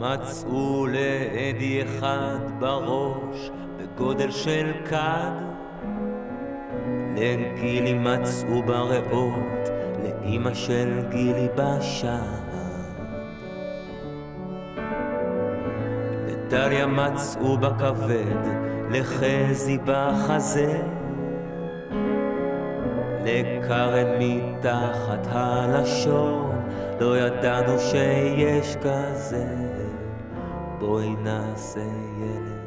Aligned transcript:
מצאו 0.00 0.86
לאדי 0.86 1.82
אחד 1.82 2.38
בראש 2.58 3.50
בגודל 3.76 4.30
של 4.30 4.72
כד. 4.84 5.48
לגילי 7.16 7.94
מצאו 7.94 8.62
בריאות 8.62 9.68
לאימא 10.02 10.54
של 10.54 11.02
גילי 11.10 11.48
בשער 11.56 12.48
לדליה 16.26 16.86
מצאו 16.86 17.58
בכבד 17.58 18.48
לחזי 18.90 19.78
בחזה. 19.84 20.82
לקרן 23.24 24.06
מתחת 24.18 25.26
הלשון 25.30 26.60
לא 27.00 27.18
ידענו 27.18 27.78
שיש 27.78 28.76
כזה 28.76 29.67
בואי 30.78 31.16
נעשה 31.22 31.80
ילד, 32.20 32.58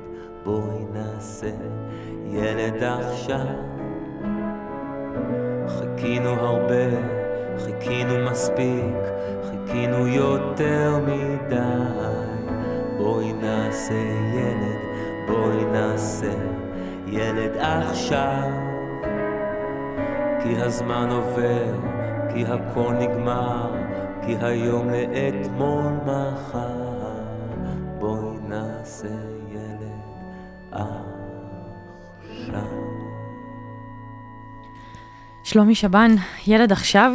בואי 0.45 0.85
נעשה 0.93 1.51
ילד 2.25 2.83
עכשיו. 2.83 3.45
חיכינו 5.67 6.29
הרבה, 6.29 6.85
חיכינו 7.57 8.31
מספיק, 8.31 8.95
חיכינו 9.43 10.07
יותר 10.07 10.99
מדי. 11.07 12.11
בואי 12.97 13.33
נעשה 13.33 13.93
ילד, 14.33 14.81
בואי 15.27 15.65
נעשה 15.65 16.33
ילד 17.07 17.57
עכשיו. 17.57 18.49
כי 20.43 20.61
הזמן 20.61 21.09
עובר, 21.11 21.73
כי 22.33 22.45
הכל 22.45 22.93
נגמר, 22.93 23.71
כי 24.25 24.35
היום 24.41 24.87
לאתמול 24.89 25.91
מחר. 26.05 26.80
נעשה 29.03 29.16
ילד 29.49 29.91
עכשיו. 30.71 32.63
שלומי 35.44 35.75
שבן, 35.75 36.11
ילד 36.47 36.71
עכשיו, 36.71 37.11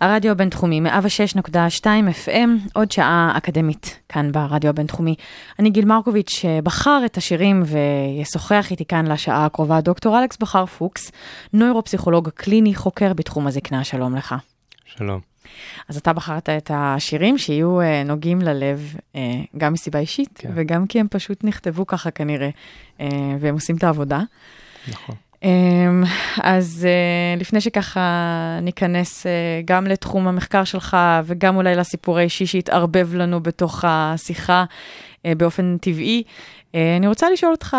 הרדיו 0.00 0.30
הבינתחומי, 0.32 0.80
106.2 0.80 1.84
FM, 2.26 2.68
עוד 2.74 2.90
שעה 2.92 3.34
אקדמית 3.36 4.00
כאן 4.08 4.32
ברדיו 4.32 4.70
הבינתחומי. 4.70 5.14
אני 5.58 5.70
גיל 5.70 5.84
מרקוביץ', 5.84 6.30
שבחר 6.30 7.02
את 7.06 7.16
השירים 7.16 7.62
וישוחח 7.66 8.70
איתי 8.70 8.84
כאן 8.84 9.06
לשעה 9.06 9.46
הקרובה, 9.46 9.80
דוקטור 9.80 10.18
אלכס 10.18 10.36
בחר 10.36 10.66
פוקס, 10.66 11.12
נוירופסיכולוג 11.52 12.28
קליני, 12.28 12.74
חוקר 12.74 13.12
בתחום 13.12 13.46
הזקנה, 13.46 13.84
שלום 13.84 14.16
לך. 14.16 14.34
שלום. 14.84 15.35
אז 15.88 15.96
אתה 15.96 16.12
בחרת 16.12 16.48
את 16.48 16.70
השירים 16.74 17.38
שיהיו 17.38 17.80
אה, 17.80 18.02
נוגעים 18.02 18.42
ללב, 18.42 18.96
אה, 19.16 19.20
גם 19.56 19.72
מסיבה 19.72 19.98
אישית, 19.98 20.38
כן. 20.38 20.50
וגם 20.54 20.86
כי 20.86 21.00
הם 21.00 21.06
פשוט 21.10 21.44
נכתבו 21.44 21.86
ככה 21.86 22.10
כנראה, 22.10 22.48
אה, 23.00 23.08
והם 23.40 23.54
עושים 23.54 23.76
את 23.76 23.84
העבודה. 23.84 24.20
נכון. 24.88 25.14
אמ, 25.42 26.04
אז 26.42 26.86
אה, 26.88 27.40
לפני 27.40 27.60
שככה 27.60 28.58
ניכנס 28.62 29.26
אה, 29.26 29.32
גם 29.64 29.86
לתחום 29.86 30.28
המחקר 30.28 30.64
שלך 30.64 30.96
וגם 31.24 31.56
אולי 31.56 31.74
לסיפורי 31.74 32.22
אישי 32.22 32.46
שהתערבב 32.46 33.14
לנו 33.14 33.40
בתוך 33.40 33.84
השיחה 33.88 34.64
אה, 35.26 35.32
באופן 35.34 35.76
טבעי, 35.80 36.22
אני 36.98 37.08
רוצה 37.08 37.30
לשאול 37.30 37.52
אותך, 37.52 37.76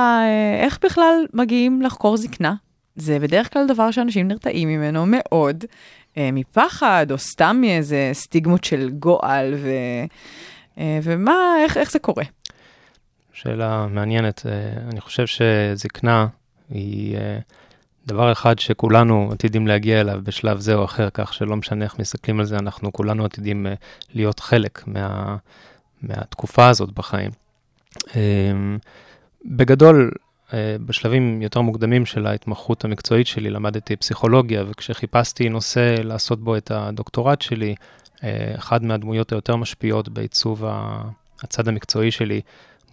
איך 0.61 0.79
בכלל 0.83 1.25
מגיעים 1.33 1.81
לחקור 1.81 2.17
זקנה? 2.17 2.53
זה 2.95 3.19
בדרך 3.19 3.53
כלל 3.53 3.67
דבר 3.67 3.91
שאנשים 3.91 4.27
נרתעים 4.27 4.69
ממנו 4.69 5.05
מאוד, 5.07 5.63
מפחד 6.17 7.07
או 7.11 7.17
סתם 7.17 7.57
מאיזה 7.61 8.09
סטיגמות 8.13 8.63
של 8.63 8.89
גועל, 8.89 9.53
ו, 9.53 9.69
אה, 10.77 10.99
ומה, 11.03 11.55
איך, 11.63 11.77
איך 11.77 11.91
זה 11.91 11.99
קורה? 11.99 12.23
שאלה 13.33 13.87
מעניינת. 13.87 14.45
אה, 14.45 14.89
אני 14.91 15.01
חושב 15.01 15.25
שזקנה 15.27 16.27
היא 16.69 17.17
אה, 17.17 17.39
דבר 18.07 18.31
אחד 18.31 18.59
שכולנו 18.59 19.29
עתידים 19.31 19.67
להגיע 19.67 20.01
אליו 20.01 20.19
בשלב 20.23 20.59
זה 20.59 20.75
או 20.75 20.85
אחר, 20.85 21.09
כך 21.13 21.33
שלא 21.33 21.55
משנה 21.55 21.85
איך 21.85 21.99
מסתכלים 21.99 22.39
על 22.39 22.45
זה, 22.45 22.57
אנחנו 22.57 22.93
כולנו 22.93 23.25
עתידים 23.25 23.67
אה, 23.67 23.73
להיות 24.13 24.39
חלק 24.39 24.87
מה, 24.87 25.37
מהתקופה 26.01 26.69
הזאת 26.69 26.91
בחיים. 26.91 27.31
אה, 28.15 28.21
בגדול, 29.45 30.11
אה, 30.13 30.26
בשלבים 30.85 31.41
יותר 31.41 31.61
מוקדמים 31.61 32.05
של 32.05 32.27
ההתמחות 32.27 32.85
המקצועית 32.85 33.27
שלי 33.27 33.49
למדתי 33.49 33.95
פסיכולוגיה, 33.95 34.63
וכשחיפשתי 34.67 35.49
נושא 35.49 35.95
לעשות 36.03 36.43
בו 36.43 36.57
את 36.57 36.71
הדוקטורט 36.71 37.41
שלי, 37.41 37.75
אה, 38.23 38.53
אחד 38.55 38.83
מהדמויות 38.83 39.31
היותר 39.31 39.55
משפיעות 39.55 40.09
בעיצוב 40.09 40.63
הצד 41.43 41.67
המקצועי 41.67 42.11
שלי, 42.11 42.41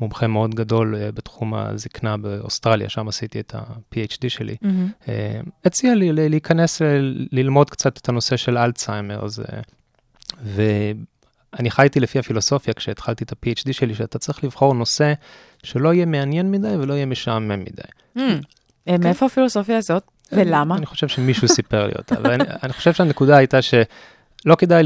מומחה 0.00 0.26
מאוד 0.26 0.54
גדול 0.54 0.96
אה, 0.96 1.12
בתחום 1.12 1.54
הזקנה 1.54 2.16
באוסטרליה, 2.16 2.88
שם 2.88 3.08
עשיתי 3.08 3.40
את 3.40 3.54
ה-PhD 3.54 4.28
שלי, 4.28 4.56
אה, 5.08 5.40
הציע 5.64 5.94
לי 5.94 6.12
להיכנס 6.12 6.82
אה, 6.82 6.98
ללמוד 7.32 7.70
קצת 7.70 7.98
את 7.98 8.08
הנושא 8.08 8.36
של 8.36 8.58
אלצהיימר, 8.58 9.24
אז, 9.24 9.42
ואני 11.56 11.70
חייתי 11.70 12.00
לפי 12.00 12.18
הפילוסופיה 12.18 12.74
כשהתחלתי 12.74 13.24
את 13.24 13.32
ה-PhD 13.32 13.72
שלי, 13.72 13.94
שאתה 13.94 14.18
צריך 14.18 14.44
לבחור 14.44 14.74
נושא 14.74 15.12
שלא 15.62 15.94
יהיה 15.94 16.06
מעניין 16.06 16.50
מדי 16.50 16.76
ולא 16.80 16.94
יהיה 16.94 17.06
משעמם 17.06 17.60
מדי. 17.60 17.82
אה, 18.88 18.98
מאיפה 18.98 19.26
הפילוסופיה 19.26 19.78
הזאת? 19.78 20.02
ולמה? 20.32 20.76
אני 20.76 20.86
חושב 20.86 21.08
שמישהו 21.08 21.48
סיפר 21.48 21.86
לי 21.86 21.92
אותה, 21.98 22.14
ואני 22.22 22.44
אני 22.62 22.72
חושב 22.72 22.92
שהנקודה 22.92 23.36
הייתה 23.36 23.58
שלא 24.44 24.54
כדאי 24.54 24.82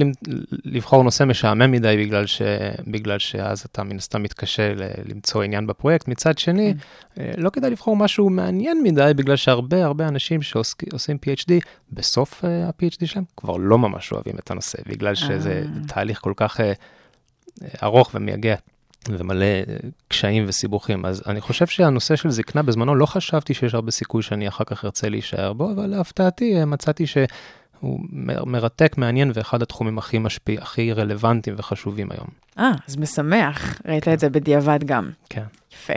לבחור 0.64 1.02
נושא 1.02 1.24
משעמם 1.24 1.70
מדי 1.70 1.96
בגלל, 1.98 2.26
ש, 2.26 2.42
בגלל 2.86 3.18
שאז 3.18 3.60
אתה 3.60 3.82
מן 3.82 3.96
הסתם 3.96 4.22
מתקשה 4.22 4.74
ל- 4.74 5.10
למצוא 5.12 5.42
עניין 5.42 5.66
בפרויקט. 5.66 6.08
מצד 6.08 6.38
שני, 6.38 6.74
אה, 7.18 7.32
לא 7.36 7.50
כדאי 7.50 7.70
לבחור 7.70 7.96
משהו 7.96 8.30
מעניין 8.30 8.82
מדי 8.82 9.12
בגלל 9.16 9.36
שהרבה 9.36 9.84
הרבה 9.84 10.08
אנשים 10.08 10.42
שעושים 10.42 11.18
PhD, 11.26 11.52
בסוף 11.92 12.44
אה, 12.44 12.66
ה-PhD 12.66 13.06
שלהם 13.06 13.24
כבר 13.36 13.56
לא 13.56 13.78
ממש 13.78 14.12
אוהבים 14.12 14.34
את 14.38 14.50
הנושא, 14.50 14.78
בגלל 14.86 15.14
שזה 15.14 15.64
תהליך 15.86 16.20
כל 16.20 16.32
כך 16.36 16.60
אה, 16.60 16.66
אה, 16.66 17.68
ארוך 17.82 18.10
ומייגע. 18.14 18.54
ומלא 19.08 19.44
אה, 19.44 19.62
קשיים 20.08 20.44
וסיבוכים. 20.48 21.06
אז 21.06 21.22
אני 21.26 21.40
חושב 21.40 21.66
שהנושא 21.66 22.16
של 22.16 22.30
זקנה 22.30 22.62
בזמנו, 22.62 22.94
לא 22.94 23.06
חשבתי 23.06 23.54
שיש 23.54 23.74
הרבה 23.74 23.90
סיכוי 23.90 24.22
שאני 24.22 24.48
אחר 24.48 24.64
כך 24.64 24.84
ארצה 24.84 25.08
להישאר 25.08 25.52
בו, 25.52 25.72
אבל 25.72 25.86
להפתעתי 25.86 26.56
אה, 26.60 26.64
מצאתי 26.64 27.04
שהוא 27.78 28.00
מ- 28.12 28.52
מרתק, 28.52 28.94
מעניין, 28.98 29.30
ואחד 29.34 29.62
התחומים 29.62 29.98
הכי 29.98 30.18
משפיע, 30.18 30.60
הכי 30.62 30.92
רלוונטיים 30.92 31.56
וחשובים 31.58 32.08
היום. 32.10 32.28
אה, 32.58 32.72
אז 32.88 32.96
משמח, 32.96 33.80
ראית 33.86 34.08
את 34.08 34.20
זה 34.20 34.30
בדיעבד 34.30 34.84
גם. 34.84 35.10
כן. 35.30 35.44
יפה. 35.72 35.92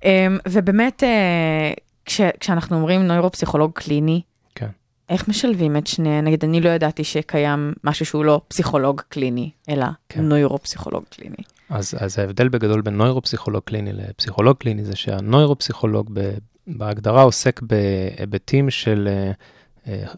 Um, 0.00 0.04
ובאמת, 0.48 1.02
uh, 1.02 1.80
כש, 2.04 2.20
כשאנחנו 2.40 2.76
אומרים 2.76 3.06
נוירופסיכולוג 3.06 3.70
קליני, 3.74 4.20
כן. 4.54 4.68
איך 5.08 5.28
משלבים 5.28 5.76
את 5.76 5.86
שני, 5.86 6.22
נגיד, 6.22 6.44
אני 6.44 6.60
לא 6.60 6.70
ידעתי 6.70 7.04
שקיים 7.04 7.72
משהו 7.84 8.06
שהוא 8.06 8.24
לא 8.24 8.40
פסיכולוג 8.48 9.00
קליני, 9.08 9.50
אלא 9.68 9.86
כן. 10.08 10.22
נוירופסיכולוג 10.22 11.04
קליני. 11.10 11.36
אז, 11.70 11.94
אז 12.00 12.18
ההבדל 12.18 12.48
בגדול 12.48 12.80
בין 12.80 12.96
נוירופסיכולוג 12.96 13.62
קליני 13.64 13.92
לפסיכולוג 13.92 14.56
קליני 14.56 14.84
זה 14.84 14.96
שהנוירופסיכולוג 14.96 16.10
ב, 16.12 16.34
בהגדרה 16.66 17.22
עוסק 17.22 17.60
בהיבטים 17.62 18.70
של 18.70 19.08
אה, 19.10 19.12
אה, 19.12 19.32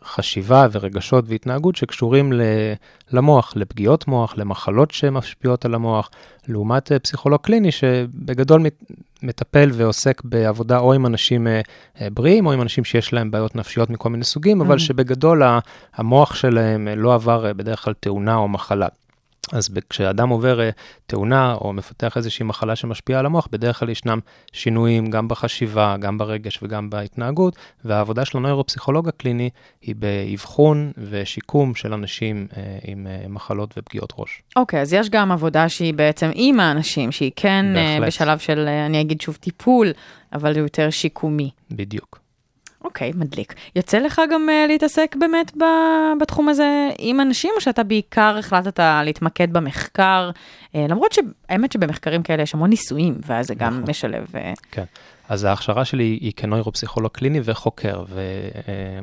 חשיבה 0.05 0.67
ורגשות 0.73 1.25
והתנהגות 1.29 1.77
שקשורים 1.77 2.33
למוח, 3.13 3.53
לפגיעות 3.57 4.09
מוח, 4.09 4.39
למחלות 4.39 4.91
שמשפיעות 4.91 5.65
על 5.65 5.75
המוח, 5.75 6.11
לעומת 6.49 6.93
אה, 6.93 6.99
פסיכולוג 6.99 7.41
קליני 7.41 7.73
שבגדול 7.73 8.63
מטפל 9.23 9.71
ועוסק 9.73 10.23
בעבודה 10.25 10.79
או 10.79 10.93
עם 10.93 11.07
אנשים 11.07 11.47
אה, 11.47 11.61
אה, 12.01 12.11
בריאים 12.11 12.47
או 12.47 12.53
עם 12.53 12.63
אנשים 12.63 12.85
שיש 12.85 13.13
להם 13.13 13.31
בעיות 13.31 13.57
נפשיות 13.57 13.91
מכל 13.91 14.09
מיני 14.09 14.25
סוגים, 14.25 14.61
אבל 14.61 14.77
Mm. 14.77 14.79
שבגדול 14.79 15.43
המוח 15.95 16.35
שלהם 16.35 16.89
לא 16.97 17.15
עבר 17.15 17.53
בדרך 17.53 17.85
כלל 17.85 17.95
תאונה 18.01 18.35
או 18.37 18.49
מחלה. 18.49 18.89
אז 19.53 19.71
כשאדם 19.91 20.29
עובר 20.29 20.61
אה, 20.61 20.71
תאונה 21.07 21.55
או 21.55 21.73
מפתח 21.73 22.17
איזושהי 22.17 22.45
מחלה 22.45 22.77
שמשפיעה 22.77 23.21
על 23.21 23.27
המוח, 23.27 23.49
בדרך 23.53 23.79
כלל 23.79 23.89
ישנם 23.89 24.19
שינויים 24.53 25.11
גם 25.11 25.29
בחשיבה, 25.29 25.97
גם 26.01 26.19
ברגש 26.19 26.63
וגם 26.63 26.91
בהתנהגות, 26.91 27.57
והעבודה 27.85 28.25
של 28.25 28.39
הנוירופסיכולוג 28.39 29.09
הקליני 29.09 29.51
היא 29.83 29.95
באבחון 29.99 30.93
ושיקום 31.11 31.75
של 31.75 31.93
אנשים 31.93 32.47
אה, 32.57 32.63
עם 32.85 33.07
אה, 33.07 33.29
מחלות 33.29 33.75
ופגיעות 33.77 34.13
ראש. 34.19 34.43
אוקיי, 34.57 34.79
okay, 34.79 34.83
אז 34.83 34.93
יש 34.93 35.11
גם 35.11 35.33
עבודה 35.33 35.69
שהיא 35.69 35.95
בעצם 35.95 36.31
עם 36.35 36.61
האנשים, 36.61 37.13
שהיא 37.13 37.33
כן 37.37 37.67
בהחלט. 37.75 38.07
בשלב 38.07 38.39
של, 38.39 38.69
אני 38.87 39.01
אגיד 39.01 39.21
שוב, 39.21 39.37
טיפול, 39.37 39.93
אבל 40.33 40.57
יותר 40.57 40.91
שיקומי. 40.91 41.51
בדיוק. 41.71 42.26
אוקיי, 42.87 43.11
okay, 43.11 43.17
מדליק. 43.17 43.55
יוצא 43.77 43.99
לך 43.99 44.23
גם 44.31 44.49
uh, 44.49 44.69
להתעסק 44.69 45.17
באמת 45.19 45.57
ב, 45.57 45.65
בתחום 46.21 46.49
הזה 46.49 46.89
עם 46.99 47.21
אנשים, 47.21 47.51
או 47.57 47.61
שאתה 47.61 47.83
בעיקר 47.83 48.37
החלטת 48.39 48.81
להתמקד 49.05 49.53
במחקר, 49.53 50.31
uh, 50.31 50.79
למרות 50.89 51.13
שהאמת 51.13 51.73
שבמחקרים 51.73 52.23
כאלה 52.23 52.43
יש 52.43 52.55
המון 52.55 52.71
ניסויים, 52.71 53.15
ואז 53.27 53.47
זה 53.47 53.55
גם 53.55 53.79
נכון. 53.79 53.91
משלב. 53.91 54.27
Uh... 54.33 54.61
כן. 54.71 54.85
אז 55.29 55.45
ההכשרה 55.45 55.85
שלי 55.85 56.05
היא 56.05 56.33
כנוירופסיכולוג 56.37 57.13
קליני 57.13 57.41
וחוקר, 57.45 58.05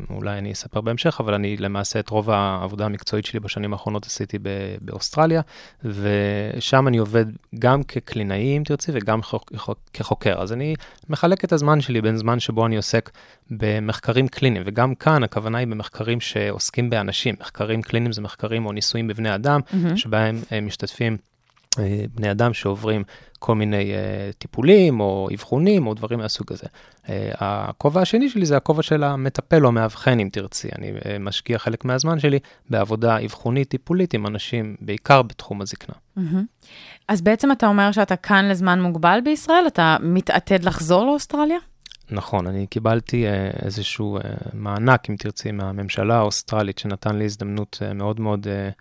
ואולי 0.10 0.38
אני 0.38 0.52
אספר 0.52 0.82
בהמשך, 0.82 1.18
אבל 1.20 1.34
אני 1.34 1.58
למעשה 1.58 2.00
את 2.00 2.10
רוב 2.10 2.30
העבודה 2.30 2.86
המקצועית 2.86 3.26
שלי 3.26 3.40
בשנים 3.40 3.74
האחרונות 3.74 4.06
עשיתי 4.06 4.38
באוסטרליה, 4.82 5.42
ושם 5.84 6.88
אני 6.88 6.98
עובד 6.98 7.26
גם 7.60 7.84
כקלינאי, 7.84 8.58
אם 8.58 8.64
תרצי, 8.66 8.92
וגם 8.94 9.20
כחוקר. 9.94 10.42
אז 10.42 10.54
אני 10.54 10.76
מחלק 11.10 11.46
את 11.46 11.54
הזמן 11.54 11.82
שלי 11.82 12.02
בין 12.02 12.18
זמן 12.18 12.40
שבו 12.40 12.66
אני 12.66 12.76
עוסק 12.76 13.10
במחקרים 13.52 14.28
קליניים, 14.28 14.64
וגם 14.66 14.96
כאן 14.96 15.24
הכוונה 15.24 15.58
היא 15.58 15.68
במחקרים 15.68 16.22
שעוסקים 16.22 16.90
באנשים. 16.90 17.36
מחקרים 17.42 17.82
קליניים 17.82 18.12
זה 18.12 18.22
מחקרים 18.22 18.66
או 18.66 18.72
ניסויים 18.72 19.08
בבני 19.08 19.36
אדם, 19.36 19.60
mm-hmm. 19.60 19.98
שבהם 19.98 20.38
משתתפים 20.62 21.18
אה, 21.80 22.06
בני 22.16 22.32
אדם 22.32 22.54
שעוברים 22.54 23.04
כל 23.46 23.56
מיני 23.56 23.92
uh, 23.94 24.34
טיפולים 24.38 25.00
או 25.00 25.30
אבחונים 25.34 25.88
או 25.88 25.94
דברים 25.94 26.20
מהסוג 26.20 26.54
הזה. 26.54 26.68
Uh, 27.06 27.10
הכובע 27.38 28.02
השני 28.02 28.30
שלי 28.30 28.46
זה 28.46 28.58
הכובע 28.58 28.82
של 28.82 29.04
המטפל 29.04 29.64
או 29.64 29.68
המאבחן, 29.68 30.20
אם 30.20 30.30
תרצי. 30.32 30.70
אני 30.78 30.92
uh, 30.92 31.20
משקיע 31.20 31.58
חלק 31.58 31.86
מהזמן 31.86 32.20
שלי 32.20 32.40
בעבודה 32.70 33.18
אבחונית 33.26 33.70
טיפולית 33.70 34.14
עם 34.14 34.28
אנשים, 34.28 34.76
בעיקר 34.82 35.22
בתחום 35.22 35.62
הזקנה. 35.62 35.96
Mm-hmm. 36.18 36.68
אז 37.08 37.22
בעצם 37.22 37.52
אתה 37.52 37.68
אומר 37.68 37.92
שאתה 37.92 38.16
כאן 38.16 38.50
לזמן 38.50 38.82
מוגבל 38.82 39.20
בישראל? 39.24 39.64
אתה 39.68 39.98
מתעתד 40.02 40.64
לחזור 40.64 41.06
לאוסטרליה? 41.06 41.58
נכון, 42.12 42.48
אני 42.48 42.68
קיבלתי 42.68 43.26
uh, 43.26 43.66
איזשהו 43.66 44.20
uh, 44.20 44.22
מענק, 44.54 45.10
אם 45.10 45.16
תרצי, 45.16 45.52
מהממשלה 45.52 46.16
האוסטרלית, 46.16 46.78
שנתן 46.78 47.16
לי 47.16 47.26
הזדמנות 47.26 47.80
uh, 47.82 47.94
מאוד 47.94 48.20
מאוד... 48.20 48.48
Uh, 48.48 48.74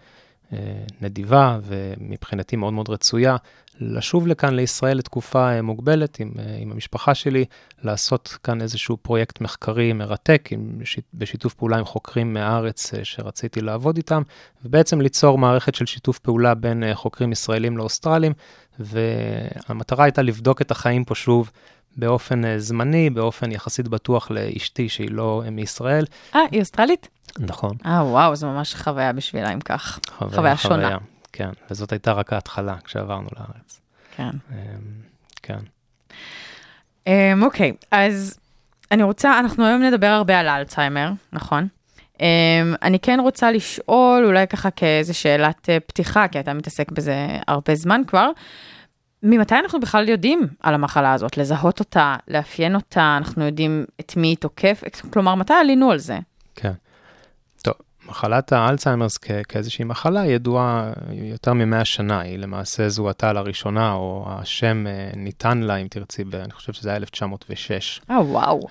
נדיבה 1.01 1.59
ומבחינתי 1.63 2.57
מאוד 2.57 2.73
מאוד 2.73 2.89
רצויה, 2.89 3.37
לשוב 3.81 4.27
לכאן 4.27 4.55
לישראל 4.55 4.99
לתקופה 4.99 5.53
אה, 5.53 5.63
מוגבלת 5.63 6.21
עם, 6.21 6.33
אה, 6.39 6.57
עם 6.59 6.73
המשפחה 6.73 7.15
שלי, 7.15 7.45
לעשות 7.83 8.37
כאן 8.45 8.63
איזשהו 8.63 8.97
פרויקט 8.97 9.41
מחקרי 9.41 9.93
מרתק 9.93 10.49
עם, 10.53 10.79
בשיתוף 11.15 11.55
פעולה 11.55 11.79
עם 11.79 11.85
חוקרים 11.85 12.35
מהארץ 12.35 12.95
אה, 12.95 13.05
שרציתי 13.05 13.61
לעבוד 13.61 13.97
איתם, 13.97 14.23
ובעצם 14.65 15.01
ליצור 15.01 15.39
מערכת 15.39 15.75
של 15.75 15.87
שיתוף 15.87 16.19
פעולה 16.19 16.55
בין 16.55 16.85
חוקרים 16.95 17.33
ישראלים 17.33 17.77
לאוסטרלים, 17.77 18.33
והמטרה 18.79 20.05
הייתה 20.05 20.23
לבדוק 20.23 20.63
את 20.63 20.71
החיים 20.71 21.05
פה 21.05 21.15
שוב. 21.15 21.51
באופן 21.97 22.59
זמני, 22.59 23.11
באופן 23.11 23.53
יחסית 23.53 23.89
בטוח 23.89 24.31
לאשתי 24.31 24.89
שהיא 24.89 25.11
לא 25.11 25.43
מישראל. 25.51 26.05
אה, 26.35 26.41
היא 26.51 26.61
אוסטרלית? 26.61 27.09
נכון. 27.39 27.77
אה, 27.87 28.05
וואו, 28.05 28.37
זו 28.37 28.47
ממש 28.47 28.75
חוויה 28.75 29.13
בשבילה 29.13 29.53
אם 29.53 29.61
כך. 29.61 29.99
חוויה, 30.19 30.37
חוויה 30.37 30.57
שונה. 30.57 30.99
כן, 31.33 31.51
וזאת 31.71 31.93
הייתה 31.93 32.13
רק 32.13 32.33
ההתחלה 32.33 32.77
כשעברנו 32.85 33.29
לארץ. 33.37 33.81
כן. 34.17 34.31
אמ, 34.51 34.57
כן. 35.43 35.59
Um, 37.05 37.45
אוקיי, 37.45 37.73
אז 37.91 38.39
אני 38.91 39.03
רוצה, 39.03 39.39
אנחנו 39.39 39.67
היום 39.67 39.83
נדבר 39.83 40.07
הרבה 40.07 40.39
על 40.39 40.49
אלצהיימר, 40.49 41.11
נכון? 41.33 41.69
Um, 42.15 42.21
אני 42.83 42.99
כן 42.99 43.21
רוצה 43.21 43.51
לשאול, 43.51 44.25
אולי 44.27 44.47
ככה 44.47 44.71
כאיזה 44.71 45.15
שאלת 45.15 45.69
uh, 45.69 45.81
פתיחה, 45.87 46.29
כי 46.29 46.41
אתה 46.41 46.55
מתעסק 46.55 46.93
בזה 46.93 47.27
הרבה 47.49 47.75
זמן 47.75 48.03
כבר, 48.07 48.31
ממתי 49.23 49.55
אנחנו 49.55 49.81
בכלל 49.81 50.09
יודעים 50.09 50.47
על 50.61 50.75
המחלה 50.75 51.13
הזאת? 51.13 51.37
לזהות 51.37 51.81
אותה, 51.81 52.17
לאפיין 52.29 52.75
אותה, 52.75 53.15
אנחנו 53.17 53.45
יודעים 53.45 53.85
את 54.01 54.17
מי 54.17 54.29
היא 54.29 54.37
תוקף, 54.37 54.83
כלומר, 55.13 55.35
מתי 55.35 55.55
עלינו 55.55 55.91
על 55.91 55.99
זה? 55.99 56.19
כן. 56.55 56.73
מחלת 58.13 58.53
האלצהיימרס 58.53 59.19
כ- 59.19 59.31
כאיזושהי 59.49 59.85
מחלה 59.85 60.27
ידועה 60.27 60.93
יותר 61.13 61.53
מ-100 61.53 61.85
שנה, 61.85 62.21
היא 62.21 62.39
למעשה 62.39 62.89
זוהתה 62.89 63.33
לראשונה, 63.33 63.93
או 63.93 64.27
השם 64.29 64.87
אה, 64.87 65.11
ניתן 65.17 65.59
לה, 65.59 65.77
אם 65.77 65.87
תרצי, 65.91 66.25
ב- 66.25 66.35
אני 66.35 66.53
חושב 66.53 66.73
שזה 66.73 66.89
היה 66.89 66.97
1906. 66.97 68.01
אה, 68.11 68.19
oh, 68.19 68.21
וואו. 68.21 68.61
Wow. 68.61 68.69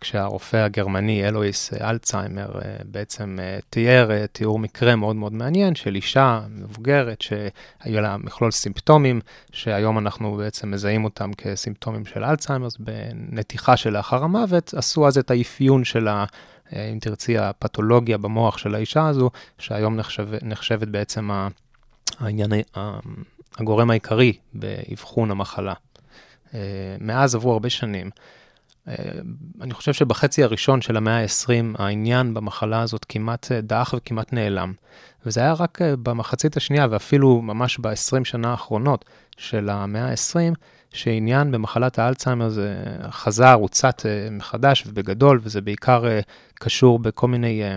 כשהרופא 0.00 0.56
הגרמני 0.56 1.28
אלויס 1.28 1.74
אלצהיימר 1.74 2.60
אה, 2.64 2.76
בעצם 2.84 3.38
אה, 3.40 3.58
תיאר 3.70 4.26
תיאור 4.26 4.58
מקרה 4.58 4.96
מאוד 4.96 5.16
מאוד 5.16 5.32
מעניין 5.32 5.74
של 5.74 5.94
אישה 5.94 6.40
מבוגרת 6.50 7.22
שהיו 7.22 8.00
לה 8.00 8.16
מכלול 8.16 8.50
סימפטומים, 8.50 9.20
שהיום 9.52 9.98
אנחנו 9.98 10.36
בעצם 10.36 10.70
מזהים 10.70 11.04
אותם 11.04 11.32
כסימפטומים 11.32 12.06
של 12.06 12.24
אלצהיימרס, 12.24 12.76
בנתיחה 12.78 13.76
שלאחר 13.76 14.24
המוות, 14.24 14.74
עשו 14.74 15.06
אז 15.06 15.18
את 15.18 15.30
האפיון 15.30 15.84
של 15.84 16.08
ה... 16.08 16.24
אה, 16.72 16.88
אם 16.92 16.98
תרצי, 16.98 17.38
הפתולוגיה 17.38 18.18
במוח 18.18 18.58
של 18.58 18.74
האישה 18.74 19.06
הזו, 19.06 19.30
שהיום 19.58 19.96
נחשב, 19.96 20.28
נחשבת 20.42 20.88
בעצם 20.88 21.30
העניין, 22.18 22.50
הגורם 23.58 23.90
העיקרי 23.90 24.32
באבחון 24.54 25.30
המחלה. 25.30 25.74
אה, 26.54 26.60
מאז 27.00 27.34
עברו 27.34 27.52
הרבה 27.52 27.70
שנים. 27.70 28.10
אה, 28.88 28.94
אני 29.60 29.74
חושב 29.74 29.92
שבחצי 29.92 30.44
הראשון 30.44 30.80
של 30.80 30.96
המאה 30.96 31.22
ה-20 31.22 31.82
העניין 31.82 32.34
במחלה 32.34 32.80
הזאת 32.80 33.06
כמעט 33.08 33.52
דעך 33.52 33.94
וכמעט 33.96 34.32
נעלם. 34.32 34.72
וזה 35.26 35.40
היה 35.40 35.52
רק 35.52 35.78
במחצית 36.02 36.56
השנייה 36.56 36.86
ואפילו 36.90 37.42
ממש 37.42 37.78
ב-20 37.78 38.24
שנה 38.24 38.50
האחרונות 38.50 39.04
של 39.36 39.68
המאה 39.68 40.10
ה-20, 40.10 40.54
שעניין 40.92 41.52
במחלת 41.52 41.98
האלצהיימר 41.98 42.48
זה 42.48 42.76
חזר, 43.10 43.52
הוצת 43.52 44.02
מחדש 44.30 44.84
ובגדול, 44.86 45.40
וזה 45.42 45.60
בעיקר 45.60 46.04
קשור 46.58 46.98
בכל 46.98 47.28
מיני 47.28 47.62
אה, 47.62 47.76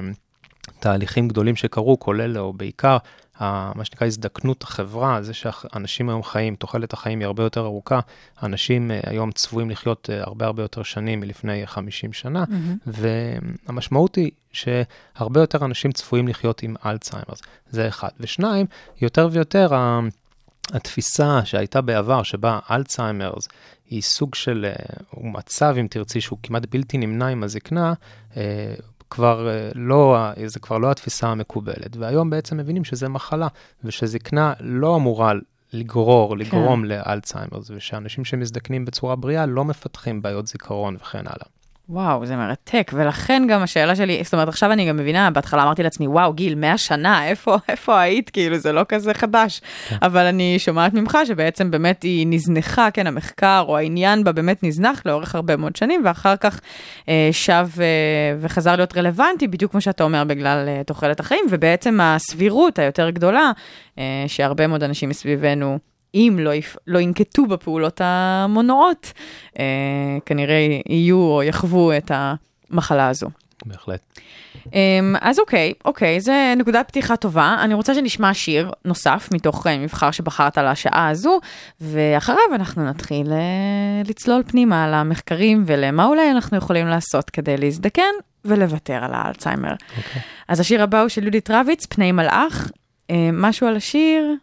תהליכים 0.80 1.28
גדולים 1.28 1.56
שקרו, 1.56 2.00
כולל 2.00 2.38
או 2.38 2.54
בעיקר 2.54 2.98
מה 3.40 3.86
שנקרא 3.86 4.08
הזדקנות 4.08 4.64
החברה, 4.64 5.22
זה 5.22 5.34
שאנשים 5.34 6.10
היום 6.10 6.24
חיים, 6.24 6.56
תוחלת 6.56 6.94
החיים 6.94 7.20
היא 7.20 7.26
הרבה 7.26 7.44
יותר 7.44 7.66
ארוכה, 7.66 8.00
אנשים 8.44 8.92
היום 9.04 9.32
צפויים 9.32 9.70
לחיות 9.70 10.10
הרבה 10.22 10.46
הרבה 10.46 10.64
יותר 10.64 10.84
שנים 10.84 11.20
מלפני 11.20 11.68
50 11.68 12.14
שנה, 12.14 12.44
mm-hmm. 12.44 12.90
והמשמעות 13.68 14.16
היא 14.16 14.32
שהרבה 14.52 15.40
יותר 15.40 15.66
אנשים 15.66 15.92
צפויים 15.92 16.28
לחיות 16.28 16.64
עם 16.64 16.76
אלצהיימר, 16.86 17.34
זה 17.70 17.88
אחד. 17.88 18.10
ושניים, 18.20 18.66
יותר 19.02 19.30
ויותר 19.32 19.74
התפיסה 20.74 21.42
שהייתה 21.46 21.82
בעבר, 21.82 22.24
שבה 22.24 22.60
אלצהיימרס 22.72 23.48
היא 23.90 24.02
סוג 24.02 24.36
של, 24.36 24.66
אה, 24.70 24.96
הוא 25.10 25.32
מצב, 25.32 25.76
אם 25.80 25.88
תרצי, 25.90 26.22
שהוא 26.22 26.40
כמעט 26.44 26.66
בלתי 26.70 26.98
נמנע 26.98 27.28
עם 27.28 27.44
הזקנה, 27.44 27.94
אה, 28.38 28.74
כבר 29.10 29.50
אה, 29.50 29.70
לא, 29.76 30.18
זה 30.46 30.60
כבר 30.60 30.78
לא 30.78 30.92
התפיסה 30.92 31.28
המקובלת. 31.28 31.98
והיום 31.98 32.30
בעצם 32.30 32.58
מבינים 32.58 32.84
שזה 32.84 33.10
מחלה, 33.10 33.48
ושזקנה 33.84 34.54
לא 34.60 34.96
אמורה 34.96 35.34
לגרור, 35.74 36.38
לגרום 36.38 36.82
כן. 36.82 36.88
לאלצהיימרס, 36.88 37.72
ושאנשים 37.72 38.26
שמזדקנים 38.26 38.86
בצורה 38.86 39.16
בריאה 39.16 39.46
לא 39.46 39.66
מפתחים 39.66 40.22
בעיות 40.22 40.48
זיכרון 40.48 40.96
וכן 40.96 41.28
הלאה. 41.28 41.59
וואו, 41.92 42.26
זה 42.26 42.36
מרתק, 42.36 42.92
ולכן 42.94 43.44
גם 43.50 43.62
השאלה 43.62 43.96
שלי, 43.96 44.22
זאת 44.24 44.34
אומרת, 44.34 44.48
עכשיו 44.48 44.72
אני 44.72 44.90
גם 44.90 44.98
מבינה, 44.98 45.32
בהתחלה 45.32 45.64
אמרתי 45.64 45.84
לעצמי, 45.84 46.08
וואו, 46.08 46.34
גיל, 46.34 46.56
100 46.56 46.78
שנה, 46.78 47.28
איפה, 47.28 47.58
איפה 47.70 48.00
היית? 48.00 48.30
כאילו, 48.30 48.58
זה 48.58 48.72
לא 48.72 48.86
כזה 48.90 49.14
חדש. 49.14 49.62
כן. 49.90 49.96
אבל 50.02 50.26
אני 50.26 50.60
שומעת 50.60 50.94
ממך 50.94 51.18
שבעצם 51.26 51.72
באמת 51.72 52.04
היא 52.04 52.28
נזנחה, 52.28 52.92
כן, 52.92 53.08
המחקר 53.08 53.64
או 53.68 53.78
העניין 53.78 54.24
בה 54.24 54.32
באמת 54.32 54.64
נזנח 54.64 55.02
לאורך 55.06 55.36
הרבה 55.36 55.56
מאוד 55.58 55.76
שנים, 55.76 56.02
ואחר 56.06 56.36
כך 56.36 56.60
אה, 57.10 57.30
שב 57.32 57.68
אה, 57.80 57.86
וחזר 58.40 58.76
להיות 58.76 58.98
רלוונטי, 58.98 59.48
בדיוק 59.48 59.72
כמו 59.72 59.82
שאתה 59.82 60.04
אומר, 60.04 60.24
בגלל 60.24 60.66
אה, 60.68 60.82
תוחלת 60.84 61.20
החיים, 61.20 61.46
ובעצם 61.50 62.00
הסבירות 62.02 62.80
היותר 62.80 63.10
גדולה, 63.10 63.52
אה, 64.00 64.24
שהרבה 64.28 64.68
מאוד 64.68 64.84
אנשים 64.84 65.10
מסביבנו, 65.10 65.80
אם 66.16 66.38
לא, 66.40 66.54
יפ... 66.54 66.76
לא 66.88 67.00
ינקטו 67.00 67.46
בפעולות 67.46 68.02
המונעות, 68.04 69.14
אה, 69.60 69.66
כנראה 70.26 70.68
יהיו 70.90 71.18
או 71.18 71.44
יחוו 71.44 71.92
את 71.98 72.12
המחלה 72.14 73.08
הזו. 73.08 73.28
בהחלט. 73.66 74.02
אה, 74.74 75.00
אז 75.22 75.40
אוקיי, 75.40 75.74
אוקיי, 75.86 76.22
זה 76.22 76.54
נקודת 76.58 76.88
פתיחה 76.88 77.16
טובה. 77.16 77.58
אני 77.62 77.74
רוצה 77.74 77.96
שנשמע 77.96 78.34
שיר 78.34 78.72
נוסף 78.86 79.30
מתוך 79.34 79.68
אה, 79.68 79.78
מבחר 79.78 80.12
שבחרת 80.12 80.58
לשעה 80.58 81.10
הזו, 81.10 81.40
ואחריו 81.82 82.56
אנחנו 82.56 82.86
נתחיל 82.86 83.32
אה, 83.32 84.02
לצלול 84.06 84.44
פנימה 84.48 84.86
על 84.86 84.94
המחקרים 84.94 85.64
ולמה 85.68 86.06
אולי 86.06 86.32
אנחנו 86.32 86.58
יכולים 86.58 86.88
לעשות 86.88 87.30
כדי 87.30 87.58
להזדקן 87.58 88.12
ולוותר 88.46 89.04
על 89.04 89.14
האלצהיימר. 89.14 89.74
אוקיי. 89.98 90.22
אז 90.48 90.60
השיר 90.60 90.84
הבא 90.84 91.02
הוא 91.02 91.10
של 91.10 91.24
יהודית 91.24 91.52
רביץ, 91.52 91.86
פני 91.86 92.12
מלאך. 92.12 92.72
אה, 93.12 93.30
משהו 93.34 93.68
על 93.68 93.76
השיר? 93.76 94.36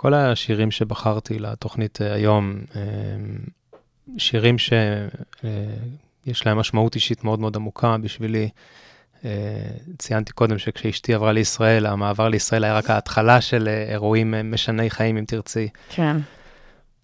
כל 0.00 0.14
השירים 0.14 0.70
שבחרתי 0.70 1.38
לתוכנית 1.38 2.02
אה, 2.02 2.14
היום, 2.14 2.58
אה, 2.76 2.82
שירים 4.18 4.56
שיש 4.58 6.46
להם 6.46 6.58
משמעות 6.58 6.94
אישית 6.94 7.24
מאוד 7.24 7.40
מאוד 7.40 7.56
עמוקה 7.56 7.96
בשבילי. 7.98 8.48
ציינתי 9.98 10.32
קודם 10.32 10.58
שכשאשתי 10.58 11.14
עברה 11.14 11.32
לישראל, 11.32 11.86
המעבר 11.86 12.28
לישראל 12.28 12.64
היה 12.64 12.74
רק 12.74 12.90
ההתחלה 12.90 13.40
של 13.40 13.68
אירועים 13.68 14.34
משני 14.44 14.90
חיים, 14.90 15.16
אם 15.16 15.24
תרצי. 15.24 15.68
כן. 15.88 16.16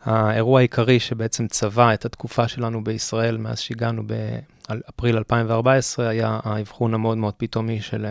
האירוע 0.04 0.60
העיקרי 0.60 1.00
שבעצם 1.00 1.48
צבע 1.48 1.94
את 1.94 2.04
התקופה 2.04 2.48
שלנו 2.48 2.84
בישראל 2.84 3.36
מאז 3.36 3.60
שהגענו 3.60 4.02
באפריל 4.06 5.16
2014 5.16 6.08
היה 6.08 6.40
האבחון 6.42 6.94
המאוד 6.94 7.18
מאוד 7.18 7.34
פתאומי 7.36 7.80
של 7.80 8.06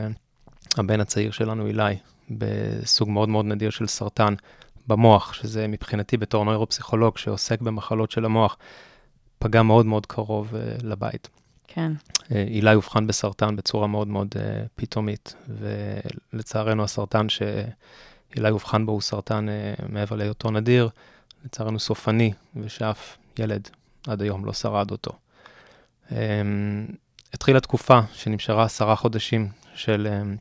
הבן 0.78 1.00
הצעיר 1.00 1.32
שלנו, 1.32 1.68
אילי, 1.68 1.96
בסוג 2.30 3.10
מאוד 3.10 3.30
מאוד 3.30 3.46
נדיר 3.46 3.70
של 3.70 3.88
סרטן 3.88 4.34
במוח, 4.88 5.34
שזה 5.34 5.68
מבחינתי 5.68 6.18
בתור 6.18 6.46
נוירופסיכולוג 6.46 7.18
שעוסק 7.18 7.62
במחלות 7.62 8.12
של 8.12 8.26
המוח, 8.26 8.58
פגע 9.40 9.62
מאוד 9.62 9.86
מאוד 9.86 10.06
קרוב 10.06 10.54
uh, 10.54 10.84
לבית. 10.84 11.30
כן. 11.68 11.92
Uh, 12.20 12.34
אילי 12.34 12.74
אובחן 12.74 13.08
בסרטן 13.08 13.56
בצורה 13.56 13.88
מאוד 13.88 14.08
מאוד 14.08 14.28
uh, 14.34 14.68
פתאומית, 14.76 15.36
ולצערנו 16.34 16.84
הסרטן 16.84 17.28
שאילי 17.30 18.50
אובחן 18.50 18.86
בו 18.86 18.92
הוא 18.92 19.02
סרטן 19.02 19.48
uh, 19.50 19.86
מעבר 19.90 20.16
להיותו 20.16 20.52
נדיר, 20.52 20.90
לצערנו 21.46 21.80
סופני, 21.80 22.34
ושאף 22.56 23.18
ילד 23.40 23.70
עד 24.08 24.22
היום 24.22 24.46
לא 24.46 24.54
שרד 24.54 24.92
אותו. 24.92 25.12
Um, 26.10 26.14
התחילה 27.34 27.60
תקופה 27.60 28.00
שנמשרה 28.14 28.64
עשרה 28.64 28.96
חודשים 28.96 29.50
של 29.76 30.08
um, 30.10 30.38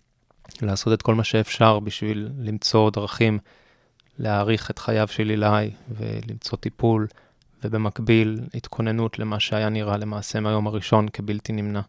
לעשות 0.63 0.93
את 0.93 1.03
כל 1.03 1.15
מה 1.15 1.25
שאפשר 1.25 1.81
בשביל 1.81 2.29
למצוא 2.39 2.91
דרכים 2.91 3.39
להאריך 4.19 4.71
את 4.71 4.79
חייו 4.79 5.09
של 5.09 5.31
אילי 5.31 5.71
ולמצוא 5.89 6.59
טיפול, 6.59 7.07
ובמקביל 7.65 8.41
התכוננות 8.55 9.19
למה 9.19 9.41
שהיה 9.41 9.69
נראה 9.69 9.97
למעשה 9.97 10.41
מהיום 10.41 10.67
הראשון 10.67 11.09
כבלתי 11.09 11.53
נמנע. 11.53 11.81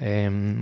אמ, 0.00 0.06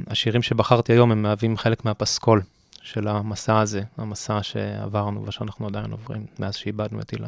השירים 0.06 0.42
שבחרתי 0.42 0.92
היום 0.92 1.12
הם 1.12 1.22
מהווים 1.22 1.56
חלק 1.56 1.84
מהפסקול 1.84 2.42
של 2.82 3.08
המסע 3.08 3.58
הזה, 3.58 3.82
המסע 3.96 4.42
שעברנו 4.42 5.26
ושאנחנו 5.26 5.66
עדיין 5.66 5.90
עוברים 5.90 6.26
מאז 6.38 6.54
שאיבדנו 6.54 7.00
את 7.00 7.12
אילי. 7.12 7.26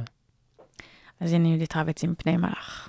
אז 1.21 1.33
הנה 1.33 1.49
יהודית 1.49 1.77
רבץ 1.77 2.05
עם 2.05 2.15
פני 2.19 2.37
מלאך. 2.37 2.89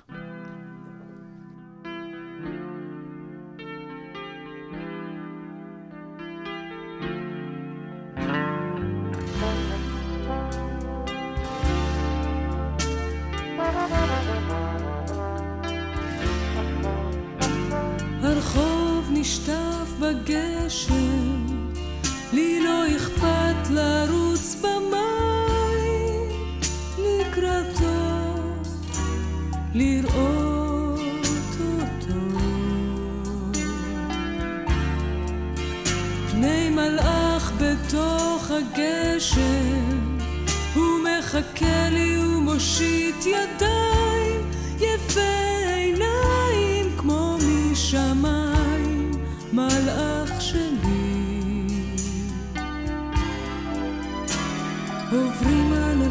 נשטף 19.12 19.94
בגשם, 20.00 21.46
לי 22.34 22.60
לא 22.64 22.98
אכפת 22.98 23.70
לרוץ 23.70 24.56
במים 24.62 26.30
לקראתו, 26.98 28.34
לראות 29.74 31.00
אותו. 31.62 32.38
פני 36.32 36.70
מלאך 36.70 37.52
בתוך 37.58 38.52
הגשם, 38.52 40.08
הוא 40.76 41.00
מחכה 41.04 41.90
לי 41.92 42.18
ומושיט 42.20 43.26
ידיים, 43.26 43.77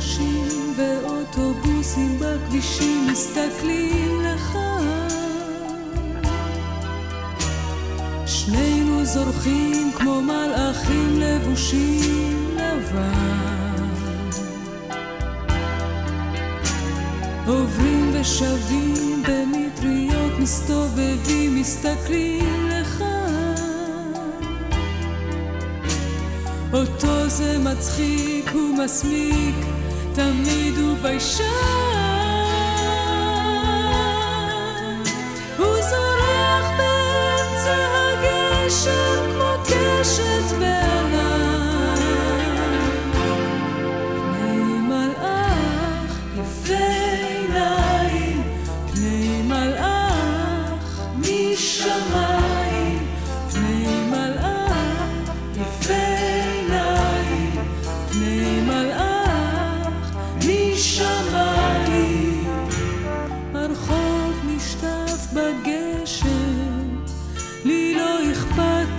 אנשים 0.06 0.75
ואוטובוסים 0.76 2.18
בכבישים 2.20 3.06
מסתכלים 3.12 4.22
לך. 4.22 4.58
שנינו 8.26 9.04
זורחים 9.04 9.92
כמו 9.96 10.22
מלאכים 10.22 11.20
לבושים 11.20 12.56
לבן. 12.56 13.84
עוברים 17.46 18.10
ושבים 18.12 19.22
במטריות 19.22 20.38
מסתובבים 20.38 21.54
מסתכלים 21.60 22.68
לך 22.70 23.04
אותו 26.72 27.28
זה 27.28 27.58
מצחיק 27.58 28.54
ומסמיק, 28.54 29.56
תמיד 30.16 30.78
הוא 30.78 30.96
ביישן. 31.02 31.44
הוא 31.44 31.85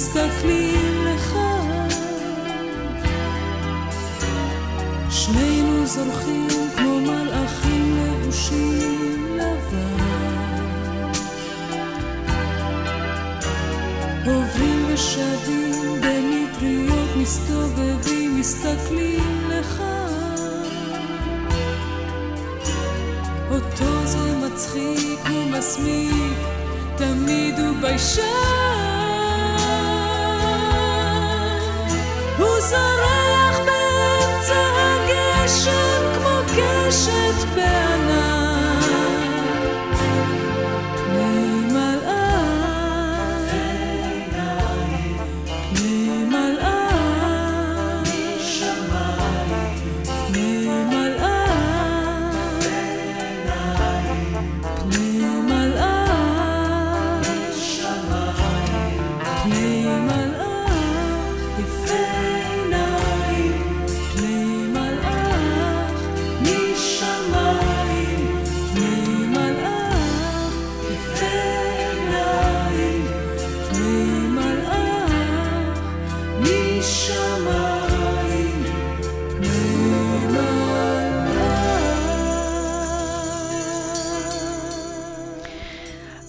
מסתכלים 0.00 1.04
לך. 1.06 1.38
שנינו 5.10 5.86
זורחים 5.86 6.48
כמו 6.76 7.00
מלאכים 7.00 7.98
לבושים 7.98 9.36
לבן. 9.36 10.04
עוברים 14.26 14.86
ושבים 14.88 16.00
במטריות 16.00 17.08
מסתובבים 17.16 18.40
מסתכלים 18.40 19.50
לך 19.50 19.82
אותו 23.50 24.06
זה 24.06 24.36
מצחיק 24.46 25.20
ומסמיק 25.30 26.38
תמיד 26.96 27.58
הוא 27.58 27.76
ביישן 27.80 28.69
הוא 32.72 33.19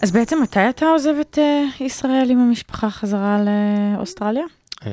אז 0.03 0.12
בעצם 0.12 0.39
מתי 0.43 0.70
אתה 0.70 0.86
עוזב 0.86 1.13
את 1.22 1.38
אה, 1.41 1.63
ישראל 1.86 2.27
עם 2.29 2.39
המשפחה 2.39 2.89
חזרה 2.89 3.38
לאוסטרליה? 3.96 4.43
אה, 4.86 4.89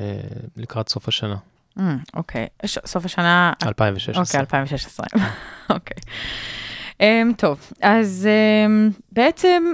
לקראת 0.56 0.88
סוף 0.88 1.08
השנה, 1.08 1.36
Mm, 1.78 1.80
אוקיי, 2.16 2.46
ש- 2.66 2.78
סוף 2.86 3.04
השנה 3.04 3.52
2016. 3.66 4.22
אוקיי, 4.22 4.40
2016. 4.40 5.06
אוקיי. 5.70 5.96
Um, 6.98 7.34
טוב, 7.36 7.60
אז 7.82 8.28
um, 8.88 9.00
בעצם, 9.12 9.64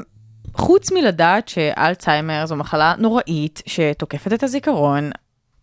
חוץ 0.55 0.93
מלדעת 0.93 1.49
שאלצהיימר 1.49 2.47
זו 2.47 2.57
מחלה 2.57 2.95
נוראית 2.99 3.63
שתוקפת 3.67 4.33
את 4.33 4.43
הזיכרון, 4.43 5.11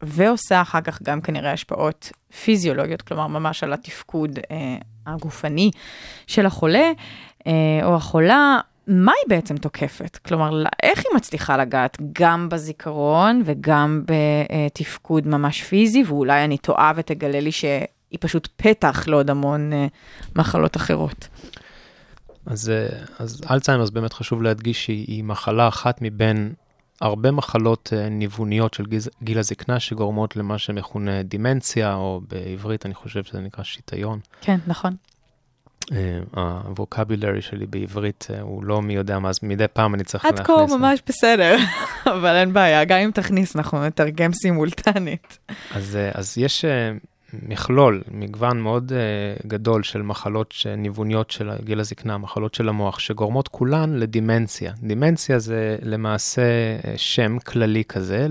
ועושה 0.02 0.62
אחר 0.62 0.82
כך 0.82 1.02
גם 1.04 1.22
כנראה 1.22 1.52
השפעות 1.52 2.12
פיזיולוגיות, 2.44 3.02
כלומר 3.02 3.28
ממש 3.28 3.64
על 3.64 3.74
התפקוד 3.74 4.40
uh, 4.40 4.52
הגופני 5.08 5.72
של 6.28 6.46
החולה 6.46 6.92
uh, 7.40 7.48
או 7.84 7.96
החולה, 7.96 8.60
מה 8.88 9.12
היא 9.12 9.30
בעצם 9.30 9.58
תוקפת? 9.58 10.18
כלומר, 10.18 10.64
איך 10.84 11.00
היא 11.00 11.16
מצליחה 11.16 11.58
לגעת 11.58 11.98
גם 12.14 12.50
בזיכרון 12.50 13.42
וגם 13.46 14.04
בתפקוד 14.06 15.28
ממש 15.28 15.64
פיזי, 15.64 16.04
ואולי 16.04 16.46
אני 16.46 16.58
טועה 16.58 16.92
ותגלה 16.96 17.40
לי 17.40 17.52
שהיא 17.52 18.18
פשוט 18.20 18.48
פתח 18.56 19.08
לעוד 19.08 19.30
המון 19.30 19.74
אה, 19.74 19.88
מחלות 20.36 20.78
אחרות. 20.78 21.28
אז, 22.46 22.70
אה, 22.70 22.88
אז 23.20 23.42
אלצהיימרס 23.52 23.90
באמת 23.90 24.14
חשוב 24.14 24.42
להדגיש 24.42 24.86
שהיא 24.86 25.06
היא 25.08 25.24
מחלה 25.24 25.68
אחת 25.68 25.98
מבין 26.02 26.54
הרבה 27.02 27.32
מחלות 27.32 27.94
אה, 27.94 28.10
ניווניות 28.10 28.74
של 28.74 28.86
גיל, 28.86 29.00
גיל 29.24 29.40
הזקנה 29.40 29.80
שגורמות 29.80 30.36
למה 30.36 30.58
שמכונה 30.58 31.24
דימנציה, 31.24 31.94
או 31.96 32.22
בעברית 32.30 32.86
אני 32.86 32.94
חושב 32.94 33.24
שזה 33.24 33.40
נקרא 33.40 33.64
שיטיון. 33.64 34.20
כן, 34.42 34.58
נכון. 34.68 34.96
אה, 35.92 36.20
הווקבולרי 36.64 37.42
שלי 37.42 37.66
בעברית 37.66 38.28
אה, 38.34 38.42
הוא 38.42 38.64
לא 38.64 38.82
מי 38.82 38.94
יודע 38.94 39.20
מה, 39.20 39.30
אז 39.30 39.40
מדי 39.44 39.66
פעם 39.74 39.96
אני 39.96 40.04
צריך 40.04 40.26
עד 40.26 40.40
להכניס. 40.40 40.70
כה 40.70 40.78
ממש 40.78 41.00
בסדר, 41.08 41.58
אבל 42.16 42.36
אין 42.36 42.54
בעיה, 42.54 42.86
גם 42.86 43.00
אם 43.00 43.12
תכניס, 43.12 43.56
אנחנו 43.56 43.86
נתרגם 43.86 44.34
סימולטנית. 44.34 45.38
אז, 45.72 45.98
אז 46.14 46.38
יש 46.38 46.66
מכלול, 47.48 48.02
מגוון 48.12 48.60
מאוד 48.60 48.94
אה, 48.96 49.48
גדול 49.48 49.84
של 49.84 50.02
מחלות 50.02 50.54
ניווניות 50.78 51.32
של 51.32 51.52
גיל 51.64 51.80
הזקנה, 51.80 52.18
מחלות 52.18 52.54
של 52.54 52.70
המוח, 52.70 53.00
שגורמות 53.00 53.48
כולן 53.48 54.00
לדימנציה. 54.00 54.74
דימנציה 54.84 55.40
זה 55.40 55.78
למעשה 55.82 56.42
אה, 56.42 56.94
שם 56.98 57.40
כללי 57.40 57.84
כזה 57.84 58.28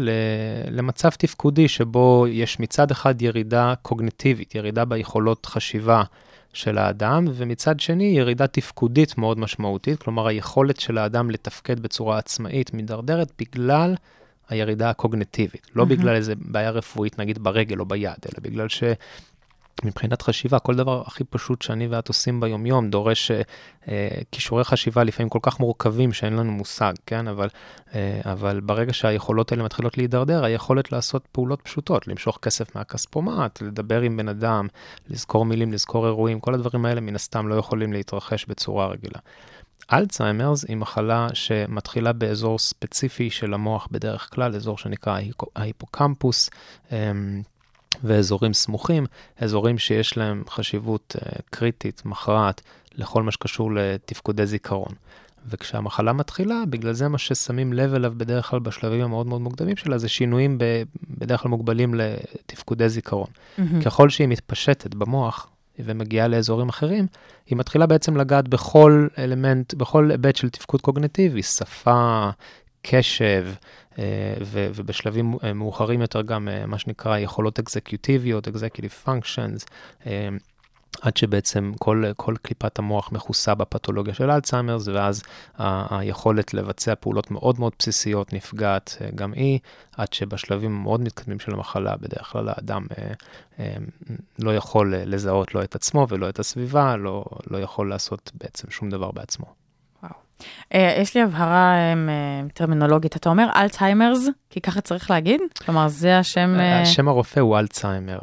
למצב 0.71 1.11
תפקודי 1.11 1.69
שבו 1.69 2.27
יש 2.29 2.61
מצד 2.61 2.91
אחד 2.91 3.23
ירידה 3.23 3.75
קוגניטיבית, 3.83 4.55
ירידה 4.55 4.85
ביכולות 4.85 5.47
חשיבה. 5.47 6.03
של 6.53 6.79
האדם, 6.79 7.25
ומצד 7.35 7.81
שני 7.81 8.05
ירידה 8.05 8.47
תפקודית 8.47 9.19
מאוד 9.19 9.39
משמעותית, 9.39 10.03
כלומר 10.03 10.27
היכולת 10.27 10.81
של 10.81 10.99
האדם 10.99 11.31
לתפקד 11.31 11.81
בצורה 11.81 12.19
עצמאית 12.19 12.75
מידרדרת 12.75 13.33
בגלל 13.39 13.95
הירידה 14.51 14.91
הקוגנטיבית, 14.91 15.67
לא 15.75 15.87
מהמם. 15.87 15.97
בגלל 15.97 16.15
איזה 16.15 16.35
בעיה 16.37 16.71
רפואית 16.71 17.19
נגיד 17.19 17.39
ברגל 17.39 17.81
או 17.81 17.85
ביד, 17.87 18.11
אלא 18.27 18.43
בגלל 18.43 18.67
שמבחינת 18.69 20.23
חשיבה, 20.23 20.59
כל 20.59 20.75
דבר 20.75 21.03
הכי 21.07 21.25
פשוט 21.25 21.63
שאני 21.63 21.87
ואת 21.87 22.09
עושים 22.09 22.41
ביומיום 22.41 22.91
דורש 22.91 23.31
אה, 23.31 23.43
אה, 23.89 24.09
כישורי 24.33 24.65
חשיבה 24.65 25.05
לפעמים 25.05 25.29
כל 25.29 25.39
כך 25.43 25.61
מורכבים 25.61 26.13
שאין 26.13 26.33
לנו 26.33 26.53
מושג, 26.53 26.93
כן? 27.07 27.29
אבל, 27.29 27.49
אה, 27.95 28.21
אבל 28.25 28.61
ברגע 28.61 28.93
שהיכולות 28.93 29.53
האלה 29.53 29.63
מתחילות 29.65 29.99
להידרדר, 29.99 30.45
היכולת 30.45 30.93
לעשות 30.93 31.29
פעולות 31.33 31.61
פשוטות, 31.63 32.09
למשוך 32.09 32.39
כסף 32.43 32.77
מהכספומט, 32.77 33.63
לדבר 33.63 34.01
עם 34.01 34.17
בן 34.17 34.29
אדם, 34.29 34.69
לזכור 35.09 35.45
מילים, 35.45 35.73
לזכור 35.73 36.07
אירועים, 36.07 36.41
כל 36.41 36.55
הדברים 36.55 36.85
האלה 36.85 37.01
מן 37.01 37.15
הסתם 37.15 37.49
לא 37.49 37.55
יכולים 37.55 37.93
להתרחש 37.93 38.47
בצורה 38.49 38.87
רגילה. 38.87 39.19
אלצהיימרס 39.93 40.65
היא 40.69 40.77
מחלה 40.77 41.29
שמתחילה 41.35 42.13
באזור 42.13 42.59
ספציפי 42.59 43.31
של 43.31 43.55
המוח 43.55 43.89
בדרך 43.91 44.29
כלל, 44.35 44.55
אזור 44.57 44.79
שנקרא 44.79 45.13
ההיפו- 45.21 45.51
ההיפוקמפוס, 45.57 46.51
אמ, 46.93 47.43
ואזורים 48.05 48.53
סמוכים, 48.53 49.07
אזורים 49.39 49.79
שיש 49.79 50.17
להם 50.17 50.43
חשיבות 50.49 51.17
אה, 51.17 51.39
קריטית, 51.51 52.03
מכרעת, 52.05 52.61
לכל 52.95 53.23
מה 53.23 53.31
שקשור 53.31 53.73
לתפקודי 53.75 54.47
זיכרון. 54.47 54.93
וכשהמחלה 55.49 56.13
מתחילה, 56.13 56.63
בגלל 56.71 56.93
זה 56.93 57.09
מה 57.09 57.19
ששמים 57.19 57.73
לב 57.73 57.95
אליו 57.95 58.13
בדרך 58.17 58.51
כלל 58.51 58.59
בשלבים 58.59 59.01
המאוד 59.01 59.27
מאוד 59.27 59.41
מוקדמים 59.41 59.77
שלה, 59.77 59.99
זה 59.99 60.09
שינויים 60.09 60.59
ב, 60.59 60.65
בדרך 61.11 61.41
כלל 61.41 61.51
מוגבלים 61.51 61.95
לתפקודי 61.95 62.89
זיכרון. 62.89 63.27
מהמם. 63.59 63.83
ככל 63.83 64.09
שהיא 64.09 64.29
מתפשטת 64.29 64.95
במוח 64.95 65.49
ומגיעה 65.79 66.29
לאזורים 66.29 66.69
אחרים, 66.69 67.07
היא 67.47 67.59
מתחילה 67.59 67.87
בעצם 67.87 68.17
לגעת 68.17 68.49
בכל 68.49 69.09
אלמנט, 69.19 69.75
בכל 69.75 70.11
היבט 70.11 70.37
של 70.37 70.51
תפקוד 70.51 70.81
קוגנטיבי, 70.81 71.43
שפה, 71.43 72.31
קשב, 72.83 73.47
אה, 73.99 74.35
ובשלבים 74.75 75.35
אה, 75.45 75.53
מאוחרים 75.53 76.01
יותר 76.01 76.23
גם 76.23 76.49
אה, 76.49 76.67
מה 76.67 76.79
שנקרא 76.79 77.19
יכולות 77.19 77.59
אקזקיוטיביות, 77.59 78.49
functions, 79.07 79.65
אה, 80.07 80.29
עד 81.01 81.17
שבעצם 81.17 81.73
כל, 81.79 82.05
כל 82.17 82.35
קליפת 82.43 82.79
המוח 82.79 83.13
מכוסה 83.13 83.55
בפתולוגיה 83.55 84.15
של 84.15 84.31
אלצהיימרס, 84.31 84.89
ואז 84.89 85.23
ה- 85.59 85.99
היכולת 85.99 86.55
לבצע 86.55 86.95
פעולות 86.95 87.31
מאוד 87.31 87.61
מאוד 87.61 87.73
בסיסיות 87.79 88.33
נפגעת 88.33 88.97
אה, 89.01 89.09
גם 89.15 89.33
היא, 89.33 89.59
עד 89.97 90.13
שבשלבים 90.13 90.77
המאוד 90.77 91.01
מתקדמים 91.01 91.41
של 91.41 91.55
המחלה, 91.55 91.97
בדרך 91.97 92.27
כלל 92.33 92.49
האדם 92.49 92.87
אה, 92.99 93.13
אה, 93.61 93.75
לא 94.39 94.57
יכול 94.57 94.95
אה, 94.95 95.03
לזהות 95.05 95.55
לא 95.55 95.63
את 95.63 95.75
עצמו 95.75 96.07
ולא 96.09 96.29
את 96.29 96.39
הסביבה, 96.39 96.97
לא, 96.97 97.25
לא 97.51 97.59
יכול 97.59 97.91
לעשות 97.91 98.31
בעצם 98.35 98.71
שום 98.71 98.91
דבר 98.91 99.11
בעצמו. 99.11 99.47
אה, 100.75 100.97
יש 101.01 101.15
לי 101.15 101.23
הבהרה 101.23 101.75
אה, 101.75 102.43
טרמינולוגית, 102.55 103.17
אתה 103.17 103.31
אומר 103.31 103.49
Alzheimer's, 103.57 104.29
כי 104.51 104.61
ככה 104.61 104.81
צריך 104.81 105.11
להגיד? 105.11 105.41
כלומר, 105.65 105.89
זה 105.89 106.19
השם 106.19 106.57
השם 106.83 107.09
הרופא 107.09 107.41
הוא 107.41 107.59
אלצהיימר, 107.59 108.19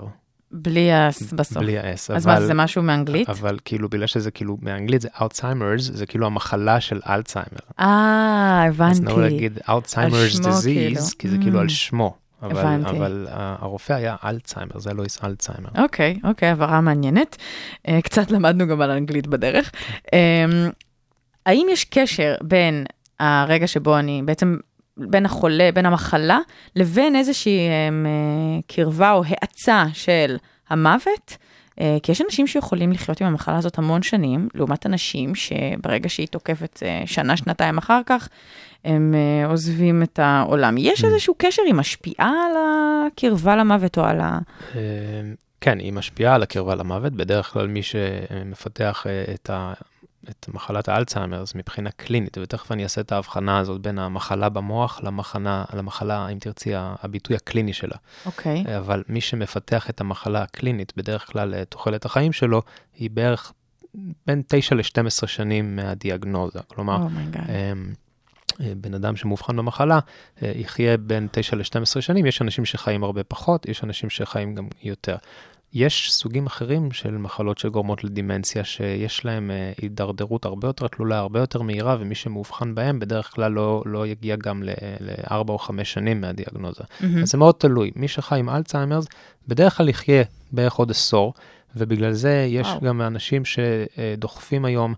בלי 0.51 0.91
ה-S 0.91 1.35
בסוף. 1.35 1.57
בלי 1.57 1.79
ה-S, 1.79 2.15
אז 2.15 2.25
מה, 2.25 2.41
זה 2.41 2.53
משהו 2.53 2.83
מאנגלית? 2.83 3.29
אבל 3.29 3.57
כאילו 3.65 3.89
בגלל 3.89 4.07
שזה 4.07 4.31
כאילו 4.31 4.57
באנגלית 4.61 5.01
זה 5.01 5.07
Alzheimer's, 5.21 5.81
זה 5.93 6.05
כאילו 6.05 6.25
המחלה 6.25 6.81
של 6.81 6.99
אלצהיימר. 7.09 7.59
אה, 7.79 8.63
אז 8.67 8.73
הבנתי. 8.73 8.99
נהוג 9.01 9.19
להגיד 9.19 9.59
Alzheimer's 9.69 10.31
שמו, 10.31 10.43
disease, 10.47 10.63
כאילו. 10.63 11.01
כי 11.19 11.29
זה 11.29 11.37
כאילו 11.37 11.57
Mm. 11.59 11.61
על 11.61 11.69
שמו. 11.69 12.15
אבל, 12.43 12.59
הבנתי. 12.59 12.89
אבל 12.97 13.27
ה- 13.31 13.55
הרופא 13.59 13.93
היה 13.93 14.15
אלצהיימר, 14.25 14.79
זה 14.79 14.93
לואיס 14.93 15.23
אלצהיימר. 15.23 15.69
אוקיי, 15.77 16.19
אוקיי, 16.23 16.49
הבהרה 16.49 16.81
מעניינת. 16.81 17.35
אה, 17.87 17.99
קצת 18.01 18.31
למדנו 18.31 18.67
גם 18.67 18.81
על 18.81 18.91
אנגלית 18.91 19.27
בדרך. 19.27 19.71
אה, 20.13 20.45
האם 21.45 21.67
יש 21.71 21.85
קשר 21.85 22.35
בין 22.43 22.85
הרגע 23.19 23.67
שבו 23.67 23.97
אני, 23.99 24.21
בעצם 24.25 24.57
בין 24.97 25.25
החולה, 25.25 25.69
בין 25.73 25.85
המחלה, 25.85 26.39
לבין 26.75 27.15
איזושהי 27.15 27.59
אה, 27.59 27.89
קרבה 28.67 29.11
או 29.11 29.23
האצה 29.27 29.85
של 29.93 30.37
המוות? 30.69 31.37
אה, 31.81 31.97
כי 32.03 32.11
יש 32.11 32.21
אנשים 32.21 32.47
שיכולים 32.47 32.91
לחיות 32.91 33.21
עם 33.21 33.27
המחלה 33.27 33.57
הזאת 33.57 33.77
המון 33.77 34.01
שנים, 34.01 34.49
לעומת 34.53 34.85
אנשים 34.85 35.35
שברגע 35.35 36.09
שהיא 36.09 36.27
תוקפת 36.27 36.83
אה, 36.85 37.03
שנה, 37.05 37.37
שנתיים 37.37 37.77
אחר 37.77 38.01
כך, 38.05 38.29
הם 38.85 39.15
עוזבים 39.45 40.03
את 40.03 40.19
העולם. 40.19 40.75
יש 40.77 41.03
Mm. 41.03 41.05
איזשהו 41.07 41.33
קשר, 41.37 41.61
היא 41.65 41.73
משפיעה 41.73 42.29
על 42.29 42.55
הקרבה 43.07 43.55
למוות 43.55 43.97
או 43.97 44.03
על 44.03 44.19
ה... 44.21 44.39
אה, 44.75 44.81
כן, 45.61 45.79
היא 45.79 45.93
משפיעה 45.93 46.35
על 46.35 46.43
הקרבה 46.43 46.75
למוות. 46.75 47.13
בדרך 47.13 47.53
כלל 47.53 47.67
מי 47.67 47.81
שמפתח 47.83 49.05
את, 49.33 49.49
ה, 49.49 49.73
את 50.29 50.49
מחלת 50.53 50.89
האלצהיימרס 50.89 51.55
מבחינה 51.55 51.91
קלינית, 51.91 52.37
ותכף 52.41 52.71
אני 52.71 52.83
אעשה 52.83 53.01
את 53.01 53.11
ההבחנה 53.11 53.59
הזאת 53.59 53.81
בין 53.81 53.99
המחלה 53.99 54.49
במוח 54.49 54.99
למחנה, 55.03 55.65
למחלה, 55.73 56.29
אם 56.29 56.39
תרצי, 56.39 56.71
הביטוי 56.75 57.35
הקליני 57.35 57.73
שלה. 57.73 57.95
אוקיי. 58.25 58.77
אבל 58.77 59.03
מי 59.09 59.21
שמפתח 59.21 59.89
את 59.89 60.01
המחלה 60.01 60.41
הקלינית, 60.41 60.93
בדרך 60.97 61.31
כלל 61.31 61.53
אה, 61.53 61.65
תוחלת 61.65 62.05
החיים 62.05 62.31
שלו 62.31 62.61
היא 62.95 63.09
בערך 63.09 63.53
בין 64.27 64.41
9 64.47 64.75
ל-12 64.75 65.27
שנים 65.27 65.75
מהדיאגנוזה. 65.75 66.59
כלומר, 66.67 67.07
אה, 68.61 68.73
בן 68.77 68.93
אדם 68.93 69.15
שמאובחן 69.15 69.55
במחלה 69.55 69.99
אה, 70.43 70.51
יחיה 70.55 70.97
בין 70.97 71.27
9 71.31 71.55
ל-12 71.55 72.01
שנים, 72.01 72.25
יש 72.25 72.41
אנשים 72.41 72.65
שחיים 72.65 73.03
הרבה 73.03 73.23
פחות, 73.23 73.65
יש 73.65 73.83
אנשים 73.83 74.09
שחיים 74.09 74.55
גם 74.55 74.67
יותר. 74.83 75.15
יש 75.73 76.13
סוגים 76.13 76.45
אחרים 76.45 76.91
של 76.91 77.17
מחלות 77.17 77.57
שגורמות 77.57 78.03
לדימנציה, 78.03 78.63
שיש 78.63 79.25
להם 79.25 79.51
אה, 79.51 79.71
הידרדרות 79.81 80.45
הרבה 80.45 80.67
יותר 80.67 80.87
תלולה, 80.87 81.17
הרבה 81.17 81.39
יותר 81.39 81.61
מהירה, 81.61 81.97
ומי 81.99 82.15
שמאובחן 82.15 82.75
בהם 82.75 82.99
בדרך 82.99 83.33
כלל 83.35 83.51
לא, 83.51 83.83
לא 83.85 84.07
יגיע 84.07 84.35
גם 84.35 84.63
לארבע 84.99 85.53
או 85.53 85.57
חמש 85.57 85.93
שנים 85.93 86.21
מהדיאגנוזה. 86.21 86.83
Mm-hmm. 86.83 87.05
אז 87.21 87.29
זה 87.29 87.37
מאוד 87.37 87.55
תלוי. 87.57 87.91
מי 87.95 88.07
שחי 88.07 88.39
עם 88.39 88.49
אלצהיימרס, 88.49 89.05
בדרך 89.47 89.77
כלל 89.77 89.89
יחיה 89.89 90.23
בערך 90.51 90.73
עוד 90.73 90.91
עשור, 90.91 91.33
ובגלל 91.75 92.13
זה 92.13 92.45
יש 92.49 92.67
וואו. 92.67 92.81
גם 92.81 93.01
אנשים 93.01 93.43
שדוחפים 93.45 94.65
היום 94.65 94.93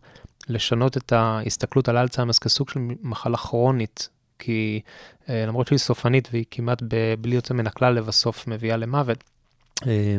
לשנות 0.50 0.98
את 0.98 1.12
ההסתכלות 1.12 1.90
על 1.90 1.98
אלצהיימרס 1.98 2.40
כסוג 2.40 2.70
של 2.70 2.80
מחלה 3.02 3.38
כרונית, 3.38 4.10
כי 4.40 4.82
אה, 5.30 5.46
למרות 5.48 5.68
שהיא 5.68 5.80
סופנית 5.80 6.30
והיא 6.32 6.46
כמעט 6.52 6.82
בלי 7.22 7.36
יוצא 7.36 7.54
מן 7.54 7.68
הכלל 7.68 7.94
לבסוף 7.94 8.48
מביאה 8.48 8.78
למוות, 8.78 9.24
אה, 9.88 10.18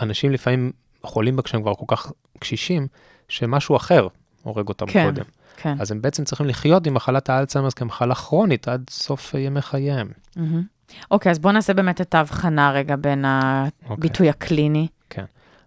אנשים 0.00 0.32
לפעמים 0.32 0.72
חולים 1.02 1.36
בה 1.36 1.42
כשהם 1.42 1.62
כבר 1.62 1.74
כל 1.74 1.96
כך 1.96 2.12
קשישים, 2.38 2.86
שמשהו 3.28 3.76
אחר 3.76 4.08
הורג 4.42 4.68
אותם 4.68 4.86
כן, 4.86 5.04
קודם. 5.04 5.24
כן. 5.56 5.76
אז 5.80 5.90
הם 5.90 6.02
בעצם 6.02 6.24
צריכים 6.24 6.46
לחיות 6.46 6.86
עם 6.86 6.94
מחלת 6.94 7.30
האלצהיימרס 7.30 7.74
כמחלה 7.74 8.14
כרונית 8.14 8.68
עד 8.68 8.84
סוף 8.90 9.34
ימי 9.34 9.62
חייהם. 9.62 10.08
אוקיי, 11.10 11.32
אז 11.32 11.38
בואו 11.38 11.52
נעשה 11.52 11.74
באמת 11.74 12.00
את 12.00 12.14
ההבחנה 12.14 12.72
רגע 12.72 12.96
בין 12.96 13.24
הביטוי 13.26 14.08
אוקיי. 14.08 14.28
הקליני. 14.28 14.86
כן. 15.10 15.24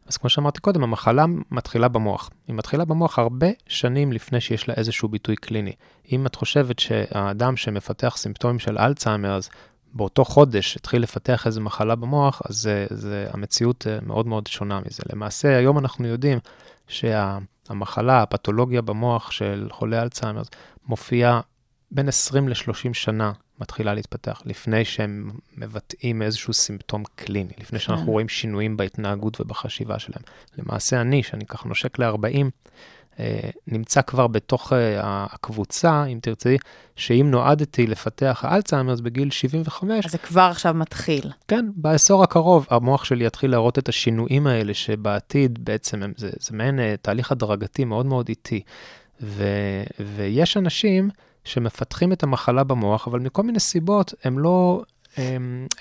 אז 0.08 0.18
כמו 0.18 0.30
שאמרתי 0.30 0.60
קודם, 0.60 0.84
המחלה 0.84 1.26
מתחילה 1.52 1.88
במוח. 1.88 2.30
היא 2.48 2.56
מתחילה 2.56 2.86
במוח 2.86 3.20
הרבה 3.20 3.48
שנים 3.68 4.12
לפני 4.14 4.42
שיש 4.42 4.68
לה 4.68 4.74
איזשהו 4.74 5.10
ביטוי 5.10 5.36
קליני. 5.36 5.74
אם 6.12 6.26
את 6.26 6.36
חושבת 6.36 6.80
שהאדם 6.80 7.58
שמפתח 7.58 8.14
סימפטומים 8.18 8.60
של 8.60 8.78
אלצהיימר, 8.78 9.36
אז 9.36 9.50
באותו 9.94 10.26
חודש 10.26 10.78
התחיל 10.78 11.02
לפתח 11.02 11.48
איזו 11.48 11.62
מחלה 11.62 11.96
במוח, 11.96 12.42
אז 12.50 12.56
זה, 12.56 12.88
זה, 12.90 13.28
המציאות 13.34 13.88
אה, 13.88 14.00
מאוד 14.02 14.28
מאוד 14.28 14.48
שונה 14.48 14.80
מזה. 14.80 15.04
למעשה, 15.14 15.58
היום 15.58 15.78
אנחנו 15.78 16.08
יודעים 16.08 16.40
שהמחלה, 16.88 18.22
הפתולוגיה 18.22 18.82
במוח 18.82 19.32
של 19.32 19.68
חולי 19.72 20.02
אלצהיימר, 20.02 20.42
מופיעה 20.88 21.42
בין 21.92 22.08
20 22.08 22.50
ל-30 22.50 22.94
שנה 22.94 23.32
מתחילה 23.60 23.94
להתפתח, 23.94 24.42
לפני 24.46 24.86
שהם 24.86 25.32
מבטאים 25.58 26.22
איזשהו 26.22 26.54
סימפטום 26.54 27.04
קליני, 27.16 27.54
לפני 27.58 27.80
שאנחנו 27.80 28.06
כן. 28.06 28.12
רואים 28.12 28.30
שינויים 28.30 28.78
בהתנהגות 28.78 29.42
ובחשיבה 29.42 30.00
שלהם. 30.00 30.22
למעשה 30.58 31.02
אני, 31.02 31.24
שאני 31.24 31.46
ככה 31.46 31.70
נושק 31.70 32.00
ל-40, 32.00 32.26
אה, 32.36 32.48
נמצא 33.68 34.02
כבר 34.02 34.28
בתוך 34.28 34.74
אה, 34.74 35.26
הקבוצה, 35.32 36.06
אם 36.06 36.20
תרצי, 36.22 36.58
שאם 36.96 37.28
נועדתי 37.32 37.88
לפתח 37.88 38.42
האלצהיימרס 38.48 39.00
בגיל 39.00 39.32
75... 39.32 40.06
אז 40.06 40.12
זה 40.12 40.18
כבר 40.18 40.42
עכשיו 40.52 40.74
מתחיל. 40.74 41.32
כן, 41.48 41.66
בעשור 41.76 42.24
הקרוב 42.24 42.68
המוח 42.70 43.04
שלי 43.04 43.26
יתחיל 43.26 43.52
להראות 43.52 43.80
את 43.80 43.90
השינויים 43.90 44.48
האלה, 44.48 44.74
שבעתיד 44.74 45.66
בעצם 45.66 46.04
הם, 46.04 46.14
זה, 46.18 46.30
זה 46.40 46.56
מעין 46.58 46.80
אה, 46.80 46.96
תהליך 47.02 47.32
הדרגתי 47.32 47.86
מאוד 47.86 48.06
מאוד 48.06 48.30
איטי. 48.30 48.62
ו, 49.22 49.44
ויש 50.16 50.58
אנשים 50.58 51.10
שמפתחים 51.44 52.12
את 52.12 52.24
המחלה 52.24 52.64
במוח, 52.64 53.08
אבל 53.08 53.20
מכל 53.20 53.44
מיני 53.44 53.60
סיבות 53.60 54.14
הם 54.24 54.40
לא, 54.40 54.84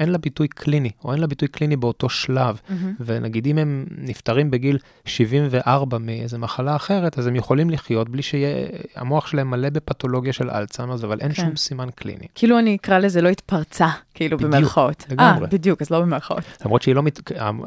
אין 0.01 0.09
לה 0.09 0.19
ביטוי 0.19 0.49
קליני, 0.49 0.91
או 1.05 1.13
אין 1.13 1.21
לה 1.21 1.27
ביטוי 1.27 1.49
קליני 1.49 1.77
באותו 1.77 2.09
שלב. 2.09 2.61
Mm-hmm. 2.69 2.73
ונגיד 3.01 3.47
אם 3.47 3.59
הם 3.59 3.87
נפטרים 3.99 4.51
בגיל 4.51 4.79
74 5.05 5.99
מאיזה 5.99 6.39
מחלה 6.39 6.77
אחרת, 6.77 7.19
אז 7.19 7.27
הם 7.27 7.37
יכולים 7.37 7.71
לחיות 7.71 8.09
בלי 8.09 8.23
שהמוח 8.23 9.27
שלהם 9.27 9.51
מלא 9.51 9.71
בפתולוגיה 9.71 10.33
של 10.33 10.51
אלצהיימרס, 10.51 11.05
אבל 11.05 11.21
אין 11.21 11.33
כן. 11.33 11.43
שום 11.43 11.57
סימן 11.57 11.89
קליני. 11.95 12.27
כאילו 12.35 12.59
אני 12.59 12.77
אקרא 12.77 12.99
לזה 12.99 13.21
לא 13.21 13.29
התפרצה, 13.29 13.89
כאילו 14.19 14.37
בדיוק, 14.37 14.53
במרכאות. 14.55 15.05
לגמרי. 15.11 15.47
아, 15.47 15.51
בדיוק, 15.51 15.83
אז 15.83 15.91
לא 15.91 16.01
במרכאות. 16.01 16.43
למרות 16.65 16.83
שהיא 16.83 16.95
לא, 16.95 17.03
מת... 17.03 17.21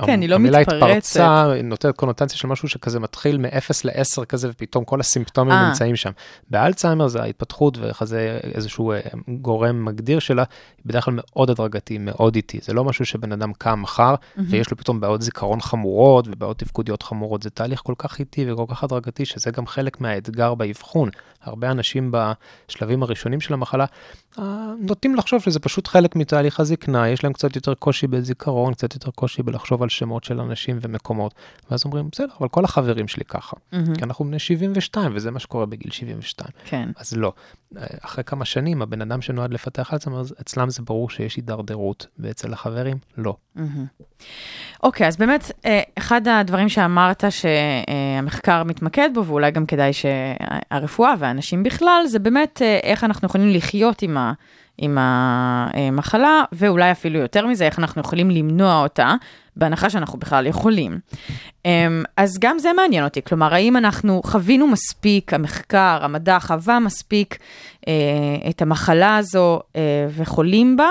כן, 0.06 0.22
היא 0.22 0.30
לא 0.30 0.36
המילה 0.36 0.60
מתפרצת. 0.60 0.82
המילה 0.82 0.98
התפרצה 0.98 1.54
נותנת 1.64 1.96
קונוטציה 1.96 2.38
של 2.38 2.48
משהו 2.48 2.68
שכזה 2.68 3.00
מתחיל 3.00 3.38
מ-0 3.38 3.72
ל-10 3.84 4.26
כזה, 4.26 4.50
ופתאום 4.50 4.84
כל 4.84 5.00
הסימפטומים 5.00 5.54
아. 5.54 5.56
אה. 5.56 5.68
נמצאים 5.68 5.96
שם. 5.96 6.12
באלצהיימר 6.50 7.08
זה 7.08 7.22
ההתפתחות 7.22 7.78
וכזה 7.82 8.40
איזשהו 8.44 8.92
אה, 8.92 9.00
גורם 9.28 9.86
מגדיר 9.86 10.20
שלה, 10.20 10.44
בדרך 10.86 11.06
כלל 11.06 11.14
מאוד 11.18 11.50
הדרגתי, 11.50 11.98
מאוד 11.98 12.36
איטי. 12.36 12.60
זה 12.62 12.74
לא 12.74 12.84
משהו 12.84 13.06
שבן 13.06 13.32
אדם 13.32 13.54
קם 13.54 13.82
מחר, 13.82 14.16
mm-hmm. 14.16 14.42
ויש 14.50 14.72
לו 14.72 14.78
פתאום 14.78 15.00
בעיות 15.00 15.22
זיכרון 15.22 15.62
חמורות 15.62 16.28
ובעיות 16.28 16.60
תפקודיות 16.60 17.04
חמורות. 17.04 17.44
זה 17.44 17.50
תהליך 17.50 17.82
כל 17.84 17.94
כך 17.98 18.20
איטי 18.20 18.52
וכל 18.52 18.66
כך 18.68 18.84
הדרגתי, 18.84 19.26
שזה 19.26 19.52
גם 19.52 19.68
חלק 19.68 20.02
מהאתגר 20.02 20.56
באבחון. 20.56 21.10
הרבה 21.44 21.72
אנשים 21.72 22.12
בשלבים 22.12 23.04
הראשונים 23.04 23.42
של 23.42 23.54
המחלה 23.54 23.86
אה, 24.40 24.72
נוטים 24.80 25.16
לחשוב 25.16 25.42
שזה 25.42 25.60
פשוט 25.60 25.88
חלק 25.88 26.16
מתהליך 26.16 26.60
הזקנה, 26.60 27.10
יש 27.10 27.24
להם 27.24 27.34
קצת 27.34 27.56
יותר 27.56 27.74
קושי 27.74 28.08
בזיכרון, 28.08 28.74
קצת 28.74 28.94
יותר 28.94 29.12
קושי 29.12 29.44
בלחשוב 29.44 29.84
על 29.84 29.90
שמות 29.90 30.24
של 30.24 30.40
אנשים 30.40 30.80
ומקומות. 30.82 31.34
ואז 31.72 31.86
אומרים, 31.86 32.10
בסדר, 32.12 32.28
אבל 32.40 32.48
כל 32.48 32.64
החברים 32.66 33.08
שלי 33.08 33.26
ככה. 33.26 33.56
Mm-hmm. 33.56 33.96
כי 33.98 34.04
אנחנו 34.04 34.26
בני 34.26 34.40
72, 34.40 35.12
וזה 35.16 35.32
מה 35.32 35.40
שקורה 35.40 35.66
בגיל 35.66 35.92
72. 35.92 36.50
כן. 36.66 36.90
אז 36.98 37.14
לא. 37.14 37.34
אה, 37.78 37.84
אחרי 38.02 38.24
כמה 38.24 38.46
שנים, 38.46 38.82
הבן 38.82 39.02
אדם 39.02 39.22
שנועד 39.22 39.54
לפתח 39.54 39.94
אלצהיימר, 39.94 40.22
אצלם 40.42 40.70
זה 40.70 40.82
ברור 40.82 41.10
שיש 41.10 41.36
הידרדרות, 41.36 42.08
ואצל 42.20 42.54
החברים, 42.54 42.98
לא. 43.18 43.36
Mm-hmm. 43.58 43.62
אוקיי, 44.84 45.08
אז 45.08 45.18
באמת, 45.18 45.52
אה, 45.66 45.82
אחד 45.98 46.28
הדברים 46.28 46.70
שאמרת 46.70 47.24
שהמחקר 47.30 48.64
מתמקד 48.64 49.10
בו, 49.14 49.26
ואולי 49.26 49.52
גם 49.52 49.66
כדאי 49.66 49.92
שהרפואה 49.94 51.14
והאנשים 51.20 51.64
בכלל, 51.64 52.04
זה 52.08 52.20
באמת 52.20 52.62
איך 52.84 53.04
אנחנו 53.04 53.26
יכולים 53.26 53.50
לחיות 53.50 54.02
עם 54.02 54.18
ה... 54.18 54.34
עם 54.78 54.98
המחלה, 55.00 56.44
ואולי 56.52 56.92
אפילו 56.92 57.20
יותר 57.20 57.48
מזה, 57.48 57.66
איך 57.66 57.80
אנחנו 57.80 58.02
יכולים 58.02 58.32
למנוע 58.32 58.84
אותה, 58.84 59.16
בהנחה 59.56 59.90
שאנחנו 59.90 60.20
בכלל 60.20 60.48
יכולים. 60.48 61.00
אמ, 61.66 62.04
אז 62.18 62.38
גם 62.40 62.60
זה 62.60 62.74
מעניין 62.76 63.04
אותי, 63.04 63.22
כלומר, 63.22 63.54
האם 63.54 63.78
אנחנו 63.78 64.22
חווינו 64.26 64.68
מספיק, 64.68 65.34
המחקר, 65.34 66.00
המדע 66.02 66.40
חווה 66.40 66.80
מספיק 66.80 67.38
אה, 67.88 67.94
את 68.50 68.62
המחלה 68.62 69.18
הזו 69.18 69.60
אה, 69.76 70.08
וחולים 70.16 70.78
בה, 70.78 70.90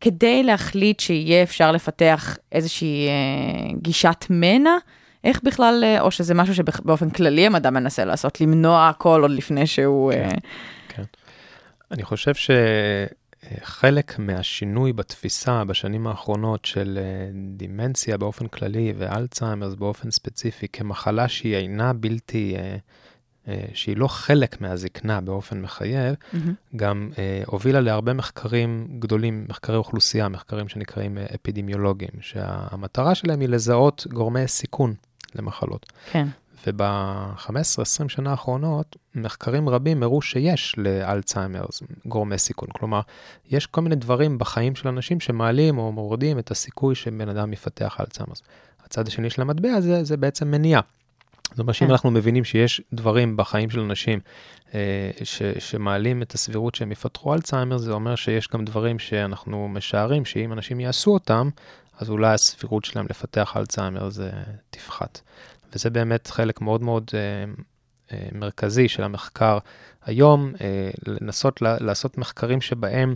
כדי 0.00 0.42
להחליט 0.42 1.00
שיהיה 1.00 1.42
אפשר 1.42 1.72
לפתח 1.72 2.36
איזושהי 2.52 3.08
אה, 3.08 3.72
גישת 3.82 4.26
מנע? 4.30 4.76
איך 5.24 5.40
בכלל, 5.42 5.84
או 6.00 6.10
שזה 6.10 6.34
משהו 6.34 6.54
שבאופן 6.54 7.10
כללי 7.10 7.46
המדע 7.46 7.70
מנסה 7.70 8.04
לעשות, 8.04 8.40
למנוע 8.40 8.88
הכל 8.88 9.22
עוד 9.22 9.30
לפני 9.30 9.66
שהוא... 9.66 10.12
כן, 10.12 10.36
כן. 10.88 11.02
אני 11.90 12.02
חושב 12.02 12.34
ש... 12.34 12.50
חלק 13.62 14.18
מהשינוי 14.18 14.92
בתפיסה 14.92 15.64
בשנים 15.64 16.06
האחרונות 16.06 16.64
של 16.64 16.98
אה, 17.02 17.30
דימנציה 17.56 18.18
באופן 18.18 18.46
כללי 18.46 18.92
ואלצהיימרס 18.96 19.74
באופן 19.74 20.10
ספציפי 20.10 20.66
כמחלה 20.72 21.28
שהיא 21.28 21.56
אינה 21.56 21.92
בלתי, 21.92 22.54
אה, 22.56 22.76
אה, 23.48 23.64
שהיא 23.74 23.96
לא 23.96 24.08
חלק 24.08 24.60
מהזקנה 24.60 25.20
באופן 25.20 25.60
מחייב, 25.60 26.14
mm-hmm. 26.14 26.76
גם 26.76 27.10
הובילה 27.46 27.80
להרבה 27.80 28.12
מחקרים 28.12 28.86
גדולים, 28.98 29.46
מחקרי 29.48 29.76
אוכלוסייה, 29.76 30.28
מחקרים 30.28 30.68
שנקראים 30.68 31.18
אפידמיולוגיים, 31.34 32.12
שהמטרה 32.20 33.14
שלהם 33.14 33.40
היא 33.40 33.48
לזהות 33.48 34.06
גורמי 34.12 34.48
סיכון 34.48 34.94
למחלות. 35.34 35.92
כן. 36.10 36.26
וב-15-20 36.66 38.08
שנה 38.08 38.30
האחרונות, 38.30 38.96
מחקרים 39.14 39.68
רבים 39.68 40.02
הראו 40.02 40.22
שיש 40.22 40.74
לאלצהיימר 40.78 41.64
גורמי 42.06 42.38
סיכון. 42.38 42.68
כלומר, 42.72 43.00
יש 43.50 43.66
כל 43.66 43.80
מיני 43.80 43.96
דברים 43.96 44.38
בחיים 44.38 44.74
של 44.74 44.88
אנשים 44.88 45.20
שמעלים 45.20 45.78
או 45.78 45.92
מורדים 45.92 46.38
את 46.38 46.50
הסיכוי 46.50 46.94
שבן 46.94 47.28
אדם 47.28 47.52
יפתח 47.52 47.96
אלצהיימר. 48.00 48.34
הצד 48.84 49.08
השני 49.08 49.30
של 49.30 49.42
המטבע 49.42 49.80
זה, 49.80 50.04
זה 50.04 50.16
בעצם 50.16 50.50
מניעה. 50.50 50.80
זאת 51.50 51.58
אומרת 51.58 51.74
שאם 51.74 51.86
כן. 51.86 51.92
אנחנו 51.92 52.10
מבינים 52.10 52.44
שיש 52.44 52.80
דברים 52.92 53.36
בחיים 53.36 53.70
של 53.70 53.80
אנשים 53.80 54.20
אה, 54.74 55.10
ש, 55.24 55.42
שמעלים 55.58 56.22
את 56.22 56.32
הסבירות 56.32 56.74
שהם 56.74 56.92
יפתחו 56.92 57.34
אלצהיימר, 57.34 57.78
זה 57.78 57.92
אומר 57.92 58.16
שיש 58.16 58.48
גם 58.48 58.64
דברים 58.64 58.98
שאנחנו 58.98 59.68
משערים 59.68 60.24
שאם 60.24 60.52
אנשים 60.52 60.80
יעשו 60.80 61.10
אותם, 61.10 61.48
אז 61.98 62.10
אולי 62.10 62.34
הסבירות 62.34 62.84
שלהם 62.84 63.06
לפתח 63.10 63.56
אלצהיימר 63.56 64.08
זה 64.08 64.30
תפחת. 64.70 65.20
וזה 65.74 65.90
באמת 65.90 66.26
חלק 66.26 66.60
מאוד 66.60 66.82
מאוד 66.82 67.10
אה, 67.14 67.18
אה, 68.12 68.28
מרכזי 68.32 68.88
של 68.88 69.02
המחקר 69.02 69.58
היום, 70.06 70.52
אה, 70.60 70.90
לנסות 71.06 71.62
ל- 71.62 71.84
לעשות 71.86 72.18
מחקרים 72.18 72.60
שבהם 72.60 73.14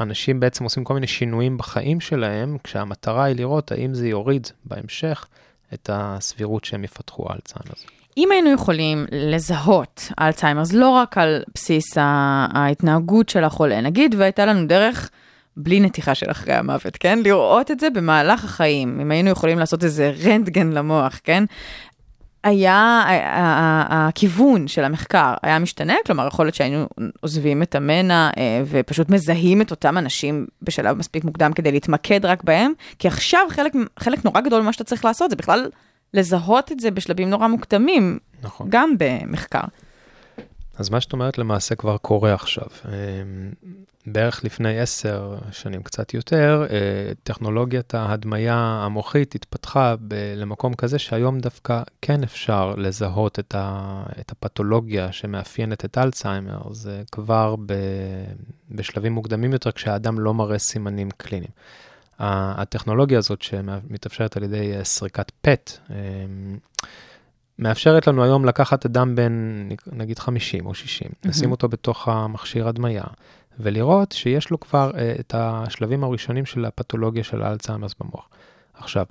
אנשים 0.00 0.40
בעצם 0.40 0.64
עושים 0.64 0.84
כל 0.84 0.94
מיני 0.94 1.06
שינויים 1.06 1.58
בחיים 1.58 2.00
שלהם, 2.00 2.56
כשהמטרה 2.64 3.24
היא 3.24 3.36
לראות 3.36 3.72
האם 3.72 3.94
זה 3.94 4.08
יוריד 4.08 4.46
בהמשך 4.64 5.26
את 5.74 5.90
הסבירות 5.92 6.64
שהם 6.64 6.84
יפתחו 6.84 7.24
אלצהיימרס. 7.32 7.86
אם 8.16 8.28
היינו 8.32 8.50
יכולים 8.50 9.06
לזהות 9.12 10.12
אלצהיימרס 10.20 10.72
לא 10.72 10.88
רק 10.88 11.18
על 11.18 11.42
בסיס 11.54 11.98
ההתנהגות 11.98 13.28
של 13.28 13.44
החולה, 13.44 13.80
נגיד, 13.80 14.14
והייתה 14.18 14.46
לנו 14.46 14.66
דרך 14.66 15.10
בלי 15.56 15.80
נתיחה 15.80 16.14
של 16.14 16.30
אחרי 16.30 16.54
המוות, 16.54 16.96
כן? 16.96 17.18
לראות 17.24 17.70
את 17.70 17.80
זה 17.80 17.90
במהלך 17.90 18.44
החיים, 18.44 19.00
אם 19.00 19.10
היינו 19.10 19.30
יכולים 19.30 19.58
לעשות 19.58 19.84
איזה 19.84 20.12
רנטגן 20.24 20.70
למוח, 20.70 21.20
כן? 21.24 21.44
היה, 22.44 23.02
הכיוון 23.88 24.68
של 24.68 24.84
המחקר 24.84 25.34
היה 25.42 25.58
משתנה? 25.58 25.94
כלומר, 26.06 26.26
יכול 26.26 26.46
להיות 26.46 26.54
שהיינו 26.54 26.88
עוזבים 27.20 27.62
את 27.62 27.74
המנע 27.74 28.30
אה, 28.38 28.62
ופשוט 28.66 29.10
מזהים 29.10 29.62
את 29.62 29.70
אותם 29.70 29.98
אנשים 29.98 30.46
בשלב 30.62 30.96
מספיק 30.96 31.24
מוקדם 31.24 31.52
כדי 31.52 31.72
להתמקד 31.72 32.26
רק 32.26 32.44
בהם, 32.44 32.72
כי 32.98 33.08
עכשיו 33.08 33.40
חלק, 33.50 33.72
חלק 33.98 34.24
נורא 34.24 34.40
גדול 34.40 34.62
ממה 34.62 34.72
שאתה 34.72 34.84
צריך 34.84 35.04
לעשות 35.04 35.30
זה 35.30 35.36
בכלל 35.36 35.70
לזהות 36.14 36.72
את 36.72 36.80
זה 36.80 36.90
בשלבים 36.90 37.30
נורא 37.30 37.48
מוקדמים, 37.48 38.18
נכון. 38.42 38.66
גם 38.70 38.94
במחקר. 38.98 39.64
אז 40.80 40.90
מה 40.90 41.00
שאת 41.00 41.12
אומרת 41.12 41.38
למעשה 41.38 41.74
כבר 41.74 41.96
קורה 41.96 42.34
עכשיו. 42.34 42.66
אה, 42.84 42.92
בערך 44.06 44.44
לפני 44.44 44.80
עשר 44.80 45.38
שנים, 45.52 45.82
קצת 45.82 46.14
יותר, 46.14 46.66
אה, 46.70 47.12
טכנולוגיית 47.22 47.94
ההדמיה 47.94 48.54
המוחית 48.56 49.34
התפתחה 49.34 49.94
ב- 50.08 50.34
למקום 50.36 50.74
כזה 50.74 50.98
שהיום 50.98 51.40
דווקא 51.40 51.82
כן 52.02 52.22
אפשר 52.22 52.74
לזהות 52.76 53.38
את, 53.38 53.54
ה, 53.54 54.02
את 54.20 54.32
הפתולוגיה 54.32 55.12
שמאפיינת 55.12 55.84
את 55.84 55.98
אלצהיימר, 55.98 56.72
זה 56.72 57.02
כבר 57.12 57.56
ב, 57.66 57.74
בשלבים 58.70 59.12
מוקדמים 59.12 59.52
יותר 59.52 59.72
כשהאדם 59.72 60.20
לא 60.20 60.34
מראה 60.34 60.58
סימנים 60.58 61.10
קליניים. 61.16 61.52
הטכנולוגיה 62.18 63.18
הזאת 63.18 63.42
שמתאפשרת 63.42 64.36
על 64.36 64.42
ידי 64.42 64.76
אה, 64.76 64.84
סריקת 64.84 65.32
PET, 65.46 65.92
מאפשרת 67.60 68.06
לנו 68.06 68.24
היום 68.24 68.44
לקחת 68.44 68.86
אדם 68.86 69.14
בן 69.14 69.68
נגיד 69.92 70.18
50 70.18 70.66
או 70.66 70.74
60, 70.74 71.08
mm-hmm. 71.08 71.28
לשים 71.28 71.50
אותו 71.50 71.68
בתוך 71.68 72.08
המכשיר 72.08 72.68
הדמיה, 72.68 73.04
ולראות 73.58 74.12
שיש 74.12 74.50
לו 74.50 74.60
כבר 74.60 74.90
uh, 74.90 75.20
את 75.20 75.34
השלבים 75.36 76.04
הראשונים 76.04 76.46
של 76.46 76.64
הפתולוגיה 76.64 77.24
של 77.24 77.42
האלצהיימרס 77.42 77.94
במוח. 78.00 78.28
עכשיו, 78.74 79.04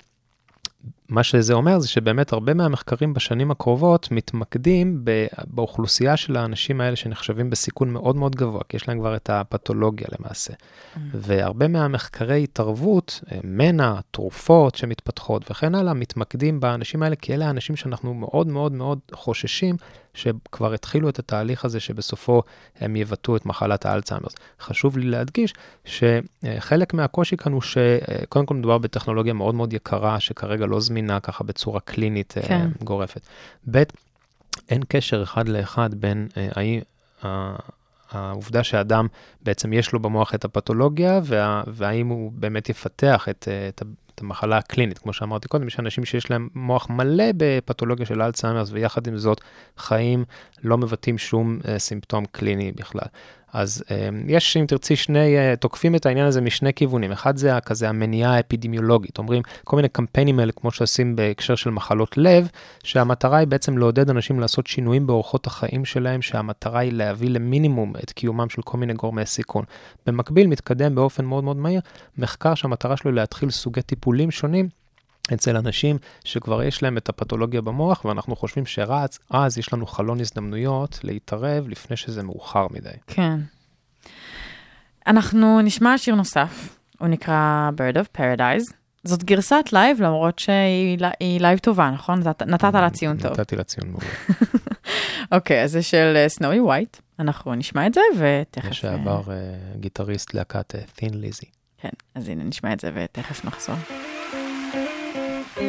מה 1.10 1.24
שזה 1.24 1.54
אומר 1.54 1.80
זה 1.80 1.88
שבאמת 1.88 2.34
הרבה 2.34 2.54
מהמחקרים 2.54 3.14
בשנים 3.14 3.52
הקרובות 3.52 4.12
מתמקדים 4.12 5.02
באוכלוסייה 5.48 6.18
של 6.18 6.38
האנשים 6.38 6.82
האלה 6.82 6.96
שנחשבים 6.96 7.50
בסיכון 7.50 7.90
מאוד 7.90 8.16
מאוד 8.16 8.36
גבוה, 8.36 8.62
כי 8.70 8.78
יש 8.78 8.88
להם 8.88 9.00
כבר 9.00 9.16
את 9.16 9.30
הפתולוגיה 9.30 10.08
למעשה. 10.20 10.54
Mm. 10.54 11.00
והרבה 11.14 11.68
מהמחקרי 11.68 12.44
התערבות, 12.44 13.22
אה, 13.32 13.40
מנע, 13.44 13.94
תרופות 14.12 14.76
שמתפתחות 14.76 15.52
וכן 15.52 15.76
הלאה, 15.76 15.94
מתמקדים 15.94 16.60
באנשים 16.60 17.04
האלה, 17.04 17.16
כי 17.16 17.34
אלה 17.34 17.48
האנשים 17.48 17.76
שאנחנו 17.76 18.14
מאוד 18.14 18.48
מאוד 18.48 18.72
מאוד 18.72 19.00
חוששים 19.14 19.76
שכבר 20.20 20.74
התחילו 20.74 21.10
את 21.10 21.20
התהליך 21.20 21.66
הזה 21.66 21.80
שבסופו 21.80 22.44
הם 22.80 22.96
יבטאו 22.96 23.36
את 23.36 23.46
מחלת 23.46 23.86
האלצהיימרס. 23.86 24.36
חשוב 24.62 24.98
לי 24.98 25.06
להדגיש 25.06 25.54
שחלק 25.86 26.94
מהקושי 26.94 27.38
כאן 27.38 27.52
הוא 27.52 27.62
שקודם 27.62 28.46
כל 28.46 28.56
מדובר 28.56 28.78
בטכנולוגיה 28.78 29.34
מאוד 29.34 29.56
מאוד 29.56 29.74
יקרה, 29.74 30.20
שכרגע 30.20 30.66
לא 30.66 30.80
זמינה 30.80 31.20
ככה 31.20 31.44
בצורה 31.44 31.80
קלינית 31.80 32.34
כן. 32.48 32.70
גורפת. 32.84 33.22
ב', 33.72 33.84
אין 34.70 34.82
קשר 34.88 35.24
אחד 35.24 35.48
לאחד 35.48 35.94
בין 35.94 36.28
האם... 36.36 36.80
העובדה 38.12 38.64
שאדם 38.64 39.08
בעצם 39.42 39.74
יש 39.74 39.92
לו 39.92 40.00
במוח 40.00 40.36
את 40.36 40.46
הפתולוגיה, 40.46 41.20
וה, 41.24 41.64
והאם 41.68 42.08
הוא 42.08 42.32
באמת 42.36 42.70
יפתח 42.70 43.30
את, 43.30 43.48
את, 43.70 43.84
המחלה 44.22 44.58
הקלינית. 44.58 44.98
כמו 44.98 45.14
שאמרתי 45.14 45.48
קודם, 45.48 45.68
יש 45.68 45.80
אנשים 45.80 46.06
שיש 46.06 46.32
להם 46.32 46.50
מוח 46.56 46.90
מלא 46.90 47.26
בפתולוגיה 47.38 48.06
של 48.06 48.22
אלצהיימרס, 48.22 48.70
ויחד 48.72 49.08
עם 49.08 49.18
זאת 49.18 49.42
חיים 49.78 50.26
לא 50.64 50.78
מבטאים 50.78 51.18
שום 51.18 51.60
uh, 51.62 51.68
סימפטום 51.78 52.26
קליני 52.26 52.72
בכלל. 52.72 53.08
אז 53.54 53.84
um, 53.88 53.92
יש, 54.28 54.58
אם 54.58 54.66
תרצי, 54.66 54.96
שני, 54.96 55.36
uh, 55.38 55.56
תוקפים 55.56 55.96
את 55.96 56.06
העניין 56.06 56.28
הזה 56.28 56.42
משני 56.42 56.74
כיוונים. 56.74 57.12
אחד 57.12 57.38
זה 57.38 57.60
כזה 57.66 57.90
המניעה 57.90 58.36
האפידמיולוגית. 58.36 59.18
אומרים 59.18 59.42
כל 59.64 59.76
מיני 59.76 59.90
קמפיינים 59.90 60.40
האלה, 60.40 60.52
כמו 60.52 60.72
שעושים 60.72 61.16
בהקשר 61.16 61.56
של 61.56 61.70
מחלות 61.70 62.18
לב, 62.18 62.50
שהמטרה 62.84 63.38
היא 63.38 63.48
בעצם 63.48 63.78
לעודד 63.78 64.10
אנשים 64.10 64.40
לעשות 64.40 64.68
שינויים 64.68 65.08
באורחות 65.08 65.48
החיים 65.48 65.86
שלהם, 65.86 66.22
שהמטרה 66.22 66.80
היא 66.80 66.94
להביא 66.94 67.30
למינימום 67.30 67.94
את 68.04 68.12
קיומם 68.12 68.50
של 68.50 68.62
כל 68.62 68.78
מיני 68.78 68.94
גורמי 68.94 69.26
סיכון. 69.26 69.66
במקביל, 70.06 70.48
מתקדם 70.48 70.96
באופן 70.96 71.26
מאוד 71.26 71.44
מאוד 71.44 71.58
מהיר, 71.58 71.82
מחקר 72.18 72.56
שהמטרה 72.56 72.98
שלו 72.98 73.12
היא 73.12 73.16
להתחיל 73.16 73.50
סוגי 73.50 73.82
טיפולים 73.82 74.32
שונים. 74.32 74.79
אצל 75.34 75.58
אנשים 75.58 75.98
שכבר 76.24 76.64
יש 76.64 76.84
להם 76.84 76.98
את 76.98 77.10
הפתולוגיה 77.10 77.62
במוח, 77.62 78.06
ואנחנו 78.06 78.36
חושבים 78.36 78.66
שרץ, 78.66 79.20
אז 79.30 79.58
יש 79.58 79.74
לנו 79.74 79.86
חלון 79.86 80.20
הזדמנויות 80.20 81.00
להתערב 81.04 81.68
לפני 81.68 81.98
שזה 81.98 82.24
מאוחר 82.24 82.68
מדי. 82.72 82.90
כן. 83.08 83.40
אנחנו 85.08 85.62
נשמע 85.62 85.98
שיר 85.98 86.16
נוסף, 86.16 86.80
הוא 87.00 87.08
נקרא 87.08 87.70
Bird 87.78 87.96
of 87.96 88.18
Paradise. 88.18 88.74
זאת 89.04 89.24
גרסת 89.24 89.70
לייב, 89.74 90.02
למרות 90.02 90.40
שהיא 90.40 90.98
לייב 91.40 91.60
טובה, 91.60 91.92
נכון? 91.92 92.20
נתת, 92.46 92.74
לה 92.74 92.90
ציון 92.90 93.18
טוב. 93.18 93.32
נתתי 93.32 93.56
לה 93.56 93.64
ציון 93.64 93.90
מעולה. 93.90 94.08
אוקיי, 95.36 95.64
אז 95.64 95.72
זה 95.72 95.84
של 95.84 96.26
סנואי 96.28 96.60
ווייט, 96.60 96.98
אנחנו 97.20 97.56
נשמע 97.56 97.88
את 97.88 97.94
זה 97.94 98.02
ותכף... 98.18 98.70
לשעבר 98.70 99.22
uh, 99.26 99.78
גיטריסט 99.78 100.34
להקת 100.34 100.76
uh, 100.76 101.00
Thin 101.00 101.14
Lizzy. 101.14 101.48
כן, 101.78 101.90
אז 102.16 102.30
הנה 102.30 102.44
נשמע 102.44 102.74
את 102.74 102.80
זה 102.80 102.92
ותכף 102.96 103.46
נחזור. 103.46 103.76
Saw 105.60 105.66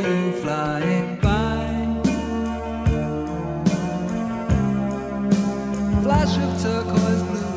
you 0.00 0.32
flying 0.42 1.18
by. 1.22 1.56
Flash 6.02 6.36
of 6.36 6.50
turquoise 6.62 7.22
blue. 7.30 7.56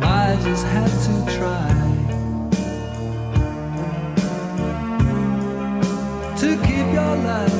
I 0.00 0.38
just 0.44 0.64
had 0.64 0.92
to 1.06 1.14
try 1.36 1.70
to 6.36 6.48
keep 6.66 6.86
your 6.94 7.16
life 7.16 7.57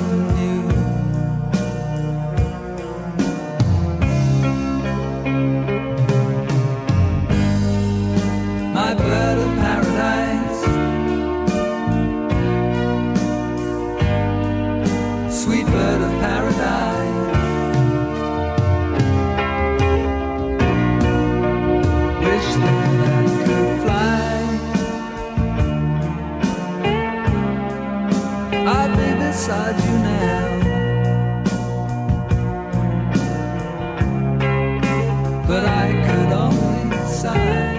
beside 29.48 29.80
you 29.80 29.98
now. 29.98 30.58
But 35.46 35.64
I 35.64 35.86
could 36.06 36.32
only 36.44 36.96
sigh. 37.06 37.76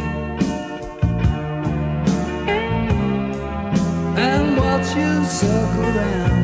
and 4.18 4.58
watch 4.58 4.96
you 4.96 5.24
circle 5.26 5.92
round. 5.98 6.38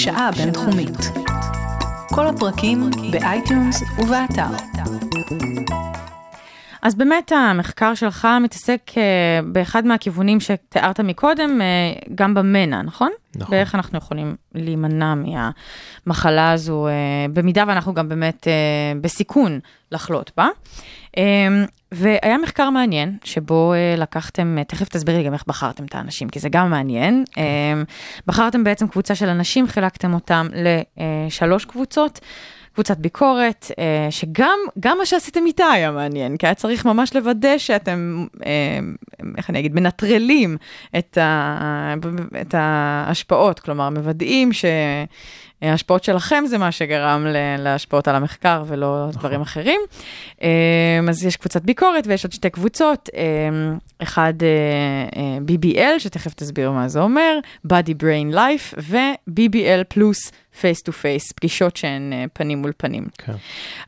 בשעה 0.00 0.28
הבינתחומית. 0.28 0.98
כל 2.14 2.26
הפרקים 2.26 2.90
ב 3.12 3.22
iTunes 3.22 3.82
ובאתר. 3.98 4.46
אז 6.82 6.94
באמת 6.94 7.32
המחקר 7.32 7.94
שלך 7.94 8.28
מתעסק 8.40 8.80
uh, 8.88 8.96
באחד 9.52 9.86
מהכיוונים 9.86 10.40
שתיארת 10.40 11.00
מקודם, 11.00 11.60
uh, 11.60 12.08
גם 12.14 12.34
במניעה, 12.34 12.82
נכון? 12.82 13.10
נכון. 13.36 13.54
ואיך 13.54 13.74
אנחנו 13.74 13.98
יכולים 13.98 14.36
להימנע 14.54 15.14
מהמחלה 16.06 16.52
הזו, 16.52 16.88
uh, 16.88 17.32
במידה 17.32 17.64
ואנחנו 17.68 17.94
גם 17.94 18.08
באמת 18.08 18.46
בסיכון 19.00 19.60
לחלות 19.92 20.30
בה. 20.36 20.48
והיה 21.92 22.38
מחקר 22.38 22.70
מעניין, 22.70 23.16
שבו 23.24 23.72
uh, 23.72 24.00
לקחתם, 24.00 24.58
uh, 24.60 24.64
תכף 24.64 24.88
תסבירי 24.88 25.18
לי 25.18 25.24
גם 25.24 25.32
איך 25.32 25.44
בחרתם 25.46 25.84
את 25.84 25.94
האנשים, 25.94 26.28
כי 26.28 26.40
זה 26.40 26.48
גם 26.48 26.70
מעניין. 26.70 27.24
Um, 27.30 27.36
בחרתם 28.26 28.64
בעצם 28.64 28.88
קבוצה 28.88 29.14
של 29.14 29.28
אנשים, 29.28 29.66
חילקתם 29.66 30.14
אותם 30.14 30.46
לשלוש 30.54 31.64
קבוצות. 31.64 32.20
קבוצת 32.74 32.98
ביקורת, 32.98 33.70
אה, 33.78 34.10
שגם 34.10 34.58
גם 34.80 34.98
מה 34.98 35.06
שעשיתם 35.06 35.46
איתה 35.46 35.64
היה 35.64 35.90
מעניין, 35.90 36.36
כי 36.36 36.46
היה 36.46 36.54
צריך 36.54 36.86
ממש 36.86 37.16
לוודא 37.16 37.58
שאתם, 37.58 38.26
אה, 38.46 38.78
איך 39.36 39.50
אני 39.50 39.58
אגיד, 39.58 39.74
מנטרלים 39.74 40.56
את, 40.98 41.18
ה, 41.18 41.94
את 42.40 42.54
ההשפעות, 42.58 43.60
כלומר, 43.60 43.90
מוודאים 43.90 44.52
שההשפעות 45.64 46.04
שלכם 46.04 46.44
זה 46.46 46.58
מה 46.58 46.72
שגרם 46.72 47.26
להשפעות 47.58 48.08
על 48.08 48.14
המחקר 48.16 48.64
ולא 48.66 49.06
דברים 49.12 49.40
אחרים. 49.40 49.80
אה, 50.42 50.48
אז 51.08 51.24
יש 51.24 51.36
קבוצת 51.36 51.62
ביקורת 51.62 52.06
ויש 52.06 52.24
עוד 52.24 52.32
שתי 52.32 52.50
קבוצות, 52.50 53.08
אה, 53.14 53.20
אחד 54.02 54.34
אה, 54.42 54.48
אה, 55.20 55.38
BBL, 55.46 55.98
שתכף 55.98 56.34
תסביר 56.34 56.70
מה 56.70 56.88
זה 56.88 57.00
אומר, 57.00 57.38
Body 57.66 58.02
Brain 58.02 58.34
Life, 58.34 58.78
ו-BBL 58.78 59.84
פלוס 59.88 60.32
face 60.60 60.82
to 60.82 60.92
face, 60.92 61.32
פגישות 61.32 61.76
שהן 61.76 62.12
אה, 62.12 62.24
פנים 62.32 62.58
מול 62.58 62.72
פנים. 62.76 63.08
כן. 63.18 63.32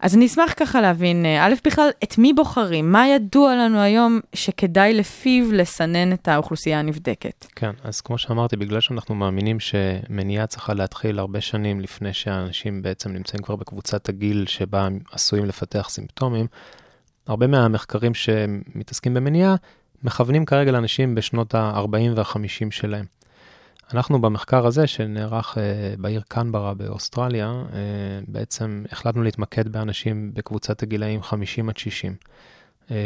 אז 0.01 0.17
אני 0.17 0.27
אשמח 0.27 0.53
ככה 0.57 0.81
להבין, 0.81 1.27
אה, 1.27 1.47
א', 1.47 1.55
בכלל, 1.65 1.89
את 2.05 2.19
מי 2.19 2.33
בוחרים? 2.33 2.93
מה 2.93 3.09
ידוע 3.09 3.55
לנו 3.55 3.81
היום 3.81 4.21
שכדאי 4.35 4.95
לפיו 4.95 5.53
לסנן 5.53 6.13
את 6.13 6.29
האוכלוסייה 6.29 6.79
הנבדקת? 6.79 7.47
כן, 7.57 7.71
אז 7.85 8.01
כמו 8.01 8.19
שאמרתי, 8.19 8.57
בגלל 8.57 8.81
שאנחנו 8.81 9.15
מאמינים 9.15 9.61
שמניעה 9.61 10.47
צריכה 10.47 10.75
להתחיל 10.75 11.19
הרבה 11.19 11.41
שנים 11.41 11.81
לפני 11.81 12.13
שאנשים 12.13 12.83
בעצם 12.83 13.13
נמצאים 13.13 13.43
כבר 13.43 13.57
בקבוצת 13.57 14.09
הגיל 14.09 14.45
שבה 14.47 14.83
הם 14.83 14.99
עשויים 15.13 15.45
לפתח 15.45 15.87
סימפטומים, 15.91 16.47
הרבה 17.27 17.47
מהמחקרים 17.47 18.15
שמתעסקים 18.15 19.15
במניעה 19.15 19.57
מכוונים 20.03 20.45
כרגע 20.45 20.73
לאנשים 20.73 21.15
בשנות 21.15 21.55
ה-40 21.55 22.17
וה-50 22.17 22.71
שלהם. 22.71 23.05
אנחנו 23.95 24.21
במחקר 24.21 24.67
הזה 24.67 24.87
שנערך 24.87 25.59
אה, 25.59 25.95
בעיר 25.99 26.23
קנברה 26.29 26.75
באוסטרליה, 26.75 27.47
אה, 27.47 27.81
בעצם 28.29 28.85
החלטנו 28.93 29.23
להתמקד 29.23 29.69
באנשים 29.69 30.31
בקבוצת 30.35 30.83
הגילאים 30.83 31.23
50 31.23 31.69
עד 31.69 31.77
60. 31.77 32.15
אה, 32.91 32.97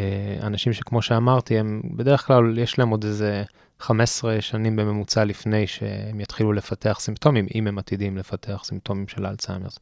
אנשים 0.41 0.73
שכמו 0.73 1.01
שאמרתי, 1.01 1.59
הם 1.59 1.81
בדרך 1.95 2.27
כלל 2.27 2.57
יש 2.57 2.79
להם 2.79 2.89
עוד 2.89 3.03
איזה 3.03 3.43
15 3.79 4.41
שנים 4.41 4.75
בממוצע 4.75 5.25
לפני 5.25 5.67
שהם 5.67 6.19
יתחילו 6.19 6.53
לפתח 6.53 6.97
סימפטומים, 6.99 7.47
אם 7.55 7.67
הם 7.67 7.77
עתידים 7.77 8.17
לפתח 8.17 8.61
סימפטומים 8.63 9.07
של 9.07 9.25
אלצהיימרס. 9.25 9.79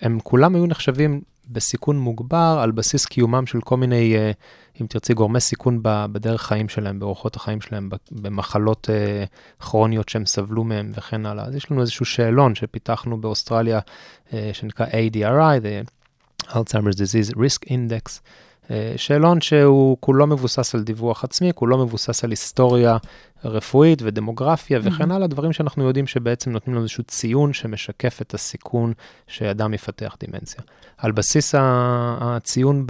הם 0.00 0.18
כולם 0.22 0.54
היו 0.54 0.66
נחשבים 0.66 1.20
בסיכון 1.48 1.98
מוגבר 1.98 2.58
על 2.62 2.70
בסיס 2.70 3.06
קיומם 3.06 3.46
של 3.46 3.60
כל 3.60 3.76
מיני, 3.76 4.16
אה, 4.16 4.30
אם 4.80 4.86
תרצי, 4.86 5.14
גורמי 5.14 5.40
סיכון 5.40 5.80
בדרך 5.82 6.42
חיים 6.42 6.68
שלהם, 6.68 6.98
באורחות 6.98 7.36
החיים 7.36 7.60
שלהם, 7.60 7.88
במחלות 8.12 8.90
אה, 8.90 9.24
כרוניות 9.60 10.08
שהם 10.08 10.26
סבלו 10.26 10.64
מהם 10.64 10.90
וכן 10.94 11.26
הלאה. 11.26 11.44
אז 11.44 11.54
יש 11.54 11.70
לנו 11.70 11.80
איזשהו 11.80 12.04
שאלון 12.04 12.54
שפיתחנו 12.54 13.20
באוסטרליה, 13.20 13.80
אה, 14.32 14.50
שנקרא 14.52 14.86
ADRI, 14.86 15.60
the 15.62 15.90
Alzheimer's 16.50 16.96
Disease 16.96 17.34
Risk 17.34 17.68
Index. 17.68 18.20
אה, 18.70 18.92
שאלון 18.96 19.40
שהוא 19.40 19.96
כולו 20.00 20.26
מבוסס 20.26 20.74
על 20.74 20.82
דיווח 20.82 21.24
עצמי, 21.24 21.50
כולו 21.54 21.78
מבוסס 21.78 22.24
על 22.24 22.30
היסטוריה 22.30 22.96
רפואית 23.44 24.02
ודמוגרפיה 24.02 24.80
וכן 24.82 25.10
הלאה, 25.10 25.26
דברים 25.26 25.52
שאנחנו 25.52 25.84
יודעים 25.84 26.06
שבעצם 26.06 26.50
נותנים 26.50 26.74
לנו 26.74 26.82
איזשהו 26.82 27.04
ציון 27.04 27.52
שמשקף 27.52 28.22
את 28.22 28.34
הסיכון 28.34 28.92
שאדם 29.26 29.74
יפתח 29.74 30.16
דימנציה. 30.20 30.62
על 30.98 31.12
בסיס 31.12 31.54
הציון 31.58 32.86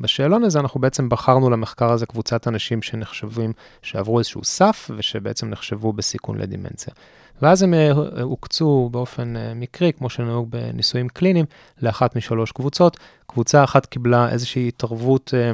בשאלון 0.00 0.44
הזה, 0.44 0.60
אנחנו 0.60 0.80
בעצם 0.80 1.08
בחרנו 1.08 1.50
למחקר 1.50 1.92
הזה 1.92 2.06
קבוצת 2.06 2.48
אנשים 2.48 2.82
שנחשבים, 2.82 3.52
שעברו 3.82 4.18
איזשהו 4.18 4.44
סף 4.44 4.90
ושבעצם 4.96 5.48
נחשבו 5.48 5.92
בסיכון 5.92 6.38
לדימנציה. 6.38 6.94
ואז 7.42 7.62
הם 7.62 7.74
אה, 7.74 7.90
הוקצו 8.22 8.88
באופן 8.92 9.36
אה, 9.36 9.52
מקרי, 9.54 9.92
כמו 9.92 10.10
שנהוג 10.10 10.50
בניסויים 10.50 11.08
קליניים, 11.08 11.46
לאחת 11.82 12.16
משלוש 12.16 12.52
קבוצות. 12.52 12.96
קבוצה 13.26 13.64
אחת 13.64 13.86
קיבלה 13.86 14.28
איזושהי 14.28 14.68
התערבות 14.68 15.34
אה, 15.36 15.50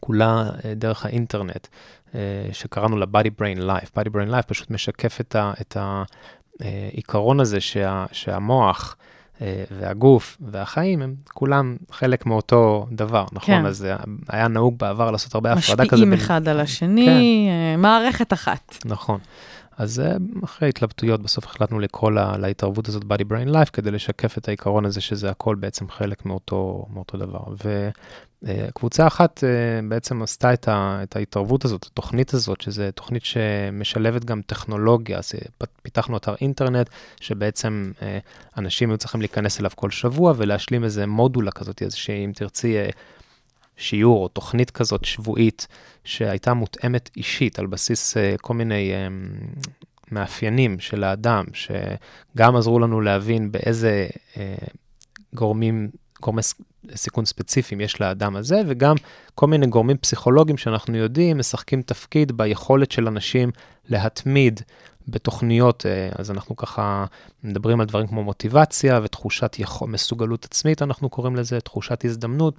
כולה 0.00 0.44
דרך 0.76 1.06
האינטרנט, 1.06 1.66
שקראנו 2.52 2.96
לה 2.96 3.06
Body 3.06 3.40
Brain 3.42 3.58
Life. 3.60 3.98
Body 4.00 4.08
Brain 4.10 4.30
Life 4.32 4.42
פשוט 4.46 4.70
משקף 4.70 5.20
את 5.20 5.36
ה- 5.36 5.52
את 5.60 5.76
העיקרון 6.60 7.40
הזה 7.40 7.60
שה- 7.60 8.04
שהמוח 8.12 8.96
והגוף 9.70 10.36
והחיים 10.40 11.02
הם 11.02 11.14
כולם 11.32 11.76
חלק 11.90 12.26
מאותו 12.26 12.86
דבר, 12.92 13.24
נכון? 13.32 13.54
כן. 13.54 13.66
אז 13.66 13.86
היה 14.28 14.48
נהוג 14.48 14.78
בעבר 14.78 15.10
לעשות 15.10 15.34
הרבה 15.34 15.52
הפרדה 15.52 15.84
כזה. 15.84 15.84
משפיעים 15.84 16.10
בין- 16.10 16.18
אחד 16.18 16.48
על 16.48 16.60
השני, 16.60 17.08
אה, 17.50 17.76
מערכת 17.76 18.32
אחת. 18.32 18.76
נכון. 18.84 19.18
אז 19.78 20.02
אחרי 20.44 20.68
התלבטויות, 20.68 21.22
בסוף 21.22 21.46
החלטנו 21.46 21.80
לקרוא 21.80 22.10
לה, 22.10 22.36
להתערבות 22.36 22.88
הזאת 22.88 23.02
body 23.02 23.24
brain 23.24 23.54
life, 23.54 23.70
כדי 23.72 23.90
לשקף 23.90 24.38
את 24.38 24.48
העיקרון 24.48 24.84
הזה 24.84 25.00
שזה 25.00 25.30
הכל 25.30 25.54
בעצם 25.54 25.88
חלק 25.88 26.26
מאותו, 26.26 26.86
מאותו 26.90 27.18
דבר. 27.18 27.44
וקבוצה 28.42 29.06
אחת 29.06 29.44
אה, 29.44 29.88
בעצם 29.88 30.22
עשתה 30.22 30.54
את, 30.54 30.68
ה, 30.68 31.00
את 31.02 31.16
ההתערבות 31.16 31.64
הזאת, 31.64 31.86
התוכנית 31.90 32.34
הזאת, 32.34 32.60
שזו 32.60 32.82
תוכנית 32.94 33.24
שמשלבת 33.24 34.24
גם 34.24 34.40
טכנולוגיה, 34.46 35.18
אז 35.18 35.32
אה, 35.34 35.66
פיתחנו 35.82 36.16
אתר 36.16 36.34
אינטרנט, 36.40 36.90
שבעצם 37.20 37.92
אה, 38.02 38.18
אנשים 38.58 38.90
היו 38.90 38.98
צריכים 38.98 39.20
להיכנס 39.20 39.60
אליו 39.60 39.70
כל 39.74 39.90
שבוע 39.90 40.34
ולהשלים 40.36 40.84
איזה 40.84 41.06
מודולה 41.06 41.50
כזאת, 41.50 41.82
איזושהי, 41.82 42.24
אם 42.24 42.32
תרצי, 42.34 42.76
שיעור 43.76 44.22
או 44.22 44.28
תוכנית 44.28 44.70
כזאת 44.70 45.04
שבועית 45.04 45.66
שהייתה 46.04 46.54
מותאמת 46.54 47.10
אישית 47.16 47.58
על 47.58 47.66
בסיס 47.66 48.16
uh, 48.16 48.20
כל 48.40 48.54
מיני 48.54 48.92
um, 48.92 49.70
מאפיינים 50.12 50.80
של 50.80 51.04
האדם, 51.04 51.44
שגם 51.52 52.56
עזרו 52.56 52.78
לנו 52.78 53.00
להבין 53.00 53.52
באיזה 53.52 54.08
uh, 54.34 54.38
גורמים, 55.34 55.90
גורמי 56.20 56.42
סיכון 56.94 57.24
ספציפיים 57.24 57.80
יש 57.80 58.00
לאדם 58.00 58.36
הזה, 58.36 58.62
וגם 58.66 58.96
כל 59.34 59.46
מיני 59.46 59.66
גורמים 59.66 59.96
פסיכולוגיים 59.96 60.56
שאנחנו 60.56 60.96
יודעים 60.96 61.38
משחקים 61.38 61.82
תפקיד 61.82 62.32
ביכולת 62.32 62.92
של 62.92 63.06
אנשים 63.06 63.50
להתמיד 63.88 64.60
בתוכניות, 65.08 65.86
אה, 65.86 66.08
אז 66.18 66.30
אנחנו 66.30 66.56
ככה 66.56 67.04
מדברים 67.44 67.80
על 67.80 67.86
דברים 67.86 68.06
כמו 68.06 68.22
מוטיבציה 68.22 69.00
ותחושת 69.02 69.56
יכול, 69.58 69.88
מסוגלות 69.88 70.44
עצמית, 70.44 70.82
אנחנו 70.82 71.08
קוראים 71.08 71.36
לזה, 71.36 71.60
תחושת 71.60 72.04
הזדמנות. 72.04 72.54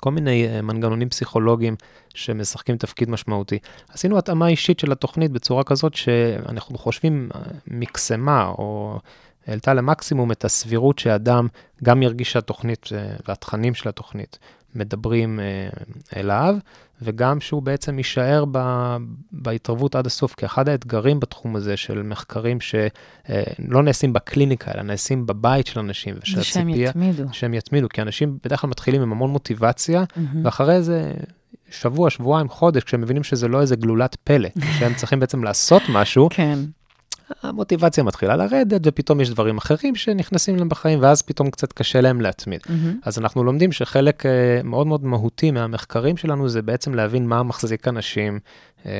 כל 0.00 0.10
מיני 0.10 0.48
אה, 0.48 0.62
מנגנונים 0.62 1.08
פסיכולוגיים 1.08 1.76
שמשחקים 2.14 2.76
תפקיד 2.76 3.10
משמעותי. 3.10 3.58
עשינו 3.88 4.18
התאמה 4.18 4.48
אישית 4.48 4.78
של 4.78 4.92
התוכנית 4.92 5.30
בצורה 5.30 5.64
כזאת 5.64 5.94
שאנחנו 5.94 6.78
חושבים 6.78 7.28
אה, 7.34 7.40
מקסמה 7.66 8.46
או 8.46 8.98
העלתה 9.46 9.74
למקסימום 9.74 10.32
את 10.32 10.44
הסבירות 10.44 10.98
שאדם 10.98 11.46
גם 11.84 12.02
ירגיש 12.02 12.32
שהתוכנית 12.32 12.88
אה, 12.92 13.16
והתכנים 13.28 13.74
של 13.74 13.88
התוכנית 13.88 14.38
מדברים 14.78 15.40
אה, 15.40 15.68
אליו, 16.16 16.56
וגם 17.02 17.40
שהוא 17.40 17.62
בעצם 17.62 17.98
יישאר 17.98 18.44
ב, 18.52 18.58
בהתערבות 19.32 19.94
עד 19.94 20.06
הסוף, 20.06 20.34
כי 20.34 20.46
אחד 20.46 20.68
האתגרים 20.68 21.20
בתחום 21.20 21.56
הזה 21.56 21.76
של 21.76 22.02
מחקרים 22.02 22.58
שלא 22.60 23.82
נעשים 23.82 24.12
בקליניקה, 24.12 24.70
אלא 24.74 24.82
נעשים 24.82 25.26
בבית 25.26 25.66
של 25.66 25.80
אנשים, 25.80 26.14
זה 26.36 26.44
שהם 26.44 26.68
יתמידו. 26.68 27.22
שהם 27.32 27.54
יתמידו, 27.54 27.88
כי 27.88 28.02
אנשים 28.02 28.38
בדרך 28.44 28.60
כלל 28.60 28.70
מתחילים 28.70 29.02
עם 29.02 29.12
המון 29.12 29.30
מוטיבציה, 29.30 30.04
מהמם. 30.16 30.44
ואחרי 30.44 30.74
איזה 30.74 31.12
שבוע, 31.70 32.10
שבועיים, 32.10 32.48
חודש, 32.48 32.82
כשהם 32.82 33.00
מבינים 33.00 33.24
שזה 33.24 33.48
לא 33.48 33.60
איזה 33.60 33.76
גלולת 33.76 34.16
פלא, 34.24 34.48
שהם 34.78 34.94
צריכים 34.94 35.20
בעצם 35.20 35.44
לעשות 35.44 35.82
משהו, 35.88 36.28
כן, 36.30 36.58
המוטיבציה 37.42 38.04
מתחילה 38.04 38.36
לרדת, 38.36 38.80
ופתאום 38.84 39.20
יש 39.20 39.30
דברים 39.30 39.58
אחרים 39.58 39.94
שנכנסים 39.94 40.56
להם 40.56 40.68
בחיים, 40.68 40.98
ואז 41.02 41.22
פתאום 41.22 41.50
קצת 41.50 41.72
קשה 41.72 42.00
להם 42.00 42.20
להתמיד. 42.20 42.60
מהמם. 42.68 43.00
אז 43.04 43.18
אנחנו 43.18 43.44
לומדים 43.44 43.72
שחלק 43.72 44.26
אה, 44.26 44.60
מאוד 44.64 44.86
מאוד 44.86 45.04
מהותי 45.04 45.50
מהמחקרים 45.50 46.16
שלנו 46.16 46.48
זה 46.48 46.62
בעצם 46.62 46.94
להבין 46.94 47.26
מה 47.26 47.42
מחזיק 47.42 47.88
אנשים 47.88 48.38
אה, 48.86 48.92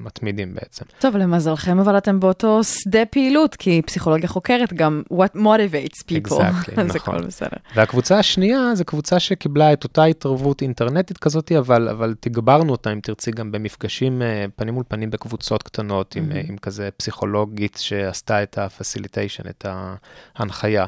מתמידים 0.00 0.54
בעצם. 0.54 0.84
טוב, 0.98 1.16
למזלכם, 1.16 1.78
אבל 1.78 1.98
אתם 1.98 2.20
באותו 2.20 2.64
שדה 2.64 3.04
פעילות, 3.06 3.54
כי 3.54 3.82
פסיכולוגיה 3.86 4.28
חוקרת 4.28 4.72
גם 4.72 5.02
what 5.12 5.36
motivates 5.36 6.02
people. 6.08 6.30
Exactly, 6.30 6.80
נכון. 6.94 7.14
הכל 7.14 7.26
בסדר. 7.26 7.56
והקבוצה 7.74 8.18
השנייה 8.18 8.74
זו 8.74 8.84
קבוצה 8.84 9.20
שקיבלה 9.20 9.72
את 9.72 9.84
אותה 9.84 10.04
התערבות 10.04 10.62
אינטרנטית 10.62 11.18
כזאת, 11.18 11.52
אבל, 11.52 11.88
אבל 11.88 12.14
תגברנו 12.20 12.72
אותה, 12.72 12.92
אם 12.92 13.00
תרצי, 13.00 13.30
גם 13.30 13.52
במפגשים 13.52 14.22
אה, 14.22 14.44
פנים 14.56 14.74
מול 14.74 14.84
פנים 14.88 15.10
בקבוצות 15.10 15.62
קטנות, 15.62 16.16
עם, 16.16 16.32
אה, 16.32 16.40
עם 16.48 16.56
כזה 16.56 16.73
פסיכולוגית 16.96 17.76
שעשתה 17.80 18.42
את 18.42 18.58
ה-facilitation, 18.58 19.50
את 19.50 19.66
ההנחיה, 20.36 20.86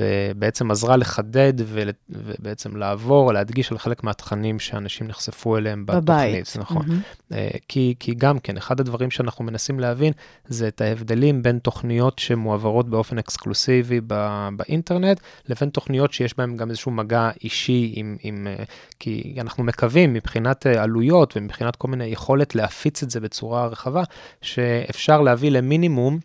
ובעצם 0.00 0.70
עזרה 0.70 0.96
לחדד 0.96 1.52
ול- 1.66 1.90
ובעצם 2.08 2.76
לעבור, 2.76 3.32
להדגיש 3.32 3.72
על 3.72 3.78
חלק 3.78 4.04
מהתכנים 4.04 4.58
שאנשים 4.58 5.06
נחשפו 5.06 5.56
אליהם 5.56 5.86
בתוכנית. 5.86 6.04
בבית. 6.04 6.56
נכון. 6.58 6.86
מהמם. 6.86 7.00
אה, 7.32 7.48
כי, 7.68 7.94
כי 7.98 8.14
גם 8.14 8.38
כן, 8.38 8.56
אחד 8.56 8.80
הדברים 8.80 9.10
שאנחנו 9.10 9.44
מנסים 9.44 9.80
להבין 9.80 10.12
זה 10.48 10.68
את 10.68 10.80
ההבדלים 10.80 11.42
בין 11.42 11.58
תוכניות 11.58 12.18
שמועברות 12.18 12.88
באופן 12.88 13.18
אקסקלוסיבי 13.18 14.00
ב, 14.06 14.48
באינטרנט, 14.56 15.20
לבין 15.48 15.70
תוכניות 15.70 16.12
שיש 16.12 16.36
בהן 16.36 16.56
גם 16.56 16.70
איזשהו 16.70 16.90
מגע 16.92 17.30
אישי 17.44 17.92
עם, 17.96 18.16
עם... 18.22 18.46
אה, 18.46 18.64
כי 18.98 19.36
אנחנו 19.40 19.64
מקווים 19.64 20.12
מבחינת 20.12 20.66
אה, 20.66 20.82
עלויות 20.82 21.36
ומבחינת 21.36 21.76
כל 21.76 21.88
מיני 21.88 22.04
יכולת 22.04 22.54
להפיץ 22.54 23.02
את 23.02 23.10
זה 23.10 23.20
בצורה 23.20 23.66
רחבה, 23.66 24.02
שאפשר 24.42 25.20
להביא 25.20 25.50
למינימום 25.50 26.18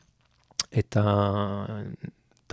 את, 0.80 0.98
ה, 0.98 1.66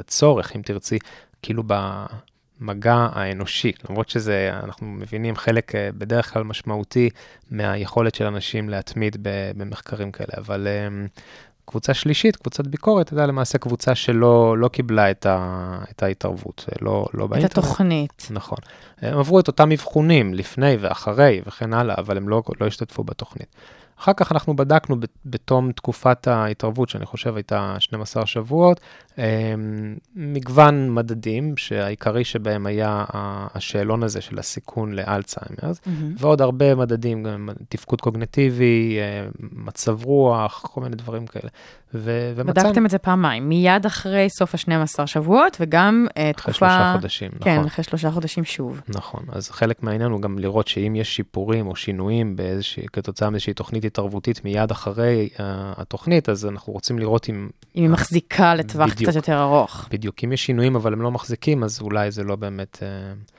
את 0.01 0.07
הצורך, 0.07 0.57
אם 0.57 0.62
תרצי, 0.62 0.99
כאילו 1.42 1.62
במגע 1.66 3.09
האנושי, 3.12 3.72
למרות 3.90 4.09
שזה, 4.09 4.51
אנחנו 4.62 4.86
מבינים 4.86 5.36
חלק 5.36 5.74
אה, 5.74 5.88
בדרך 5.99 6.32
כלל 6.32 6.42
משמעותי 6.42 7.11
מהיכולת 7.51 8.14
של 8.14 8.26
אנשים 8.26 8.68
להתמיד 8.68 9.16
במחקרים 9.57 10.12
כאלה, 10.12 10.32
אבל 10.36 10.66
אה, 10.66 11.07
קבוצה 11.64 11.94
שלישית, 11.94 12.36
קבוצת 12.36 12.66
ביקורת, 12.66 13.11
הייתה 13.12 13.26
למעשה 13.26 13.59
קבוצה 13.59 13.94
שלא 13.94 14.59
לא 14.59 14.68
קיבלה 14.68 15.11
את, 15.11 15.26
ה, 15.26 15.78
את 15.90 16.03
ההתערבות, 16.03 16.64
אה, 16.68 16.76
לא, 16.80 17.07
לא 17.14 17.24
את 17.24 17.30
באינטרנט. 17.30 17.59
התוכנית. 17.59 18.28
נכון. 18.30 18.59
הם 19.01 19.18
עברו 19.18 19.40
את 19.40 19.49
אותם 19.49 19.72
אבחונים 19.72 20.34
לפני 20.34 20.76
ואחרי 20.80 21.40
וכן 21.46 21.72
הלאה, 21.72 21.94
אבל 21.99 22.16
הם 22.16 22.28
לא, 22.28 22.42
לא 22.61 22.66
השתתפו 22.66 23.05
בתוכנית. 23.05 23.57
אחר 24.01 24.12
כך 24.16 24.32
אנחנו 24.32 24.57
בדקנו 24.57 24.96
בתום 25.26 25.72
תקופת 25.72 26.26
ההתערבות, 26.28 26.88
שאני 26.88 27.07
חושב 27.07 27.36
הייתה 27.36 27.76
12 27.78 28.26
שבועות, 28.26 28.80
אמ, 29.18 29.22
מגוון 30.16 30.94
מדדים, 30.94 31.57
שהעיקרי 31.57 32.24
שבהם 32.24 32.66
היה 32.66 33.05
השאלון 33.55 34.03
הזה 34.03 34.20
של 34.20 34.38
הסיכון 34.38 34.92
לאלצהיימרס, 34.92 35.80
מהמם. 35.86 36.14
ועוד 36.18 36.42
הרבה 36.42 36.74
מדדים, 36.74 37.22
גם 37.22 37.49
תפקוד 37.68 38.01
קוגנטיבי, 38.01 38.99
אה, 39.01 39.26
מצב 39.53 40.05
רוח, 40.05 40.66
כל 40.72 40.80
מיני 40.80 40.96
דברים 40.96 41.26
כאלה. 41.26 41.49
ו- 41.94 42.32
ומצאנו- 42.36 42.66
בדקתם 42.68 42.86
את 42.86 42.90
זה 42.90 42.99
פעמיים, 42.99 43.49
מיד 43.49 43.86
אחרי 43.86 44.30
סוף 44.30 44.55
ה-12 44.55 45.07
שבועות, 45.07 45.57
וגם 45.61 46.07
אחרי 46.14 46.32
תקופה... 46.32 46.53
שלושה 46.53 46.92
חודשים, 46.96 47.30
כן, 47.40 47.55
נכון. 47.55 47.66
אחרי 47.66 47.84
שלושה 47.84 48.11
חודשים 48.11 48.44
שוב. 48.44 48.80
נכון, 48.88 49.24
אז 49.32 49.51
חלק 49.51 49.82
מהעניין 49.82 50.11
הוא 50.11 50.20
גם 50.20 50.38
לראות 50.38 50.68
שאם 50.68 50.96
יש 50.96 51.16
שיפורים 51.16 51.66
או 51.66 51.76
שינויים 51.76 52.36
באיזושהי, 52.36 52.86
כתוצאה 52.92 53.30
מאיזושהי 53.30 53.55
תוכנית 53.55 53.84
התערבותית 53.89 54.45
מיד 54.45 54.70
אחרי 54.70 55.28
uh, 55.32 55.41
התוכנית, 55.76 56.28
אז 56.28 56.47
אנחנו 56.47 56.72
רוצים 56.72 56.99
לראות 56.99 57.28
אם, 57.28 57.49
אם 57.76 57.82
היא 57.82 57.91
מחזיקה 57.91 58.55
לטווח 58.55 58.91
בדיוק. 58.91 59.11
קצת 59.11 59.16
יותר 59.16 59.41
ארוך. 59.43 59.89
בדיוק, 59.91 60.24
אם 60.24 60.32
יש 60.32 60.47
שינויים 60.47 60.76
אבל 60.76 60.93
הם 60.93 61.03
לא 61.03 61.11
מחזיקים, 61.11 61.64
אז 61.64 61.80
אולי 61.80 62.11
זה 62.11 62.22
לא 62.22 62.36
באמת... 62.36 62.76
Uh, 62.76 63.32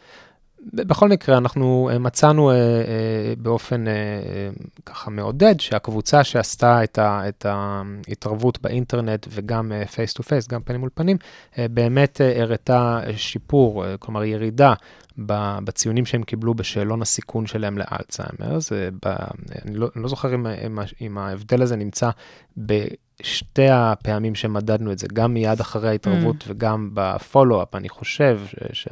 בכל 0.74 1.10
מקרה, 1.10 1.38
אנחנו 1.38 1.90
מצאנו 2.00 2.52
uh, 2.52 2.54
uh, 2.54 3.40
באופן 3.42 3.86
uh, 3.86 3.90
uh, 3.90 4.82
ככה 4.86 5.12
מעודד 5.12 5.60
שהקבוצה 5.60 6.24
שעשתה 6.24 6.84
את, 6.84 6.98
ה, 6.98 7.28
את 7.28 7.46
ההתערבות 7.50 8.62
באינטרנט 8.62 9.28
וגם 9.30 9.72
face 9.92 10.14
to 10.14 10.24
face, 10.24 10.48
גם 10.48 10.62
פנים 10.62 10.80
מול 10.80 10.90
פנים, 10.94 11.18
uh, 11.54 11.58
באמת 11.72 12.22
uh, 12.22 12.42
הראתה 12.42 13.00
שיפור, 13.16 13.84
uh, 13.84 13.88
כלומר 14.00 14.24
ירידה 14.24 14.74
בציונים 15.26 16.06
שהם 16.06 16.24
קיבלו 16.24 16.54
בשאלון 16.54 17.02
הסיכון 17.02 17.48
שלהם 17.48 17.78
לאלצהיימר. 17.78 18.60
זה 18.60 18.90
ב, 19.06 19.08
אני, 19.66 19.76
לא, 19.76 19.90
אני 19.96 20.04
לא 20.04 20.10
זוכר 20.10 20.36
אם, 20.36 20.48
אם, 20.48 20.80
אם 21.02 21.18
ההבדל 21.18 21.62
הזה 21.62 21.76
נמצא 21.76 22.10
בשתי 22.58 23.70
הפעמים 23.70 24.36
שמדדנו 24.36 24.92
את 24.92 25.00
זה, 25.00 25.08
גם 25.14 25.34
מיד 25.34 25.60
אחרי 25.60 25.90
ההתערבות 25.90 26.36
mm. 26.36 26.46
וגם 26.48 26.90
בפולו-אפ, 26.94 27.76
אני 27.76 27.90
חושב 27.90 28.40
ש, 28.48 28.56
ש, 28.74 28.88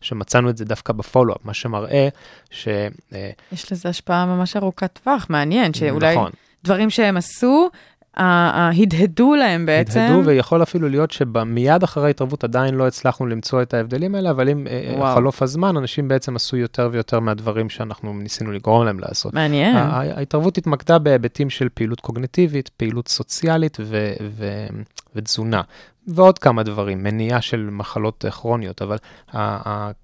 שמצאנו 0.00 0.50
את 0.50 0.56
זה 0.56 0.64
דווקא 0.64 0.92
בפולו-אפ, 0.92 1.44
מה 1.44 1.54
שמראה 1.54 2.08
ש... 2.50 2.68
אה, 3.12 3.30
יש 3.52 3.72
לזה 3.72 3.88
השפעה 3.88 4.26
ממש 4.26 4.56
ארוכת 4.56 4.98
טווח, 5.02 5.26
מעניין, 5.30 5.74
שאולי 5.74 6.16
נכון. 6.16 6.30
דברים 6.64 6.90
שהם 6.90 7.16
עשו, 7.16 7.70
הדהדו 8.16 9.34
להם 9.34 9.66
בעצם. 9.66 10.00
הדהדו, 10.00 10.26
ויכול 10.26 10.62
אפילו 10.62 10.88
להיות 10.88 11.10
שמיד 11.10 11.82
אחרי 11.82 12.06
ההתערבות 12.06 12.44
עדיין 12.44 12.74
לא 12.74 12.86
הצלחנו 12.86 13.26
למצוא 13.26 13.62
את 13.62 13.74
ההבדלים 13.74 14.14
האלה, 14.14 14.30
אבל 14.30 14.48
עם 14.48 14.66
אה, 14.66 14.94
וואו. 14.96 15.14
חלוף 15.14 15.42
הזמן, 15.42 15.76
אנשים 15.76 16.08
בעצם 16.08 16.36
עשו 16.36 16.56
יותר 16.56 16.88
ויותר 16.92 17.20
מהדברים 17.20 17.70
שאנחנו 17.70 18.14
ניסינו 18.14 18.52
לגרום 18.52 18.84
להם 18.84 19.00
לעשות. 19.00 19.34
מעניין. 19.34 19.76
ההתערבות 19.76 20.58
התמקדה 20.58 20.98
בהיבטים 20.98 21.50
של 21.50 21.68
פעילות 21.74 22.00
קוגנטיבית, 22.00 22.68
פעילות 22.68 23.08
סוציאלית 23.08 23.76
ו- 23.80 24.12
ו- 24.30 24.66
ותזונה. 25.14 25.62
ועוד 26.06 26.38
כמה 26.38 26.62
דברים, 26.62 27.02
מניעה 27.02 27.40
של 27.40 27.68
מחלות 27.72 28.24
אה, 28.24 28.30
כרוניות, 28.30 28.82
אבל 28.82 28.96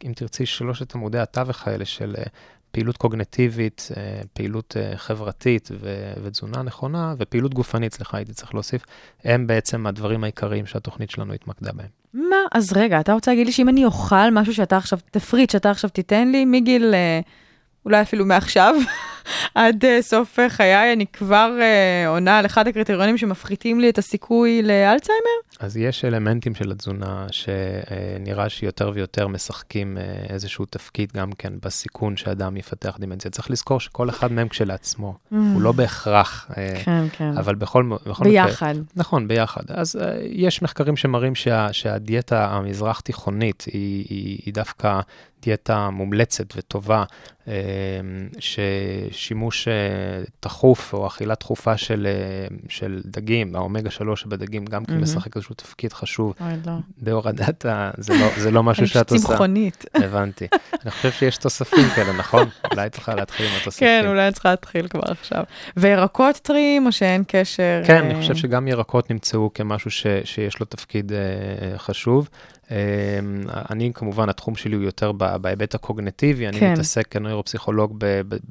אם 0.04 0.12
תרצי, 0.14 0.46
שלושת 0.46 0.94
עמודי 0.94 1.18
התווך 1.18 1.68
האלה 1.68 1.84
של 1.84 2.14
אה, 2.18 2.24
פעילות 2.70 2.96
קוגנטיבית, 2.96 3.88
אה, 3.96 4.20
פעילות 4.32 4.76
אה, 4.76 4.96
חברתית 4.96 5.68
ו- 5.80 6.12
ותזונה 6.22 6.62
נכונה, 6.62 7.14
ופעילות 7.18 7.54
גופנית, 7.54 7.94
סליחה, 7.94 8.16
הייתי 8.16 8.32
צריך 8.32 8.54
להוסיף, 8.54 8.84
הם 9.24 9.46
בעצם 9.46 9.86
הדברים 9.86 10.24
העיקריים 10.24 10.66
שהתוכנית 10.66 11.10
שלנו 11.10 11.32
התמקדה 11.32 11.72
בהם. 11.72 11.88
מה? 12.14 12.36
אז 12.52 12.72
רגע, 12.76 13.00
אתה 13.00 13.12
רוצה 13.12 13.30
להגיד 13.30 13.46
לי 13.46 13.52
שאם 13.52 13.68
אני 13.68 13.84
אוכל 13.84 14.30
משהו 14.32 14.54
שאתה 14.54 14.76
עכשיו, 14.76 14.98
תפריט 15.10 15.50
שאתה 15.50 15.70
עכשיו 15.70 15.90
תיתן 15.90 16.28
לי 16.28 16.44
מגיל, 16.44 16.94
אה, 16.94 17.20
אולי 17.84 18.02
אפילו 18.02 18.26
מעכשיו, 18.26 18.74
עד 19.54 19.84
אה, 19.84 20.02
סוף 20.02 20.38
אה, 20.38 20.50
חיי, 20.50 20.92
אני 20.92 21.06
כבר 21.06 21.58
אה, 21.60 22.08
עונה 22.08 22.38
על 22.38 22.46
אחד 22.46 22.68
הקריטריונים 22.68 23.18
שמפחיתים 23.18 23.80
לי 23.80 23.90
את 23.90 23.98
הסיכוי 23.98 24.62
לאלצהיימר? 24.62 25.40
אז 25.60 25.76
יש 25.76 26.04
אלמנטים 26.04 26.54
של 26.54 26.70
התזונה 26.70 27.26
שנראה 27.30 28.48
שיותר 28.48 28.90
ויותר 28.94 29.28
משחקים 29.28 29.98
איזשהו 30.28 30.64
תפקיד 30.64 31.12
גם 31.16 31.32
כן 31.32 31.52
בסיכון 31.62 32.16
שאדם 32.16 32.56
יפתח 32.56 32.96
דימנציה. 33.00 33.30
צריך 33.30 33.50
לזכור 33.50 33.80
שכל 33.80 34.10
אחד 34.10 34.32
מהם 34.32 34.48
כשלעצמו, 34.48 35.14
הוא 35.30 35.62
לא 35.62 35.72
בהכרח, 35.72 36.50
כן, 36.84 37.06
כן. 37.12 37.36
אבל 37.38 37.54
בכל, 37.54 37.84
מקרה... 37.84 38.14
ביחד. 38.24 38.74
נכון, 38.96 39.28
ביחד. 39.28 39.62
אז 39.68 39.98
יש 40.22 40.62
מחקרים 40.62 40.96
שמראים 40.96 41.34
שה, 41.34 41.72
שהדיאטה 41.72 42.46
המזרח 42.46 43.00
תיכונית 43.00 43.64
היא, 43.72 44.06
היא, 44.08 44.38
היא 44.46 44.54
דווקא 44.54 45.00
דיאטה 45.42 45.90
מומלצת 45.90 46.56
וטובה, 46.56 47.04
uh, 47.44 47.48
ששימוש 48.38 49.68
uh, 49.68 50.30
תכוף 50.40 50.92
או 50.92 51.06
אכילה 51.06 51.34
תכופה 51.34 51.76
של, 51.76 52.06
uh, 52.50 52.54
של 52.68 53.00
דגים, 53.04 53.56
האומגה 53.56 53.90
3 53.90 54.20
שבדגים 54.20 54.64
גם 54.64 54.84
כן 54.84 54.92
מהמם. 54.92 55.02
משחק 55.02 55.36
איזשהו 55.36 55.54
תפקיד 55.54 55.92
חשוב 55.92 56.34
אוי, 56.40 56.52
לא. 56.66 56.72
בהורדת 56.96 57.66
ה... 57.66 57.90
זה 57.98 58.14
לא, 58.14 58.26
זה 58.36 58.50
לא 58.50 58.62
משהו 58.62 58.80
אני 58.80 58.88
שאת 58.88 59.10
עושה. 59.10 59.28
צמחונית. 59.28 59.84
הבנתי. 60.04 60.46
אני 60.82 60.90
חושב 60.90 61.12
שיש 61.12 61.36
תוספים 61.36 61.88
כאלה, 61.94 62.12
נכון? 62.12 62.48
אולי 62.72 62.90
צריכה 62.90 63.14
להתחיל 63.14 63.46
עם 63.46 63.52
התוספים. 63.60 63.88
כן, 63.88 64.04
אולי 64.08 64.24
אני 64.24 64.32
צריכה 64.32 64.50
להתחיל 64.50 64.88
כבר 64.88 65.02
עכשיו. 65.10 65.44
וירקות 65.76 66.36
טריים, 66.36 66.86
או 66.86 66.92
שאין 66.92 67.24
קשר? 67.28 67.82
כן, 67.86 67.94
אה, 67.94 68.00
אני 68.00 68.20
חושב 68.20 68.36
שגם 68.36 68.68
ירקות 68.68 69.10
נמצאו 69.10 69.50
כמשהו 69.54 69.90
ש, 69.90 70.06
שיש 70.24 70.60
לו 70.60 70.66
תפקיד 70.66 71.12
אה, 71.12 71.78
חשוב. 71.78 72.28
אה, 72.70 72.76
אני, 73.70 73.90
כמובן, 73.94 74.28
התחום 74.28 74.56
שלי 74.56 74.76
הוא 74.76 74.84
יותר 74.84 75.12
בהיבט 75.12 75.74
הקוגנטיבי, 75.74 76.48
אני 76.48 76.60
כן. 76.60 76.72
מתעסק 76.72 77.06
כנוירופסיכולוג 77.10 77.96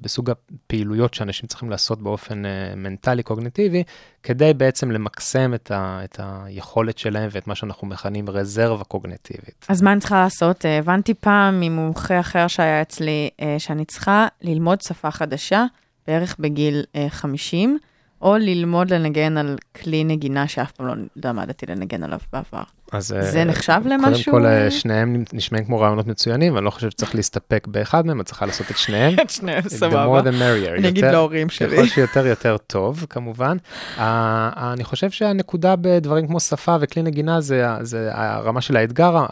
בסוג 0.01 0.29
הפעילויות 0.29 1.13
שאנשים 1.13 1.47
צריכים 1.47 1.69
לעשות 1.69 2.01
באופן 2.01 2.45
אה, 2.45 2.51
מנטלי-קוגנטיבי, 2.75 3.83
כדי 4.23 4.53
בעצם 4.53 4.91
למקסם 4.91 5.53
את, 5.53 5.71
ה, 5.71 6.01
את 6.03 6.19
היכולת 6.23 6.97
שלהם 6.97 7.29
ואת 7.31 7.47
מה 7.47 7.55
שאנחנו 7.55 7.87
מכנים 7.87 8.29
רזרבה 8.29 8.83
קוגנטיבית. 8.83 9.65
אז 9.69 9.81
מה 9.81 9.91
אני 9.91 9.99
צריכה 9.99 10.23
לעשות? 10.23 10.65
אה, 10.65 10.77
הבנתי 10.77 11.13
פעם 11.13 11.59
ממומחה 11.59 12.19
אחר 12.19 12.47
שהיה 12.47 12.81
אצלי, 12.81 13.29
אה, 13.41 13.55
שאני 13.59 13.85
צריכה 13.85 14.27
ללמוד 14.41 14.81
שפה 14.81 15.11
חדשה, 15.11 15.65
בערך 16.07 16.35
בגיל 16.39 16.83
אה, 16.95 17.07
50, 17.09 17.77
או 18.21 18.37
ללמוד 18.37 18.93
לנגן 18.93 19.37
על 19.37 19.57
כלי 19.75 20.03
נגינה 20.03 20.47
שאף 20.47 20.71
פעם 20.71 20.87
לא 20.87 20.93
למדתי 21.15 21.65
לנגן 21.65 22.03
עליו 22.03 22.19
בעבר. 22.33 22.63
אז 22.91 23.13
אה, 23.13 23.21
זה 23.21 23.43
נחשב 23.43 23.81
למשהו? 23.85 24.31
קודם 24.31 24.43
כל, 24.43 24.49
אה, 24.49 24.71
שניהם 24.71 25.23
נשמעים 25.33 25.65
כמו 25.65 25.79
רעיונות 25.79 26.07
מצוינים, 26.07 26.55
ואני 26.55 26.65
לא 26.65 26.69
חושב 26.69 26.89
שצריך 26.89 27.15
להסתפק 27.15 27.67
באחד 27.67 28.05
מהם, 28.05 28.21
את 28.21 28.25
צריכה 28.25 28.45
לעשות 28.45 28.71
את 28.71 28.77
שניהם. 28.77 29.13
את 29.21 29.29
שניהם, 29.29 29.63
The 29.63 29.69
סבבה. 29.69 30.19
more 30.21 30.23
the 30.23 30.31
merrier. 30.31 30.79
אני 30.79 30.87
אגיד 30.87 31.05
להורים 31.05 31.49
שלי. 31.49 31.77
ככל 31.77 31.85
שיותר 31.87 32.27
יותר 32.27 32.57
טוב, 32.57 33.05
כמובן. 33.09 33.57
ה- 33.97 34.73
אני 34.73 34.83
חושב 34.83 35.09
שהנקודה 35.11 35.75
בדברים 35.81 36.27
כמו 36.27 36.39
שפה 36.39 36.75
וכלי 36.81 37.01
נגינה 37.03 37.41
זה, 37.41 37.65
זה 37.81 38.09
הרמה 38.13 38.61
של 38.61 38.77
האתגר, 38.77 39.25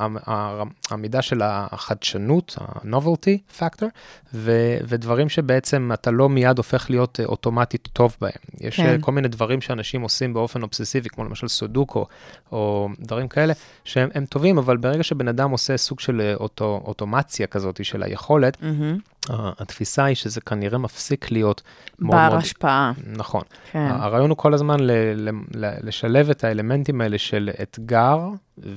המידה 0.89 1.22
של 1.22 1.41
החדשנות, 1.43 2.55
ה-novelty 2.62 3.60
factor, 3.60 3.86
ו- 4.34 4.51
ודברים 4.88 5.30
שבעצם 5.30 5.89
אתה 5.93 6.12
לא 6.12 6.30
מיד 6.30 6.58
הופך 6.58 6.89
להיות 6.89 7.20
אה, 7.20 7.26
אוטומטית 7.26 7.88
טוב 7.93 8.16
בהם. 8.22 8.32
יש 8.62 8.76
כן. 8.78 8.86
אה, 8.86 8.95
כל 9.01 9.12
מיני 9.12 9.28
דברים 9.28 9.62
שאנשים 9.62 10.01
עושים 10.01 10.34
באופן 10.34 10.62
אובססיבי, 10.62 11.10
כמו 11.10 11.24
למשל 11.24 11.47
סודוקו, 11.47 12.05
או 12.51 12.89
דברים 12.99 13.28
כאלה, 13.28 13.46
שהם 13.83 14.09
הם 14.13 14.25
טובים, 14.25 14.57
אבל 14.57 14.77
ברגע 14.77 15.03
שבן 15.03 15.27
אדם 15.27 15.51
עושה 15.51 15.77
סוג 15.77 15.99
של 15.99 16.21
אה, 16.21 16.33
אוטו, 16.35 16.81
אוטומציה 16.85 17.47
כזאת 17.47 17.85
של 17.85 18.03
היכולת. 18.03 18.57
ה- 19.29 19.51
התפיסה 19.59 20.05
היא 20.05 20.15
שזה 20.15 20.41
כנראה 20.41 20.77
מפסיק 20.77 21.31
להיות 21.31 21.61
מאוד 21.99 22.15
בר. 22.31 22.37
השפעה. 22.37 22.91
נכון. 23.07 23.41
כן. 23.71 23.87
הרעיון 23.91 24.29
הוא 24.29 24.37
כל 24.37 24.53
הזמן 24.53 24.79
ל- 24.79 24.91
ל- 25.29 25.29
ל- 25.65 25.87
לשלב 25.87 26.29
את 26.29 26.43
האלמנטים 26.43 27.01
האלה 27.01 27.17
של 27.17 27.49
אתגר 27.61 28.19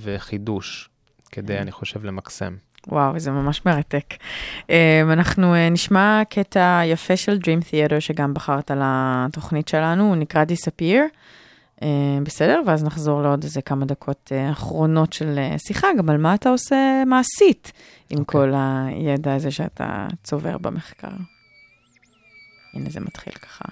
וחידוש, 0.01 0.89
כדי, 1.33 1.55
כן. 1.55 1.61
אני 1.61 1.73
חושב, 1.73 2.05
למקסם. 2.05 2.55
וואו, 2.89 3.19
זה 3.19 3.31
ממש 3.31 3.67
מרתק. 3.67 4.05
אה, 4.71 5.01
אנחנו 5.13 5.55
אה, 5.55 5.69
נשמע 5.71 6.23
קטע 6.31 6.81
יפה 6.85 7.17
של 7.17 7.39
Dream 7.43 7.63
Theater 7.65 8.01
שגם 8.01 8.35
בחרת 8.35 8.71
לתוכנית 8.77 9.69
שלנו, 9.69 10.05
הוא 10.09 10.17
נקרא 10.17 10.45
Disappear. 10.45 11.01
אה, 11.83 12.19
בסדר? 12.23 12.63
ואז 12.67 12.85
נחזור 12.85 13.23
לעוד 13.23 13.45
איזה 13.45 13.63
כמה 13.63 13.85
דקות 13.85 14.33
אה, 14.35 14.53
אחרונות 14.53 15.13
של 15.13 15.39
אה, 15.39 15.59
שיחה, 15.59 15.89
גם 15.99 16.11
על 16.11 16.17
מה 16.17 16.35
אתה 16.35 16.49
עושה 16.49 17.03
מעשית 17.07 17.73
עם 18.11 18.19
אוקיי. 18.19 18.41
כל 18.41 18.53
הידע 18.55 19.35
הזה 19.35 19.51
שאתה 19.51 20.07
צובר 20.25 20.59
במחקר. 20.59 21.09
הנה 22.75 22.91
זה 22.91 23.01
מתחיל 23.01 23.33
ככה. 23.33 23.65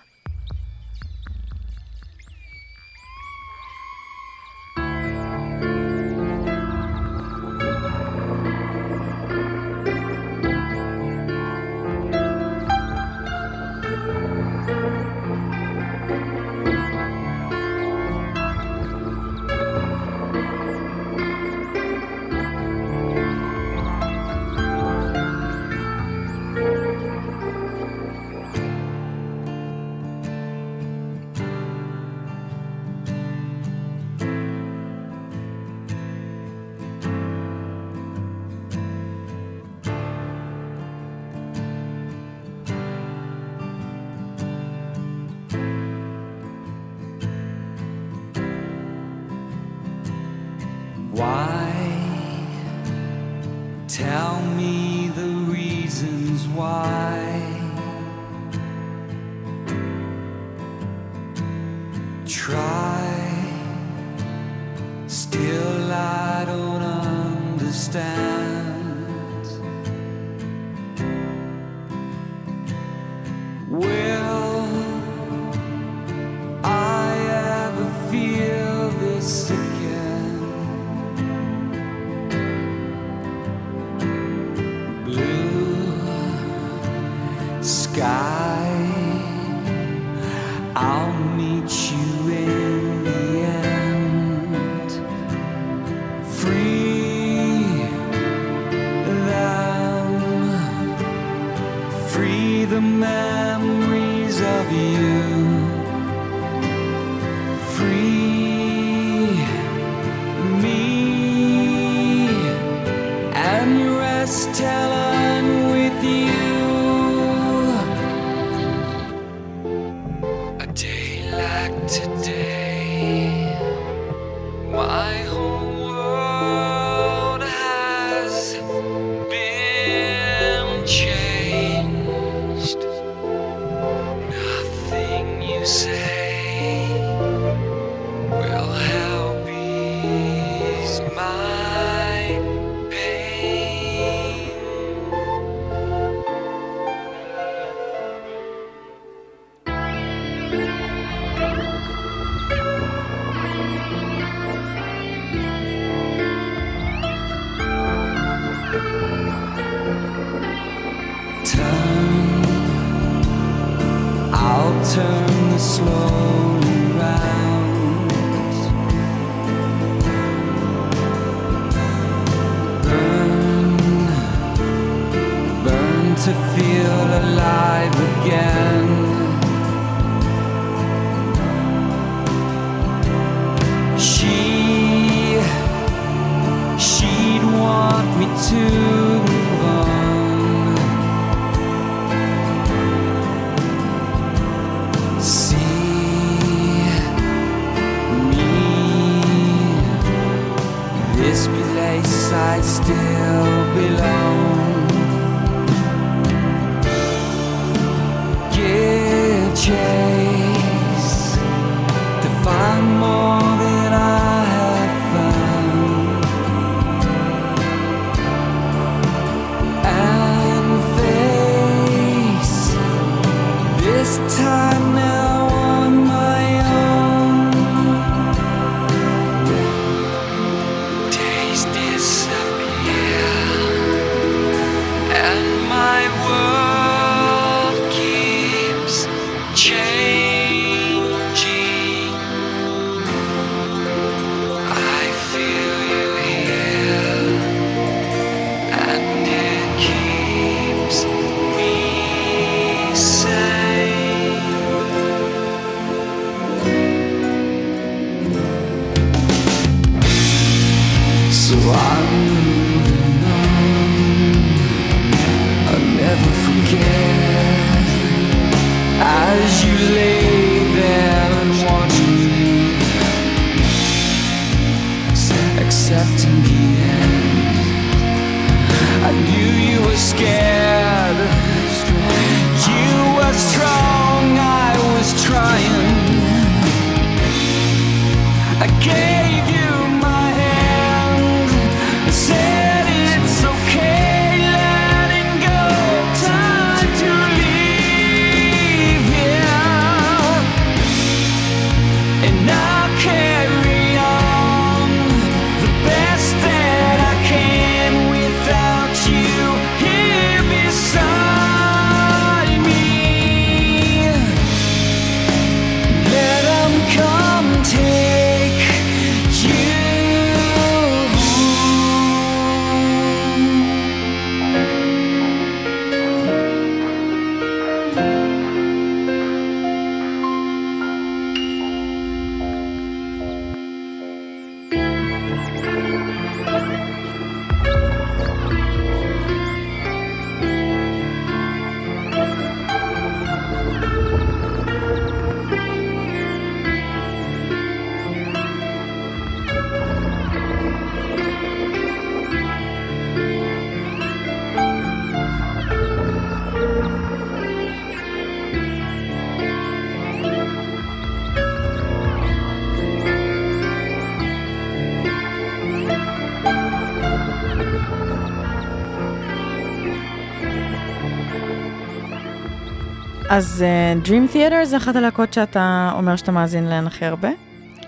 אז 373.39 373.64
uh, 373.64 374.07
Dream 374.07 374.34
Theater 374.34 374.64
זה 374.64 374.76
אחת 374.76 374.97
הלהקות 374.97 375.32
שאתה 375.32 375.91
אומר 375.95 376.16
שאתה 376.16 376.32
מאזין 376.32 376.64
להן 376.64 376.86
הכי 376.86 377.05
הרבה? 377.05 377.28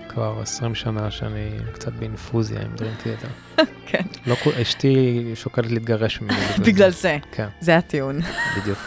כבר 0.09 0.41
20 0.41 0.75
שנה 0.75 1.11
שאני 1.11 1.49
קצת 1.73 1.93
באינפוזיה 1.93 2.61
עם 2.61 2.75
דרים 2.75 2.93
תיאטר. 3.03 3.27
כן. 3.89 4.01
לא, 4.25 4.35
אשתי 4.61 5.23
שוקלת 5.35 5.71
להתגרש 5.71 6.21
ממני. 6.21 6.37
בגלל 6.59 6.89
זה. 6.89 7.17
כן, 7.31 7.47
זה 7.59 7.77
הטיעון. 7.77 8.19
בדיוק. 8.57 8.77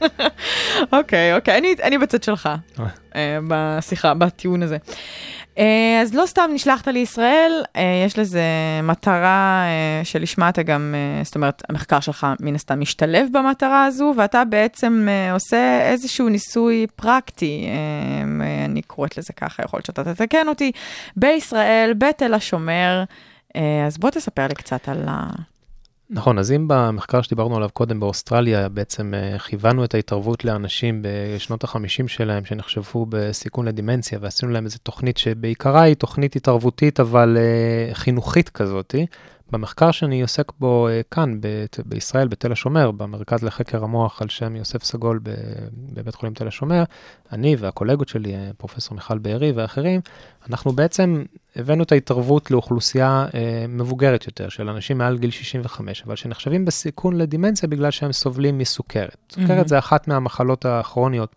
אוקיי, 0.98 1.34
אוקיי, 1.36 1.58
אני, 1.58 1.74
אני 1.82 1.98
בצד 1.98 2.22
שלך, 2.22 2.48
אה. 2.80 2.86
אה, 3.16 3.38
בשיחה, 3.48 4.14
בטיעון 4.14 4.62
הזה. 4.62 4.76
אה, 5.58 6.00
אז 6.02 6.14
לא 6.14 6.26
סתם 6.26 6.50
נשלחת 6.54 6.88
לישראל, 6.88 7.62
אה, 7.76 8.02
יש 8.06 8.18
לזה 8.18 8.42
מטרה 8.82 9.64
אה, 9.66 10.04
שלשמה 10.04 10.48
אתה 10.48 10.62
גם, 10.62 10.94
זאת 11.24 11.34
אומרת, 11.34 11.62
המחקר 11.68 12.00
שלך 12.00 12.26
מן 12.40 12.54
הסתם 12.54 12.80
משתלב 12.80 13.28
במטרה 13.32 13.84
הזו, 13.84 14.14
ואתה 14.16 14.44
בעצם 14.44 15.08
עושה 15.32 15.90
איזשהו 15.90 16.28
ניסוי 16.28 16.86
פרקטי, 16.96 17.68
אני 18.64 18.82
קוראת 18.82 19.18
לזה 19.18 19.32
ככה, 19.32 19.62
יכול 19.62 19.78
להיות 19.78 19.86
שאתה 19.86 20.14
תתקן 20.14 20.48
אותי, 20.48 20.72
בישראל, 21.16 21.92
בתל 21.98 22.34
השומר. 22.34 23.04
אז 23.86 23.98
בוא 23.98 24.10
תספר 24.10 24.46
לי 24.46 24.54
קצת 24.54 24.88
על 24.88 25.04
ה... 25.08 25.26
נכון, 26.10 26.38
אז 26.38 26.52
אם 26.52 26.68
במחקר 26.68 27.22
שדיברנו 27.22 27.56
עליו 27.56 27.68
קודם 27.72 28.00
באוסטרליה, 28.00 28.68
בעצם 28.68 29.14
אה, 29.14 29.38
כיוונו 29.38 29.84
את 29.84 29.94
ההתערבות 29.94 30.44
לאנשים 30.44 31.02
בשנות 31.02 31.64
ה-50 31.64 32.08
שלהם, 32.08 32.44
שנחשבו 32.44 33.06
בסיכון 33.08 33.68
לדימנציה, 33.68 34.18
ועשינו 34.22 34.52
להם 34.52 34.64
איזו 34.64 34.78
תוכנית 34.82 35.16
שבעיקרה 35.16 35.82
היא 35.82 35.94
תוכנית 35.94 36.36
התערבותית, 36.36 37.00
אבל 37.00 37.36
אה, 37.36 37.94
חינוכית 37.94 38.48
כזאתי. 38.48 39.06
במחקר 39.50 39.90
שאני 39.90 40.22
עוסק 40.22 40.52
בו 40.60 40.88
אה, 40.88 41.00
כאן, 41.10 41.40
ב- 41.40 41.64
בישראל, 41.86 42.28
בתל 42.28 42.52
השומר, 42.52 42.90
במרכז 42.90 43.42
לחקר 43.42 43.84
המוח 43.84 44.22
על 44.22 44.28
שם 44.28 44.56
יוסף 44.56 44.84
סגול 44.84 45.20
ב- 45.22 45.34
בבית 45.72 46.14
חולים 46.14 46.34
תל 46.34 46.48
השומר, 46.48 46.84
אני 47.32 47.56
והקולגות 47.56 48.08
שלי, 48.08 48.34
אה, 48.34 48.50
פרופסור 48.58 48.94
מיכל 48.94 49.18
בארי 49.18 49.52
ואחרים, 49.52 50.00
אנחנו 50.50 50.72
בעצם 50.72 51.22
הבאנו 51.56 51.82
את 51.82 51.92
ההתערבות 51.92 52.50
לאוכלוסייה 52.50 53.26
אה, 53.34 53.64
מבוגרת 53.68 54.26
יותר, 54.26 54.48
של 54.48 54.68
אנשים 54.68 54.98
מעל 54.98 55.18
גיל 55.18 55.30
65, 55.30 56.02
אבל 56.06 56.16
שנחשבים 56.16 56.64
בסיכון 56.64 57.16
לדימנציה 57.16 57.68
בגלל 57.68 57.90
שהם 57.90 58.12
סובלים 58.12 58.58
מסוכרת. 58.58 59.16
סוכרת 59.30 59.48
מהמם. 59.50 59.68
זה 59.68 59.78
אחת 59.78 60.08
מהמחלות 60.08 60.66
הכרוניות 60.66 61.34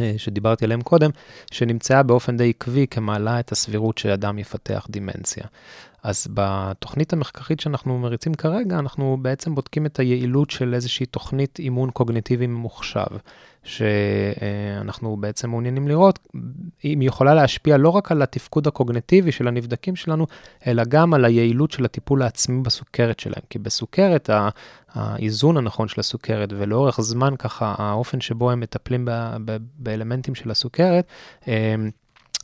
אה, 0.00 0.14
שדיברתי 0.16 0.64
עליהן 0.64 0.82
קודם, 0.82 1.10
שנמצאה 1.50 2.02
באופן 2.02 2.36
די 2.36 2.50
עקבי 2.50 2.86
כמעלה 2.90 3.40
את 3.40 3.52
הסבירות 3.52 3.98
שאדם 3.98 4.38
יפתח 4.38 4.86
דימנציה. 4.90 5.44
אז 6.02 6.26
בתוכנית 6.34 7.12
המחקרית 7.12 7.60
שאנחנו 7.60 7.98
מריצים 7.98 8.34
כרגע, 8.34 8.78
אנחנו 8.78 9.18
בעצם 9.22 9.54
בודקים 9.54 9.86
את 9.86 9.98
היעילות 9.98 10.50
של 10.50 10.74
איזושהי 10.74 11.06
תוכנית 11.06 11.58
אימון 11.58 11.90
קוגניטיבי 11.90 12.46
ממוחשב, 12.46 13.06
שאנחנו 13.62 15.16
בעצם 15.16 15.50
מעוניינים 15.50 15.88
לראות 15.88 16.18
אם 16.84 17.00
היא 17.00 17.08
יכולה 17.08 17.34
להשפיע 17.34 17.76
לא 17.76 17.88
רק 17.88 18.12
על 18.12 18.22
התפקוד 18.22 18.66
הקוגניטיבי 18.66 19.32
של 19.32 19.48
הנבדקים 19.48 19.96
שלנו, 19.96 20.26
אלא 20.66 20.82
גם 20.88 21.14
על 21.14 21.24
היעילות 21.24 21.70
של 21.70 21.84
הטיפול 21.84 22.22
העצמי 22.22 22.62
בסוכרת 22.62 23.20
שלהם. 23.20 23.42
כי 23.50 23.58
בסוכרת, 23.58 24.30
האיזון 24.94 25.56
הנכון 25.56 25.88
של 25.88 26.00
הסוכרת, 26.00 26.52
ולאורך 26.58 27.00
זמן 27.00 27.34
ככה, 27.38 27.74
האופן 27.78 28.20
שבו 28.20 28.50
הם 28.50 28.60
מטפלים 28.60 29.08
באלמנטים 29.78 30.34
של 30.34 30.50
הסוכרת, 30.50 31.06
אמ, 31.48 31.90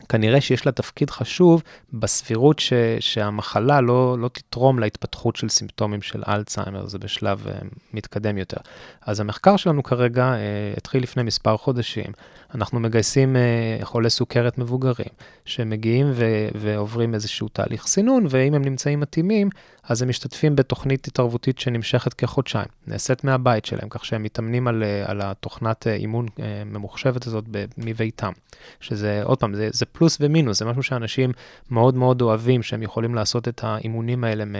כנראה 0.08 0.40
שיש 0.40 0.66
לה 0.66 0.72
תפקיד 0.72 1.10
חשוב 1.10 1.62
בסבירות 1.92 2.58
ש, 2.58 2.72
שהמחלה 3.00 3.80
לא, 3.80 4.16
לא 4.18 4.28
תתרום 4.28 4.78
להתפתחות 4.78 5.36
של 5.36 5.48
סימפטומים 5.48 6.02
של 6.02 6.22
אלצהיימר, 6.28 6.86
זה 6.86 6.98
בשלב 6.98 7.46
uh, 7.46 7.64
מתקדם 7.94 8.38
יותר. 8.38 8.56
אז 9.02 9.20
המחקר 9.20 9.56
שלנו 9.56 9.82
כרגע 9.82 10.34
uh, 10.34 10.78
התחיל 10.78 11.02
לפני 11.02 11.22
מספר 11.22 11.56
חודשים. 11.56 12.12
אנחנו 12.54 12.80
מגייסים 12.80 13.36
uh, 13.36 13.84
חולי 13.84 14.10
סוכרת 14.10 14.58
מבוגרים, 14.58 15.08
שמגיעים 15.44 16.10
ו- 16.14 16.48
ועוברים 16.54 17.14
איזשהו 17.14 17.48
תהליך 17.48 17.86
סינון, 17.86 18.26
ואם 18.30 18.54
הם 18.54 18.64
נמצאים 18.64 19.00
מתאימים, 19.00 19.48
אז 19.88 20.02
הם 20.02 20.08
משתתפים 20.08 20.56
בתוכנית 20.56 21.06
התערבותית 21.06 21.58
שנמשכת 21.58 22.14
כחודשיים, 22.14 22.66
נעשית 22.86 23.24
מהבית 23.24 23.64
שלהם, 23.64 23.88
כך 23.88 24.04
שהם 24.04 24.22
מתאמנים 24.22 24.68
על, 24.68 24.82
uh, 24.82 25.10
על 25.10 25.20
התוכנת 25.22 25.86
uh, 25.86 25.90
אימון 25.90 26.26
uh, 26.26 26.40
ממוחשבת 26.66 27.26
הזאת 27.26 27.44
מביתם. 27.78 28.32
שזה, 28.80 29.20
עוד 29.24 29.38
פעם, 29.38 29.54
זה, 29.54 29.68
זה 29.72 29.86
פלוס 29.86 30.18
ומינוס, 30.20 30.58
זה 30.58 30.64
משהו 30.64 30.82
שאנשים 30.82 31.32
מאוד 31.70 31.94
מאוד 31.94 32.22
אוהבים, 32.22 32.62
שהם 32.62 32.82
יכולים 32.82 33.14
לעשות 33.14 33.48
את 33.48 33.64
האימונים 33.64 34.24
האלה 34.24 34.44
מ, 34.44 34.54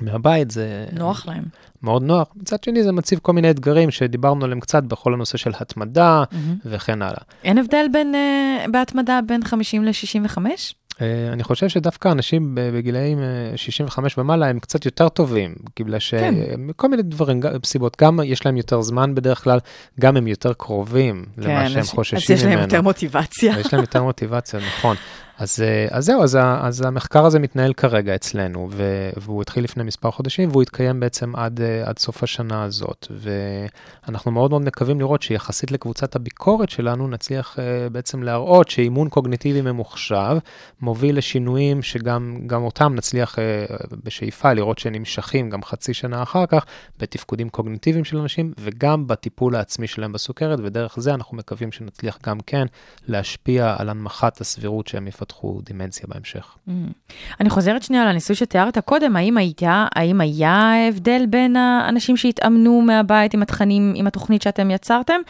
מהבית, 0.00 0.50
זה 0.50 0.86
נוח 0.92 1.26
להם. 1.26 1.44
מאוד 1.82 2.02
נוח. 2.02 2.28
מצד 2.36 2.64
שני, 2.64 2.82
זה 2.82 2.92
מציב 2.92 3.18
כל 3.22 3.32
מיני 3.32 3.50
אתגרים 3.50 3.90
שדיברנו 3.90 4.44
עליהם 4.44 4.60
קצת 4.60 4.82
בכל 4.82 5.14
הנושא 5.14 5.38
של 5.38 5.52
התמדה 5.60 6.24
מהמם. 6.32 6.56
וכן 6.64 7.02
הלאה. 7.02 7.22
אין 7.44 7.58
הבדל 7.58 7.86
בין, 7.92 8.14
uh, 8.14 8.70
בהתמדה 8.70 9.20
בין 9.26 9.44
50 9.44 9.84
ל-65? 9.84 10.38
Uh, 10.94 11.00
אני 11.32 11.44
חושב 11.44 11.68
שדווקא 11.68 12.12
אנשים 12.12 12.54
בגילאים 12.54 13.18
uh, 13.18 13.56
65 13.56 14.18
ומעלה 14.18 14.46
הם 14.46 14.58
קצת 14.58 14.84
יותר 14.84 15.08
טובים, 15.08 15.54
בגלל 15.80 15.98
כן. 16.10 16.34
שמכל 16.54 16.88
מיני 16.88 17.02
דברים, 17.02 17.40
סיבות, 17.64 17.96
גם 18.02 18.20
יש 18.24 18.46
להם 18.46 18.56
יותר 18.56 18.80
זמן 18.82 19.14
בדרך 19.14 19.44
כלל, 19.44 19.58
גם 20.00 20.16
הם 20.16 20.26
יותר 20.26 20.52
קרובים 20.52 21.24
למה 21.38 21.70
שהם 21.70 21.82
חוששים 21.82 22.18
אז 22.18 22.30
יש 22.30 22.42
ממנו. 22.42 22.54
להם 22.54 22.64
יותר 22.64 22.82
מוטיבציה. 22.82 23.54
יש 23.60 23.72
להם 23.72 23.82
יותר 23.82 24.02
מוטיבציה, 24.08 24.60
נכון. 24.60 24.96
אז, 25.38 25.62
אה, 25.62 25.86
אז 25.90 26.04
זהו, 26.04 26.22
אז, 26.22 26.38
אז 26.60 26.80
המחקר 26.80 27.24
הזה 27.24 27.38
מתנהל 27.38 27.72
כרגע 27.72 28.14
אצלנו, 28.14 28.68
ו, 28.72 29.10
והוא 29.16 29.42
התחיל 29.42 29.64
לפני 29.64 29.84
מספר 29.84 30.10
חודשים, 30.10 30.48
והוא 30.50 30.62
יתקיים 30.62 31.00
בעצם 31.00 31.36
עד, 31.36 31.60
אה, 31.60 31.88
עד 31.88 31.98
סוף 31.98 32.22
השנה 32.22 32.62
הזאת. 32.62 33.06
ואנחנו 33.10 34.30
מאוד 34.30 34.50
מאוד 34.50 34.62
מקווים 34.62 35.00
לראות 35.00 35.22
שיחסית 35.22 35.72
לקבוצת 35.72 36.16
הביקורת 36.16 36.70
שלנו, 36.70 37.08
נצליח 37.08 37.58
אה, 37.58 37.88
בעצם 37.88 38.22
להראות 38.22 38.70
שאימון 38.70 39.08
קוגניטיבי 39.08 39.60
ממוחשב 39.60 40.36
מוביל 40.80 41.18
לשינויים 41.18 41.82
שגם 41.82 42.38
גם 42.46 42.62
אותם 42.62 42.94
נצליח 42.94 43.38
אה, 43.38 43.64
בשאיפה 44.04 44.52
לראות 44.52 44.78
שנמשכים 44.78 45.50
גם 45.50 45.62
חצי 45.62 45.94
שנה 45.94 46.22
אחר 46.22 46.46
כך 46.46 46.66
בתפקודים 46.98 47.48
קוגניטיביים 47.48 48.04
של 48.04 48.18
אנשים, 48.18 48.52
וגם 48.58 49.06
בטיפול 49.06 49.56
העצמי 49.56 49.86
שלהם 49.86 50.12
בסוכרת, 50.12 50.58
ודרך 50.62 50.96
זה 51.00 51.14
אנחנו 51.14 51.36
מקווים 51.36 51.72
שנצליח 51.72 52.18
גם 52.26 52.40
כן 52.40 52.66
להשפיע 53.06 53.76
על 53.78 53.88
הנמכת 53.88 54.40
הסבירות 54.40 54.86
שהם 54.86 55.06
יפתחו 55.06 55.23
דימנציה 55.64 56.06
בהמשך. 56.08 56.56
Mm. 56.68 56.70
אני 57.40 57.50
חוזרת 57.50 57.82
שנייה 57.82 58.04
לניסוי 58.04 58.36
שתיארת 58.36 58.78
קודם, 58.78 59.16
האם, 59.16 59.36
הייתה, 59.36 59.86
האם 59.94 60.20
היה 60.20 60.72
הבדל 60.88 61.26
בין 61.26 61.56
האנשים 61.56 62.16
שהתאמנו 62.16 62.80
מהבית 62.80 63.34
עם 63.34 63.42
התכנים, 63.42 63.92
עם 63.96 64.06
התוכנית 64.06 64.42
שאתם 64.42 64.70
יצרתם, 64.70 65.20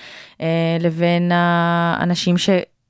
אה, 0.40 0.76
לבין 0.80 1.32
האנשים 1.34 2.38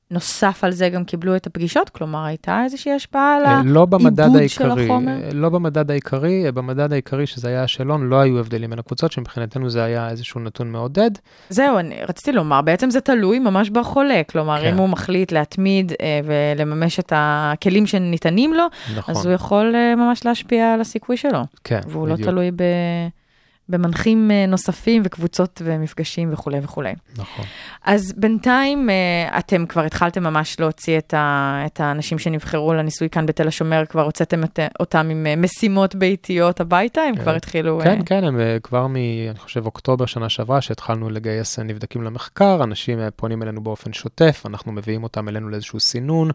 שנוסף 0.09 0.65
על 0.65 0.73
זה 0.73 0.89
גם 0.89 1.05
קיבלו 1.05 1.37
את 1.37 1.47
הפגישות? 1.47 1.91
כלומר, 1.91 2.25
הייתה 2.25 2.63
איזושהי 2.65 2.93
השפעה 2.93 3.37
על 3.37 3.47
אה, 3.47 3.63
לא 3.65 3.87
העיבוד 3.93 4.49
של 4.49 4.71
החומר? 4.71 5.13
אה, 5.25 5.31
לא 5.33 5.49
במדד 5.49 5.91
העיקרי, 5.91 6.47
אה, 6.47 6.53
במדד 6.53 6.93
העיקרי 6.93 7.27
שזה 7.27 7.49
היה 7.49 7.63
השאלון, 7.63 8.09
לא 8.09 8.21
היו 8.21 8.39
הבדלים 8.39 8.71
בין 8.71 8.79
הקבוצות, 8.79 9.13
שמבחינתנו 9.13 9.71
זה 9.71 9.85
היה 9.85 10.11
איזשהו 10.11 10.41
נתון 10.41 10.73
מעודד. 10.73 11.11
זהו, 11.49 11.79
אני 11.79 11.95
רציתי 12.09 12.33
לומר, 12.33 12.63
בעצם 12.63 12.91
זה 12.91 13.01
תלוי 13.01 13.39
ממש 13.39 13.71
בחולה, 13.71 14.23
כלומר, 14.31 14.61
כן. 14.61 14.69
אם 14.69 14.79
הוא 14.79 14.89
מחליט 14.89 15.33
להתמיד 15.33 15.93
אה, 16.01 16.21
ולממש 16.25 16.99
את 16.99 17.13
הכלים 17.17 17.87
שניתנים 17.87 18.55
לו, 18.55 18.65
נכון, 18.97 19.15
אז 19.15 19.27
הוא 19.27 19.35
יכול 19.35 19.75
אה, 19.75 19.97
ממש 19.97 20.25
להשפיע 20.25 20.75
על 20.75 20.81
הסיכוי 20.81 21.17
שלו. 21.17 21.41
כן, 21.65 21.81
והוא 21.89 22.09
לא 22.09 22.15
בדיוק, 22.15 22.29
תלוי 22.29 22.51
ב... 22.51 22.63
במנחים 23.69 24.31
אה, 24.31 24.47
נוספים 24.47 25.03
וקבוצות 25.05 25.63
ומפגשים 25.65 26.33
וכולי 26.33 26.59
וכולי. 26.63 26.93
נכון. 27.17 27.45
אז 27.85 28.13
בינתיים 28.17 28.91
אה, 28.91 29.39
אתם 29.39 29.67
כבר 29.67 29.83
התחלתם 29.83 30.23
ממש 30.25 30.61
להוציא 30.61 30.99
את, 30.99 31.15
ה... 31.15 31.63
את 31.67 31.81
האנשים 31.81 32.19
שנבחרו 32.19 32.75
לניסוי 32.75 33.11
כאן 33.11 33.27
בתל 33.27 33.49
השומר, 33.49 33.85
כבר 33.89 34.03
הוצאתם 34.03 34.45
את... 34.45 34.61
אותם 34.81 35.09
עם 35.11 35.27
אה, 35.27 35.37
משימות 35.37 35.95
ביתיות 35.95 36.61
הביתה, 36.61 37.01
הם 37.01 37.15
אה, 37.19 37.23
כבר 37.23 37.35
התחילו... 37.35 37.81
כן, 37.85 37.99
אה, 37.99 38.05
כן, 38.07 38.25
הם 38.25 38.41
אה, 38.41 38.57
כבר 38.63 38.87
מ... 38.87 38.97
אני 39.31 39.39
חושב, 39.39 39.67
אוקטובר 39.67 40.07
שנה 40.07 40.29
שעברה, 40.29 40.61
שהתחלנו 40.61 41.11
לגייס 41.11 41.59
אה, 41.59 41.65
נבדקים 41.65 42.03
למחקר, 42.03 42.61
אנשים 42.65 43.01
אה, 43.01 43.11
פונים 43.11 43.43
אלינו 43.43 43.61
באופן 43.61 43.93
שוטף, 43.93 44.43
אנחנו 44.47 44.73
מביאים 44.73 45.03
אותם 45.03 45.29
אלינו 45.29 45.49
לאיזשהו 45.49 45.81
סינון. 45.81 46.31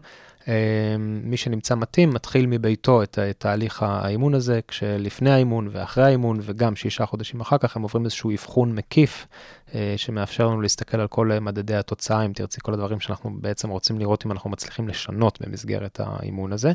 אה, 0.48 0.54
מי 0.98 1.36
שנמצא 1.36 1.74
מתאים, 1.74 2.10
מתחיל 2.10 2.46
מביתו 2.46 3.02
את 3.02 3.18
תהליך 3.38 3.82
האימון 3.82 4.34
הזה, 4.34 4.60
כשלפני 4.68 5.30
האימון 5.30 5.68
ואחרי 5.72 6.04
האימון, 6.04 6.38
וגם 6.42 6.76
שישה 6.76 7.06
חודשים 7.06 7.40
אחר 7.40 7.58
כך, 7.58 7.76
הם 7.76 7.82
עוברים 7.82 8.04
איזשהו 8.04 8.30
אבחון 8.32 8.74
מקיף, 8.74 9.26
אה, 9.74 9.94
שמאפשר 9.96 10.46
לנו 10.46 10.60
להסתכל 10.60 11.00
על 11.00 11.08
כל 11.08 11.30
מדדי 11.40 11.74
התוצאה, 11.76 12.22
אם 12.24 12.32
תרצי, 12.32 12.60
כל 12.62 12.74
הדברים 12.74 13.00
שאנחנו 13.00 13.30
בעצם 13.40 13.68
רוצים 13.68 13.98
לראות 13.98 14.26
אם 14.26 14.32
אנחנו 14.32 14.50
מצליחים 14.50 14.88
לשנות 14.88 15.38
במסגרת 15.42 16.00
האימון 16.04 16.52
הזה. 16.52 16.72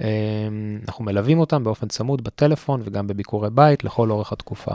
אה, 0.00 0.06
אנחנו 0.88 1.04
מלווים 1.04 1.38
אותם 1.38 1.64
באופן 1.64 1.88
צמוד 1.88 2.24
בטלפון 2.24 2.80
וגם 2.84 3.06
בביקורי 3.06 3.50
בית 3.50 3.84
לכל 3.84 4.10
אורך 4.10 4.32
התקופה. 4.32 4.72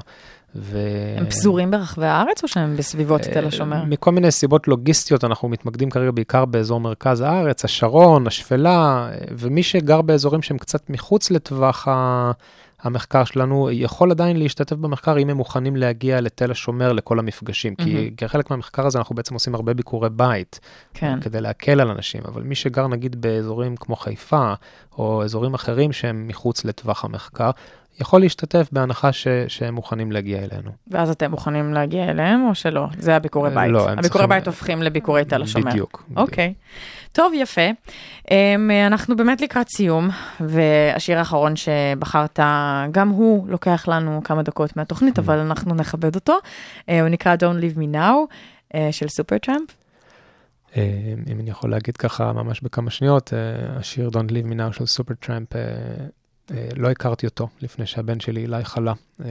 ו... 0.56 0.78
הם 1.18 1.26
פזורים 1.26 1.72
ברחבי 1.72 2.06
הארץ 2.06 2.44
או 2.44 2.48
שהם 2.48 2.78
בסביבות 2.78 3.22
תל 3.22 3.44
אה, 3.44 3.48
השומר? 3.48 3.84
מכל 3.86 4.12
מיני 4.12 4.32
סיבות 4.32 4.68
לוגיסטיות, 4.68 5.24
אנחנו 5.24 5.50
מתמקדים 5.50 5.90
כרגע 5.90 6.12
בעיקר 6.12 6.46
באזור 6.46 6.80
מרכז 6.80 7.22
הארץ, 7.22 7.66
השרון, 7.66 8.28
השפלה, 8.28 9.10
אה, 9.12 9.18
ומי 9.32 9.64
שגר 9.64 10.02
באזורים 10.02 10.42
שהם 10.42 10.58
קצת 10.58 10.90
מחוץ 10.90 11.32
לטווח 11.32 11.88
ה... 11.88 12.32
המחקר 12.84 13.24
שלנו 13.24 13.70
יכול 13.72 14.12
עדיין 14.12 14.38
להשתתף 14.38 14.76
במחקר 14.76 15.18
אם 15.18 15.30
הם 15.30 15.38
מוכנים 15.38 15.76
להגיע 15.76 16.22
לתל 16.22 16.52
השומר 16.52 16.94
לכל 16.94 17.20
המפגשים, 17.20 17.76
כי 17.76 17.94
מהמם. 17.94 18.16
כחלק 18.16 18.50
מהמחקר 18.50 18.86
הזה 18.86 19.00
אנחנו 19.00 19.16
בעצם 19.16 19.34
עושים 19.34 19.56
הרבה 19.56 19.74
ביקורי 19.74 20.10
בית, 20.10 20.60
כן. 20.94 21.20
כדי 21.22 21.42
להקל 21.42 21.82
על 21.82 21.90
אנשים, 21.90 22.22
אבל 22.26 22.42
מי 22.42 22.56
שגר 22.56 22.88
נגיד 22.88 23.22
באזורים 23.22 23.76
כמו 23.76 23.96
חיפה, 23.96 24.54
או 24.98 25.24
אזורים 25.24 25.54
אחרים 25.54 25.92
שהם 25.92 26.28
מחוץ 26.28 26.66
לטווח 26.66 27.06
המחקר, 27.06 27.52
יכול 28.00 28.22
להשתתף 28.22 28.68
בהנחה 28.72 29.12
ש... 29.12 29.28
שהם 29.48 29.76
מוכנים 29.76 30.12
להגיע 30.12 30.38
אלינו. 30.44 30.72
ואז 30.88 31.10
אתם 31.10 31.32
מוכנים 31.32 31.74
להגיע 31.74 32.10
אליהם 32.12 32.48
או 32.50 32.56
שלא? 32.56 32.86
זה 32.98 33.16
הביקורי 33.16 33.50
אה, 33.50 33.56
בית. 33.56 33.72
לא, 33.72 33.90
הם 33.90 34.00
הביקורי 34.00 34.10
צריכים- 34.10 34.30
בית 34.30 34.48
הופכים 34.48 34.84
לביקורי 34.84 35.26
תל 35.26 35.42
השומר. 35.42 35.72
בדיוק. 35.72 36.04
אוקיי. 36.16 36.54
טוב, 37.12 37.34
יפה. 37.36 37.62
אמ, 38.32 38.72
אנחנו 38.88 39.16
באמת 39.16 39.42
לקראת 39.42 39.70
סיום, 39.70 40.10
והשיר 40.40 41.18
האחרון 41.18 41.54
שבחרת, 41.56 42.40
גם 42.92 43.10
הוא 43.10 43.48
לוקח 43.50 43.88
לנו 43.88 44.22
כמה 44.24 44.44
דקות 44.44 44.78
מהתוכנית, 44.78 45.18
Mm. 45.18 45.22
אבל 45.22 45.38
אנחנו 45.40 45.76
נכבד 45.76 46.16
אותו. 46.16 46.38
אה, 46.90 47.02
הוא 47.02 47.10
נקרא 47.10 47.36
Don't 47.36 47.62
Leave 47.62 47.78
Me 47.78 47.96
Now, 47.96 48.36
אה, 48.76 48.88
של 48.92 49.08
סופר 49.08 49.38
טראמפ. 49.38 49.70
אם 51.28 51.40
אני 51.40 51.50
יכול 51.50 51.72
להגיד 51.72 51.98
ככה 51.98 52.34
ממש 52.34 52.62
בכמה 52.62 52.90
שניות, 52.90 53.34
השיר 53.80 54.10
Don't 54.14 54.30
Leave 54.32 54.52
Me 54.52 54.70
Now 54.70 54.74
של 54.78 54.86
סופר 54.86 55.14
טראמפ, 55.14 55.50
לא 56.76 56.90
הכרתי 56.90 57.26
אותו 57.26 57.48
לפני 57.62 57.86
שהבן 57.86 58.20
שלי 58.20 58.42
אילי 58.42 58.66
חלה, 58.66 58.94
אה, 59.26 59.28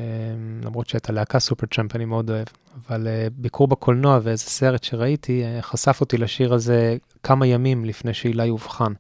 למרות 0.65 0.89
שאת 0.89 1.11
הלהקה 1.11 1.39
סופר 1.39 1.67
טראמפ 1.67 1.97
אני 1.97 2.05
מאוד 2.05 2.31
אוהב, 2.31 2.47
אבל 2.87 3.09
אה, 3.09 3.27
ביקור 3.37 3.69
בקולנוע 3.69 4.19
ואיזה 4.23 4.45
סרט 4.45 4.85
שראיתי, 4.85 5.45
אה, 5.45 5.63
חשף 5.63 6.01
אותי 6.01 6.19
לשיר 6.19 6.55
הזה 6.55 6.97
כמה 7.23 7.47
ימים 7.47 7.85
לפני 7.85 8.15
שאילי 8.15 8.51
אובחן. 8.51 8.93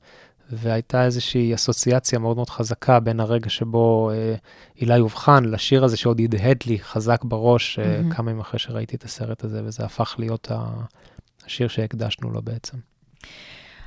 והייתה 0.52 1.04
איזושהי 1.04 1.54
אסוציאציה 1.54 2.18
מאוד 2.18 2.36
מאוד 2.36 2.50
חזקה 2.50 3.00
בין 3.00 3.20
הרגע 3.20 3.50
שבו 3.50 4.10
אה, 4.10 4.34
אילי 4.80 5.00
אובחן 5.00 5.44
לשיר 5.44 5.84
הזה 5.84 5.96
שעוד 5.96 6.20
הדהד 6.20 6.56
לי 6.66 6.78
חזק 6.78 7.24
בראש 7.24 7.78
אה, 7.78 7.84
מהמם. 7.84 8.14
כמה 8.14 8.30
ימים 8.30 8.40
אחרי 8.40 8.58
שראיתי 8.58 8.96
את 8.96 9.04
הסרט 9.04 9.44
הזה, 9.44 9.62
וזה 9.64 9.84
הפך 9.84 10.14
להיות. 10.18 10.48
השיר 11.46 11.68
שהקדשנו 11.68 12.30
לו 12.30 12.42
בעצם. 12.42 12.76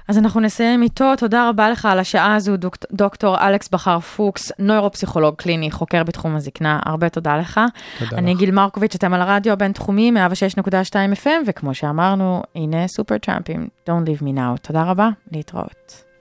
אז 0.08 0.18
אנחנו 0.18 0.42
נסיים 0.42 0.82
איתו. 0.82 1.16
תודה 1.18 1.50
רבה 1.50 1.70
לך 1.70 1.86
על 1.86 2.00
השעה 2.00 2.36
הזו, 2.36 2.58
דוק, 2.58 2.78
דוקטור 2.92 3.48
אלכס 3.48 3.70
בכר 3.70 4.00
פוקס, 4.00 4.52
נוירופסיכולוג 4.60 5.36
קליני, 5.36 5.72
חוקר 5.72 6.04
בתחום 6.04 6.36
הזקנה. 6.36 6.80
הרבה 6.86 7.10
תודה 7.10 7.38
לך. 7.38 7.60
תודה 8.00 8.18
אני 8.18 8.34
לך. 8.34 8.40
גיל 8.40 8.52
מרקוביץ', 8.52 8.96
אתם 8.96 9.14
על 9.14 9.22
הרדיו 9.22 9.54
הבינתחומי, 9.54 10.12
106.2 10.12 10.94
FM, 11.24 11.30
וכמו 11.48 11.74
שאמרנו, 11.74 12.44
הנה 12.56 12.88
סופר 12.88 13.18
טראמפים, 13.18 13.68
Don't 13.90 14.08
leave 14.08 14.22
me 14.22 14.38
now. 14.38 14.58
תודה 14.62 14.84
רבה, 14.84 15.10
להתראות. 15.32 16.13